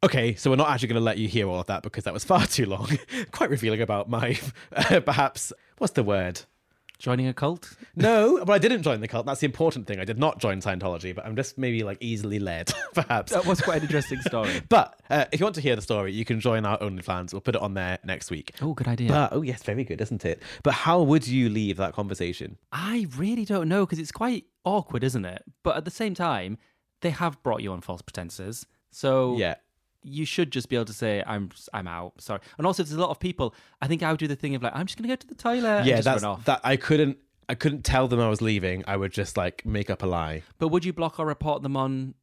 Okay, 0.03 0.35
so 0.35 0.51
we're 0.51 0.57
not 0.57 0.69
actually 0.69 0.89
going 0.89 1.01
to 1.01 1.05
let 1.05 1.19
you 1.19 1.29
hear 1.29 1.49
all 1.49 1.61
of 1.61 1.67
that 1.67 1.83
because 1.83 2.05
that 2.05 2.13
was 2.13 2.25
far 2.25 2.47
too 2.47 2.67
long. 2.67 2.91
Quite 3.33 3.51
revealing 3.51 3.81
about 3.81 4.09
my, 4.09 4.39
perhaps, 4.71 5.53
what's 5.79 5.95
the 5.95 6.03
word? 6.03 6.43
Joining 6.99 7.27
a 7.27 7.35
cult? 7.35 7.77
No, 7.97 8.45
but 8.45 8.53
I 8.53 8.59
didn't 8.59 8.83
join 8.83 9.01
the 9.01 9.07
cult. 9.07 9.25
That's 9.25 9.39
the 9.39 9.47
important 9.47 9.87
thing. 9.87 10.01
I 10.01 10.05
did 10.05 10.19
not 10.19 10.41
join 10.41 10.61
Scientology, 10.61 11.15
but 11.15 11.25
I'm 11.25 11.37
just 11.37 11.57
maybe 11.57 11.85
like 11.85 11.99
easily 12.01 12.41
led, 12.41 12.73
perhaps. 12.95 13.31
That 13.31 13.47
was 13.47 13.61
quite 13.61 13.77
an 13.77 13.83
interesting 13.85 14.21
story. 14.23 14.63
But 14.69 14.99
uh, 15.09 15.27
if 15.31 15.39
you 15.39 15.45
want 15.47 15.55
to 15.55 15.61
hear 15.61 15.77
the 15.77 15.83
story, 15.83 16.13
you 16.13 16.25
can 16.25 16.41
join 16.41 16.67
our 16.67 16.77
OnlyFlans. 16.81 17.33
We'll 17.33 17.41
put 17.41 17.55
it 17.55 17.61
on 17.63 17.75
there 17.75 18.01
next 18.05 18.33
week. 18.33 18.53
Oh, 18.61 18.75
good 18.75 18.89
idea. 18.89 19.09
But 19.11 19.33
oh 19.33 19.43
yes, 19.43 19.63
very 19.63 19.85
good, 19.85 20.01
isn't 20.01 20.25
it? 20.25 20.43
But 20.65 20.75
how 20.75 21.03
would 21.03 21.25
you 21.29 21.49
leave 21.49 21.77
that 21.77 21.93
conversation? 21.93 22.59
I 22.73 23.07
really 23.17 23.45
don't 23.45 23.69
know 23.69 23.87
because 23.87 24.01
it's 24.01 24.11
quite 24.11 24.47
awkward, 24.65 25.05
isn't 25.05 25.25
it? 25.25 25.45
But 25.63 25.77
at 25.77 25.85
the 25.85 25.93
same 25.93 26.15
time, 26.15 26.59
they 27.01 27.11
have 27.11 27.41
brought 27.45 27.63
you 27.63 27.71
on 27.71 27.81
false 27.81 28.03
pretenses. 28.03 28.67
So 28.91 29.37
Yeah. 29.37 29.55
You 30.05 30.25
should 30.25 30.51
just 30.53 30.69
be 30.69 30.77
able 30.77 30.85
to 30.85 30.93
say, 30.93 31.23
I'm 31.27 31.51
I'm 31.73 31.89
out. 31.89 32.21
Sorry. 32.21 32.41
And 32.59 32.67
also, 32.67 32.83
if 32.83 32.89
there's 32.89 32.99
a 32.99 33.01
lot 33.01 33.11
of 33.11 33.19
people, 33.19 33.55
I 33.83 33.87
think 33.89 34.03
I 34.03 34.11
would 34.11 34.21
do 34.21 34.29
the 34.29 34.37
thing 34.37 34.55
of 34.55 34.63
like, 34.63 34.73
I'm 34.77 34.87
just 34.87 34.99
going 34.99 35.09
to 35.09 35.13
go 35.13 35.17
to 35.17 35.27
the 35.27 35.35
toilet 35.35 35.79
and 35.79 35.87
yeah, 35.87 35.97
just 35.97 36.05
that's 36.05 36.23
run 36.23 36.33
off. 36.33 36.45
that. 36.45 36.61
I 36.63 36.77
couldn't. 36.77 37.19
I 37.49 37.55
couldn't 37.55 37.83
tell 37.85 38.09
them 38.09 38.21
I 38.21 38.29
was 38.29 38.41
leaving. 38.41 38.85
I 38.87 38.97
would 38.97 39.13
just 39.13 39.37
like 39.37 39.67
make 39.67 39.91
up 39.91 40.03
a 40.03 40.07
lie. 40.07 40.43
But 40.59 40.69
would 40.69 40.85
you 40.85 40.93
block 40.93 41.19
or 41.19 41.27
report 41.27 41.63
them 41.63 41.77
on 41.77 42.15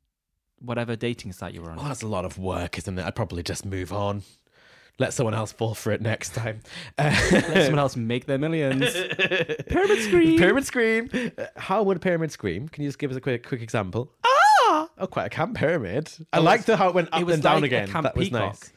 whatever 0.60 0.96
dating 0.96 1.34
site 1.34 1.54
you 1.54 1.62
were 1.62 1.70
on? 1.72 1.78
Oh, 1.80 1.84
that's 1.88 2.02
a 2.02 2.08
lot 2.08 2.26
of 2.26 2.38
work, 2.40 2.78
isn't 2.80 2.98
it? 2.98 3.06
I'd 3.06 3.16
probably 3.16 3.44
just 3.44 3.66
move 3.66 3.92
on. 3.94 4.24
Let 5.00 5.14
someone 5.14 5.34
else 5.34 5.52
fall 5.52 5.74
for 5.74 5.92
it 5.92 6.02
next 6.02 6.36
time. 6.36 6.62
Uh, 6.98 7.04
Let 7.32 7.64
someone 7.66 7.80
else 7.80 7.96
make 7.96 8.26
their 8.26 8.38
millions. 8.38 8.92
Pyramid 9.68 10.00
scream. 10.04 10.38
pyramid 10.38 10.66
scream. 10.66 11.10
Uh, 11.38 11.46
How 11.56 11.82
would 11.84 11.98
a 11.98 12.00
pyramid 12.00 12.32
scream? 12.32 12.68
Can 12.68 12.84
you 12.84 12.90
just 12.90 13.00
give 13.00 13.10
us 13.12 13.18
a 13.18 13.22
quick 13.22 13.48
quick 13.48 13.62
example? 13.62 14.12
Ah! 14.26 14.28
Oh, 15.02 15.08
quite 15.08 15.26
a 15.26 15.30
camp 15.30 15.56
pyramid. 15.58 16.12
I 16.32 16.38
Oh, 16.38 16.42
liked 16.44 16.68
the 16.68 16.78
how 16.78 16.88
it 16.90 16.96
went 16.96 17.10
up 17.12 17.22
it 17.22 17.30
and 17.34 17.42
down 17.44 17.56
like 17.62 17.64
again. 17.66 17.88
camp 17.90 18.04
that 18.04 18.16
was 18.16 18.30
peacock. 18.30 18.42
nice. 18.54 18.74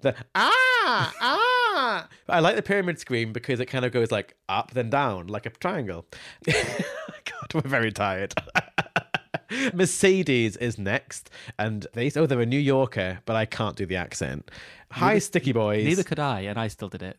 The 0.00 0.14
ah 0.34 1.14
ah. 1.20 2.08
I 2.28 2.40
like 2.40 2.56
the 2.56 2.62
pyramid 2.62 2.98
scream 2.98 3.32
because 3.32 3.60
it 3.60 3.66
kind 3.66 3.84
of 3.84 3.92
goes 3.92 4.10
like 4.10 4.34
up 4.48 4.72
then 4.72 4.90
down, 4.90 5.28
like 5.28 5.46
a 5.46 5.50
triangle. 5.50 6.06
God, 6.46 7.54
we're 7.54 7.60
very 7.62 7.92
tired. 7.92 8.34
Mercedes 9.74 10.56
is 10.56 10.78
next, 10.78 11.28
and 11.58 11.86
they 11.92 12.10
oh 12.16 12.26
they're 12.26 12.40
a 12.40 12.46
New 12.46 12.58
Yorker, 12.58 13.20
but 13.26 13.36
I 13.36 13.44
can't 13.46 13.76
do 13.76 13.84
the 13.86 13.96
accent. 13.96 14.50
Hi, 14.92 15.18
sticky 15.18 15.52
boys. 15.52 15.84
Neither 15.84 16.02
could 16.04 16.18
I, 16.18 16.40
and 16.42 16.58
I 16.58 16.68
still 16.68 16.88
did 16.88 17.02
it. 17.02 17.18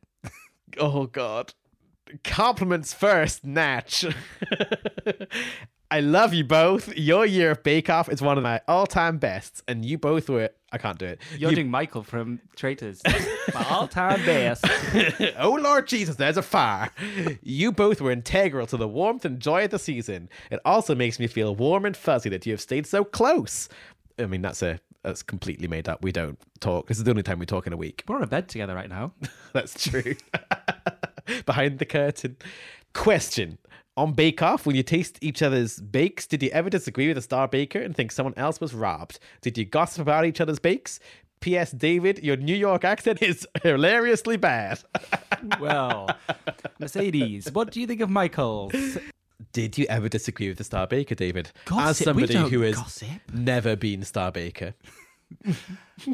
Oh 0.80 1.06
God. 1.06 1.54
Compliments 2.24 2.94
first, 2.94 3.46
Natch. 3.46 4.06
I 5.92 6.00
love 6.00 6.34
you 6.34 6.44
both. 6.46 6.96
Your 6.98 7.26
year 7.26 7.52
of 7.52 7.64
Bake 7.64 7.90
Off 7.90 8.10
is 8.10 8.22
one 8.22 8.38
of 8.38 8.44
my 8.44 8.62
all-time 8.68 9.18
bests, 9.18 9.62
and 9.68 9.86
you 9.86 9.98
both 9.98 10.30
were. 10.30 10.50
I 10.72 10.78
can't 10.78 10.98
do 10.98 11.06
it. 11.06 11.20
You're 11.38 11.50
You- 11.50 11.58
doing 11.58 11.70
Michael 11.70 12.02
from 12.02 12.40
Traitors. 12.56 13.02
My 13.54 13.66
all-time 13.70 14.24
best. 14.26 14.64
oh 15.38 15.60
Lord 15.62 15.88
Jesus, 15.88 16.16
there's 16.16 16.38
a 16.38 16.42
fire. 16.42 16.90
You 17.44 17.74
both 17.74 18.00
were 18.00 18.12
integral 18.12 18.66
to 18.68 18.78
the 18.78 18.88
warmth 18.88 19.26
and 19.26 19.40
joy 19.42 19.66
of 19.66 19.72
the 19.72 19.80
season. 19.80 20.30
It 20.50 20.62
also 20.64 20.96
makes 20.96 21.20
me 21.20 21.28
feel 21.28 21.54
warm 21.56 21.84
and 21.86 21.98
fuzzy 21.98 22.30
that 22.30 22.46
you 22.46 22.54
have 22.54 22.62
stayed 22.62 22.88
so 22.88 23.04
close. 23.04 23.68
I 24.18 24.28
mean, 24.28 24.42
that's 24.42 24.62
a 24.62 24.80
that's 25.04 25.24
completely 25.24 25.68
made 25.68 25.90
up. 25.90 26.02
We 26.04 26.14
don't 26.14 26.40
talk. 26.62 26.88
This 26.88 26.98
is 27.00 27.04
the 27.04 27.10
only 27.12 27.24
time 27.24 27.40
we 27.40 27.46
talk 27.46 27.68
in 27.68 27.74
a 27.74 27.78
week. 27.78 28.04
We're 28.08 28.16
on 28.16 28.24
a 28.24 28.28
bed 28.28 28.48
together 28.48 28.76
right 28.76 28.88
now. 28.90 29.12
That's 29.54 29.90
true. 29.90 30.16
Behind 31.46 31.80
the 31.80 31.86
curtain. 31.86 32.38
Question. 32.94 33.58
On 33.98 34.14
Bake 34.14 34.42
Off, 34.42 34.66
when 34.66 34.76
you 34.78 34.84
taste 34.84 35.18
each 35.22 35.42
other's 35.42 35.80
bakes, 35.80 36.26
did 36.26 36.42
you 36.42 36.50
ever 36.52 36.70
disagree 36.70 37.10
with 37.10 37.18
a 37.18 37.22
star 37.22 37.48
baker 37.48 37.80
and 37.80 37.94
think 37.96 38.12
someone 38.14 38.34
else 38.38 38.62
was 38.62 38.74
robbed? 38.74 39.20
Did 39.42 39.58
you 39.58 39.66
gossip 39.66 40.02
about 40.02 40.26
each 40.26 40.40
other's 40.40 40.60
bakes? 40.60 41.00
P.S. 41.42 41.72
David, 41.72 42.24
your 42.24 42.38
New 42.38 42.56
York 42.56 42.86
accent 42.86 43.22
is 43.22 43.46
hilariously 43.64 44.38
bad. 44.38 44.80
Well, 45.60 46.08
Mercedes, 46.80 47.52
what 47.52 47.72
do 47.72 47.82
you 47.82 47.88
think 47.88 48.00
of 48.02 48.12
Michael's? 48.12 48.74
Did 49.54 49.76
you 49.76 49.88
ever 49.90 50.08
disagree 50.08 50.50
with 50.50 50.60
the 50.60 50.64
star 50.64 50.86
baker, 50.86 51.16
David? 51.16 51.48
As 51.48 51.54
Gossip? 51.66 52.16
We 52.16 52.28
somebody 52.28 52.50
who 52.50 52.62
has 52.62 52.76
gossip. 52.76 53.08
never 53.34 53.76
been 53.76 54.04
star 54.04 54.32
baker. 54.32 54.76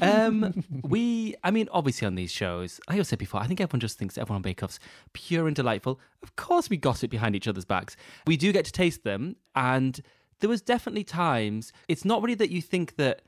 Um, 0.01 0.65
we, 0.83 1.35
I 1.45 1.51
mean, 1.51 1.69
obviously 1.71 2.05
on 2.05 2.15
these 2.15 2.31
shows, 2.31 2.81
like 2.89 2.99
I 2.99 3.03
said 3.03 3.19
before, 3.19 3.39
I 3.39 3.47
think 3.47 3.61
everyone 3.61 3.79
just 3.79 3.97
thinks 3.97 4.17
everyone 4.17 4.37
on 4.37 4.41
Bake 4.41 4.61
Off's 4.61 4.79
pure 5.13 5.47
and 5.47 5.55
delightful. 5.55 6.01
Of 6.21 6.35
course, 6.35 6.69
we 6.69 6.75
gossip 6.75 7.09
behind 7.09 7.37
each 7.37 7.47
other's 7.47 7.63
backs. 7.63 7.95
We 8.25 8.35
do 8.35 8.51
get 8.51 8.65
to 8.65 8.71
taste 8.73 9.05
them, 9.05 9.37
and 9.55 10.01
there 10.41 10.49
was 10.49 10.61
definitely 10.61 11.05
times. 11.05 11.71
It's 11.87 12.03
not 12.03 12.21
really 12.21 12.35
that 12.35 12.51
you 12.51 12.61
think 12.61 12.97
that 12.97 13.21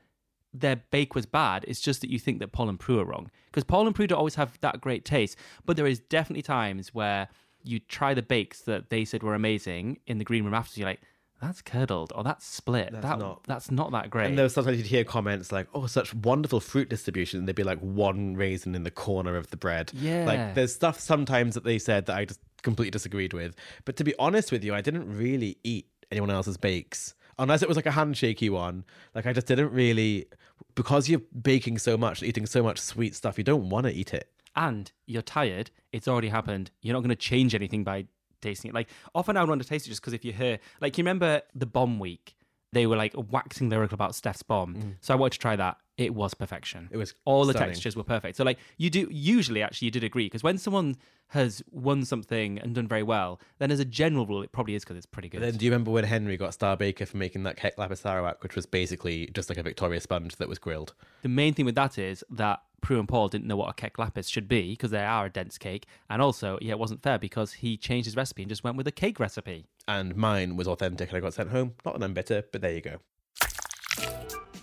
their 0.52 0.76
bake 0.76 1.14
was 1.14 1.26
bad. 1.26 1.64
It's 1.66 1.80
just 1.80 2.00
that 2.02 2.10
you 2.10 2.18
think 2.18 2.40
that 2.40 2.52
Paul 2.52 2.68
and 2.68 2.78
Prue 2.78 3.00
are 3.00 3.04
wrong 3.04 3.30
because 3.46 3.64
Paul 3.64 3.86
and 3.86 3.94
Prue 3.94 4.06
don't 4.06 4.18
always 4.18 4.34
have 4.34 4.58
that 4.60 4.80
great 4.80 5.04
taste. 5.04 5.36
But 5.64 5.76
there 5.76 5.86
is 5.86 6.00
definitely 6.00 6.42
times 6.42 6.92
where 6.92 7.28
you 7.62 7.78
try 7.78 8.14
the 8.14 8.22
bakes 8.22 8.62
that 8.62 8.90
they 8.90 9.04
said 9.04 9.22
were 9.22 9.34
amazing 9.34 9.98
in 10.06 10.18
the 10.18 10.24
green 10.24 10.44
room 10.44 10.54
afterwards. 10.54 10.78
You're 10.78 10.88
like, 10.88 11.00
that's 11.40 11.62
curdled 11.62 12.12
or 12.14 12.22
that's 12.22 12.46
split. 12.46 12.90
That's 12.92 13.02
that, 13.04 13.18
not- 13.18 13.44
That's 13.44 13.70
not 13.70 13.92
that 13.92 14.10
great. 14.10 14.26
And 14.26 14.38
there 14.38 14.44
was 14.44 14.54
sometimes 14.54 14.76
you'd 14.78 14.86
hear 14.86 15.04
comments 15.04 15.50
like, 15.52 15.66
"Oh, 15.74 15.86
such 15.86 16.12
wonderful 16.14 16.60
fruit 16.60 16.88
distribution," 16.90 17.38
and 17.38 17.48
there'd 17.48 17.56
be 17.56 17.62
like 17.64 17.80
one 17.80 18.34
raisin 18.34 18.74
in 18.74 18.82
the 18.84 18.90
corner 18.90 19.36
of 19.36 19.50
the 19.50 19.56
bread. 19.56 19.90
Yeah. 19.94 20.24
like 20.26 20.54
there's 20.54 20.74
stuff 20.74 21.00
sometimes 21.00 21.54
that 21.54 21.64
they 21.64 21.78
said 21.78 22.06
that 22.06 22.16
I 22.16 22.24
just 22.26 22.40
completely 22.62 22.90
disagreed 22.90 23.32
with. 23.32 23.54
But 23.84 23.96
to 23.96 24.04
be 24.04 24.14
honest 24.18 24.52
with 24.52 24.62
you, 24.64 24.74
I 24.74 24.80
didn't 24.82 25.08
really 25.16 25.56
eat 25.64 25.86
anyone 26.10 26.30
else's 26.30 26.56
bakes 26.56 27.14
unless 27.38 27.62
it 27.62 27.68
was 27.68 27.76
like 27.76 27.86
a 27.86 27.90
handshakey 27.90 28.50
one. 28.50 28.84
Like 29.14 29.24
I 29.26 29.32
just 29.32 29.46
didn't 29.46 29.72
really 29.72 30.26
because 30.74 31.08
you're 31.08 31.22
baking 31.40 31.78
so 31.78 31.96
much, 31.96 32.22
eating 32.22 32.44
so 32.46 32.62
much 32.62 32.78
sweet 32.78 33.14
stuff. 33.14 33.38
You 33.38 33.44
don't 33.44 33.70
want 33.70 33.86
to 33.86 33.92
eat 33.92 34.12
it. 34.12 34.28
and 34.56 34.90
you're 35.06 35.22
tired, 35.22 35.70
it's 35.92 36.06
already 36.08 36.28
happened. 36.28 36.70
You're 36.82 36.92
not 36.92 37.00
going 37.00 37.10
to 37.10 37.16
change 37.16 37.54
anything 37.54 37.82
by 37.84 38.06
tasting 38.40 38.70
it. 38.70 38.74
Like 38.74 38.88
often 39.14 39.36
I 39.36 39.40
would 39.40 39.48
want 39.48 39.62
to 39.62 39.68
taste 39.68 39.86
it 39.86 39.90
just 39.90 40.00
because 40.00 40.12
if 40.12 40.24
you 40.24 40.32
hear, 40.32 40.58
like 40.80 40.96
you 40.98 41.02
remember 41.02 41.42
the 41.54 41.66
bomb 41.66 41.98
week, 41.98 42.36
they 42.72 42.86
were 42.86 42.96
like 42.96 43.14
waxing 43.30 43.68
lyrical 43.68 43.94
about 43.94 44.14
Steph's 44.14 44.42
bomb. 44.42 44.96
So 45.00 45.14
I 45.14 45.16
wanted 45.16 45.32
to 45.32 45.38
try 45.38 45.56
that. 45.56 45.78
It 45.96 46.14
was 46.14 46.32
perfection. 46.32 46.84
Mm. 46.84 46.94
It 46.94 46.96
was 46.96 47.14
all 47.24 47.44
the 47.44 47.52
textures 47.52 47.94
were 47.96 48.04
perfect. 48.04 48.36
So 48.36 48.44
like 48.44 48.58
you 48.78 48.88
do 48.90 49.06
usually 49.10 49.62
actually 49.62 49.86
you 49.86 49.90
did 49.90 50.04
agree 50.04 50.26
because 50.26 50.42
when 50.42 50.56
someone 50.56 50.96
has 51.28 51.62
won 51.70 52.04
something 52.04 52.58
and 52.58 52.74
done 52.74 52.88
very 52.88 53.02
well, 53.02 53.40
then 53.58 53.70
as 53.70 53.80
a 53.80 53.84
general 53.84 54.26
rule 54.26 54.42
it 54.42 54.50
probably 54.50 54.74
is 54.74 54.82
because 54.82 54.96
it's 54.96 55.06
pretty 55.06 55.28
good. 55.28 55.40
But 55.40 55.46
then, 55.46 55.56
do 55.58 55.64
you 55.64 55.70
remember 55.70 55.90
when 55.90 56.04
Henry 56.04 56.36
got 56.36 56.54
Star 56.54 56.76
Baker 56.76 57.06
for 57.06 57.16
making 57.18 57.42
that 57.44 57.56
cake 57.56 57.74
lapis 57.76 58.00
sarawak, 58.00 58.42
which 58.42 58.56
was 58.56 58.66
basically 58.66 59.30
just 59.34 59.48
like 59.48 59.58
a 59.58 59.62
Victoria 59.62 60.00
sponge 60.00 60.36
that 60.36 60.48
was 60.48 60.58
grilled? 60.58 60.94
The 61.22 61.28
main 61.28 61.54
thing 61.54 61.66
with 61.66 61.74
that 61.74 61.98
is 61.98 62.24
that 62.30 62.60
Prue 62.80 62.98
and 62.98 63.08
Paul 63.08 63.28
didn't 63.28 63.46
know 63.46 63.56
what 63.56 63.68
a 63.68 63.74
cake 63.74 63.98
lapis 63.98 64.28
should 64.28 64.48
be 64.48 64.70
because 64.70 64.90
they 64.90 65.04
are 65.04 65.26
a 65.26 65.30
dense 65.30 65.58
cake, 65.58 65.86
and 66.08 66.22
also 66.22 66.58
yeah, 66.62 66.70
it 66.70 66.78
wasn't 66.78 67.02
fair 67.02 67.18
because 67.18 67.52
he 67.52 67.76
changed 67.76 68.06
his 68.06 68.16
recipe 68.16 68.42
and 68.42 68.48
just 68.48 68.64
went 68.64 68.76
with 68.76 68.86
a 68.86 68.92
cake 68.92 69.20
recipe. 69.20 69.66
And 69.90 70.14
mine 70.14 70.56
was 70.56 70.68
authentic 70.68 71.08
and 71.08 71.16
I 71.16 71.20
got 71.20 71.34
sent 71.34 71.50
home. 71.50 71.74
Not 71.84 71.98
that 71.98 72.04
I'm 72.04 72.14
bitter, 72.14 72.44
but 72.52 72.60
there 72.60 72.72
you 72.72 72.80
go. 72.80 72.96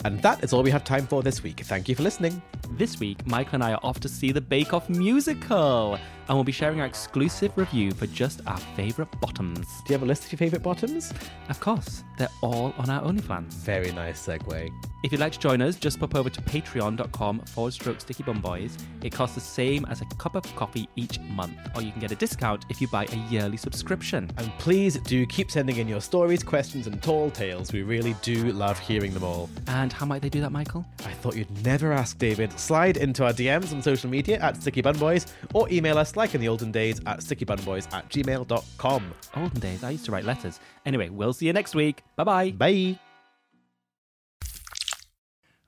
And 0.05 0.21
that 0.21 0.43
is 0.43 0.53
all 0.53 0.63
we 0.63 0.71
have 0.71 0.84
time 0.84 1.05
for 1.05 1.21
this 1.21 1.43
week. 1.43 1.59
Thank 1.61 1.89
you 1.89 1.95
for 1.95 2.03
listening. 2.03 2.41
This 2.71 2.99
week, 2.99 3.25
Michael 3.28 3.55
and 3.55 3.63
I 3.63 3.73
are 3.73 3.80
off 3.84 3.99
to 4.01 4.09
see 4.09 4.32
the 4.32 4.39
Bake 4.39 4.73
Off 4.73 4.89
musical, 4.89 5.99
and 6.28 6.38
we'll 6.38 6.43
be 6.43 6.51
sharing 6.51 6.82
our 6.82 6.86
exclusive 6.86 7.51
review 7.55 7.91
for 7.91 8.07
just 8.07 8.41
our 8.47 8.57
favourite 8.75 9.09
bottoms. 9.21 9.65
Do 9.86 9.93
you 9.93 9.93
have 9.93 10.03
a 10.03 10.05
list 10.05 10.25
of 10.25 10.32
your 10.32 10.38
favourite 10.38 10.63
bottoms? 10.63 11.13
Of 11.49 11.59
course, 11.59 12.03
they're 12.17 12.30
all 12.41 12.73
on 12.78 12.89
our 12.89 13.01
OnlyFlans. 13.03 13.53
Very 13.53 13.91
nice 13.91 14.25
segue. 14.25 14.71
If 15.03 15.11
you'd 15.11 15.21
like 15.21 15.34
to 15.34 15.39
join 15.39 15.61
us, 15.61 15.75
just 15.78 15.99
pop 15.99 16.15
over 16.15 16.30
to 16.30 16.41
patreon.com 16.41 17.39
forward 17.41 17.73
stroke 17.73 18.01
sticky 18.01 18.23
bun 18.23 18.41
boys. 18.41 18.78
It 19.03 19.11
costs 19.11 19.36
the 19.36 19.41
same 19.41 19.86
as 19.86 20.01
a 20.01 20.05
cup 20.15 20.36
of 20.36 20.43
coffee 20.55 20.89
each 20.95 21.19
month, 21.19 21.57
or 21.75 21.82
you 21.82 21.91
can 21.91 22.01
get 22.01 22.11
a 22.11 22.15
discount 22.15 22.65
if 22.69 22.82
you 22.82 22.88
buy 22.88 23.05
a 23.05 23.15
yearly 23.30 23.57
subscription. 23.57 24.30
And 24.38 24.51
please 24.57 24.97
do 25.01 25.25
keep 25.28 25.51
sending 25.51 25.78
in 25.78 25.88
your 25.88 26.01
stories, 26.01 26.43
questions, 26.43 26.88
and 26.88 27.01
tall 27.01 27.30
tales. 27.30 27.71
We 27.71 27.84
really 27.84 28.15
do 28.21 28.51
love 28.51 28.80
hearing 28.80 29.13
them 29.13 29.23
all. 29.23 29.49
And 29.67 29.93
how 29.93 30.05
might 30.05 30.21
they 30.21 30.30
do 30.30 30.41
that, 30.41 30.51
Michael? 30.51 30.86
I 31.05 31.11
thought 31.11 31.36
you'd 31.36 31.63
never 31.63 31.93
ask, 31.93 32.17
David. 32.17 32.57
Slide 32.59 32.97
into 32.97 33.23
our 33.23 33.34
DMs 33.34 33.71
on 33.71 33.82
social 33.82 34.09
media 34.09 34.39
at 34.39 34.57
Sticky 34.57 34.82
Bun 34.82 34.97
Boys 34.97 35.28
or 35.53 35.69
email 35.69 35.97
us 35.97 36.16
like 36.18 36.36
in 36.36 36.41
the 36.41 36.49
olden 36.49 36.72
days 36.72 36.99
at 37.05 37.20
stickybunboys 37.20 37.91
at 37.93 38.09
gmail.com. 38.09 39.13
Olden 39.36 39.59
days, 39.59 39.84
I 39.84 39.91
used 39.91 40.05
to 40.05 40.11
write 40.11 40.26
letters. 40.26 40.59
Anyway, 40.86 41.09
we'll 41.09 41.34
see 41.34 41.45
you 41.45 41.53
next 41.53 41.76
week. 41.76 42.03
Bye 42.15 42.24
bye. 42.24 42.51
Bye. 42.51 42.99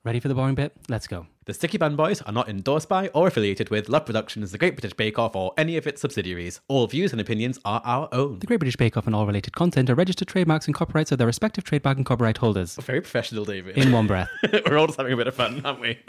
Ready 0.02 0.18
for 0.18 0.28
the 0.28 0.34
boring 0.34 0.54
bit? 0.54 0.72
Let's 0.88 1.06
go. 1.06 1.26
The 1.44 1.52
Sticky 1.52 1.76
Bun 1.76 1.94
Boys 1.94 2.22
are 2.22 2.32
not 2.32 2.48
endorsed 2.48 2.88
by 2.88 3.08
or 3.08 3.26
affiliated 3.26 3.68
with 3.68 3.90
Love 3.90 4.06
Productions, 4.06 4.50
The 4.50 4.56
Great 4.56 4.74
British 4.74 4.94
Bake 4.94 5.18
Off, 5.18 5.36
or 5.36 5.52
any 5.58 5.76
of 5.76 5.86
its 5.86 6.00
subsidiaries. 6.00 6.60
All 6.68 6.86
views 6.86 7.12
and 7.12 7.20
opinions 7.20 7.58
are 7.66 7.82
our 7.84 8.08
own. 8.10 8.38
The 8.38 8.46
Great 8.46 8.60
British 8.60 8.76
Bake 8.76 8.96
Off 8.96 9.06
and 9.06 9.14
all 9.14 9.26
related 9.26 9.54
content 9.54 9.90
are 9.90 9.94
registered 9.94 10.28
trademarks 10.28 10.64
and 10.66 10.74
copyrights 10.74 11.12
of 11.12 11.18
their 11.18 11.26
respective 11.26 11.64
trademark 11.64 11.98
and 11.98 12.06
copyright 12.06 12.38
holders. 12.38 12.76
Very 12.76 13.02
professional, 13.02 13.44
David. 13.44 13.76
In 13.76 13.92
one 13.92 14.06
breath. 14.06 14.30
We're 14.66 14.78
all 14.78 14.86
just 14.86 14.96
having 14.96 15.12
a 15.12 15.16
bit 15.16 15.26
of 15.26 15.34
fun, 15.34 15.60
aren't 15.66 15.80
we? 15.80 15.98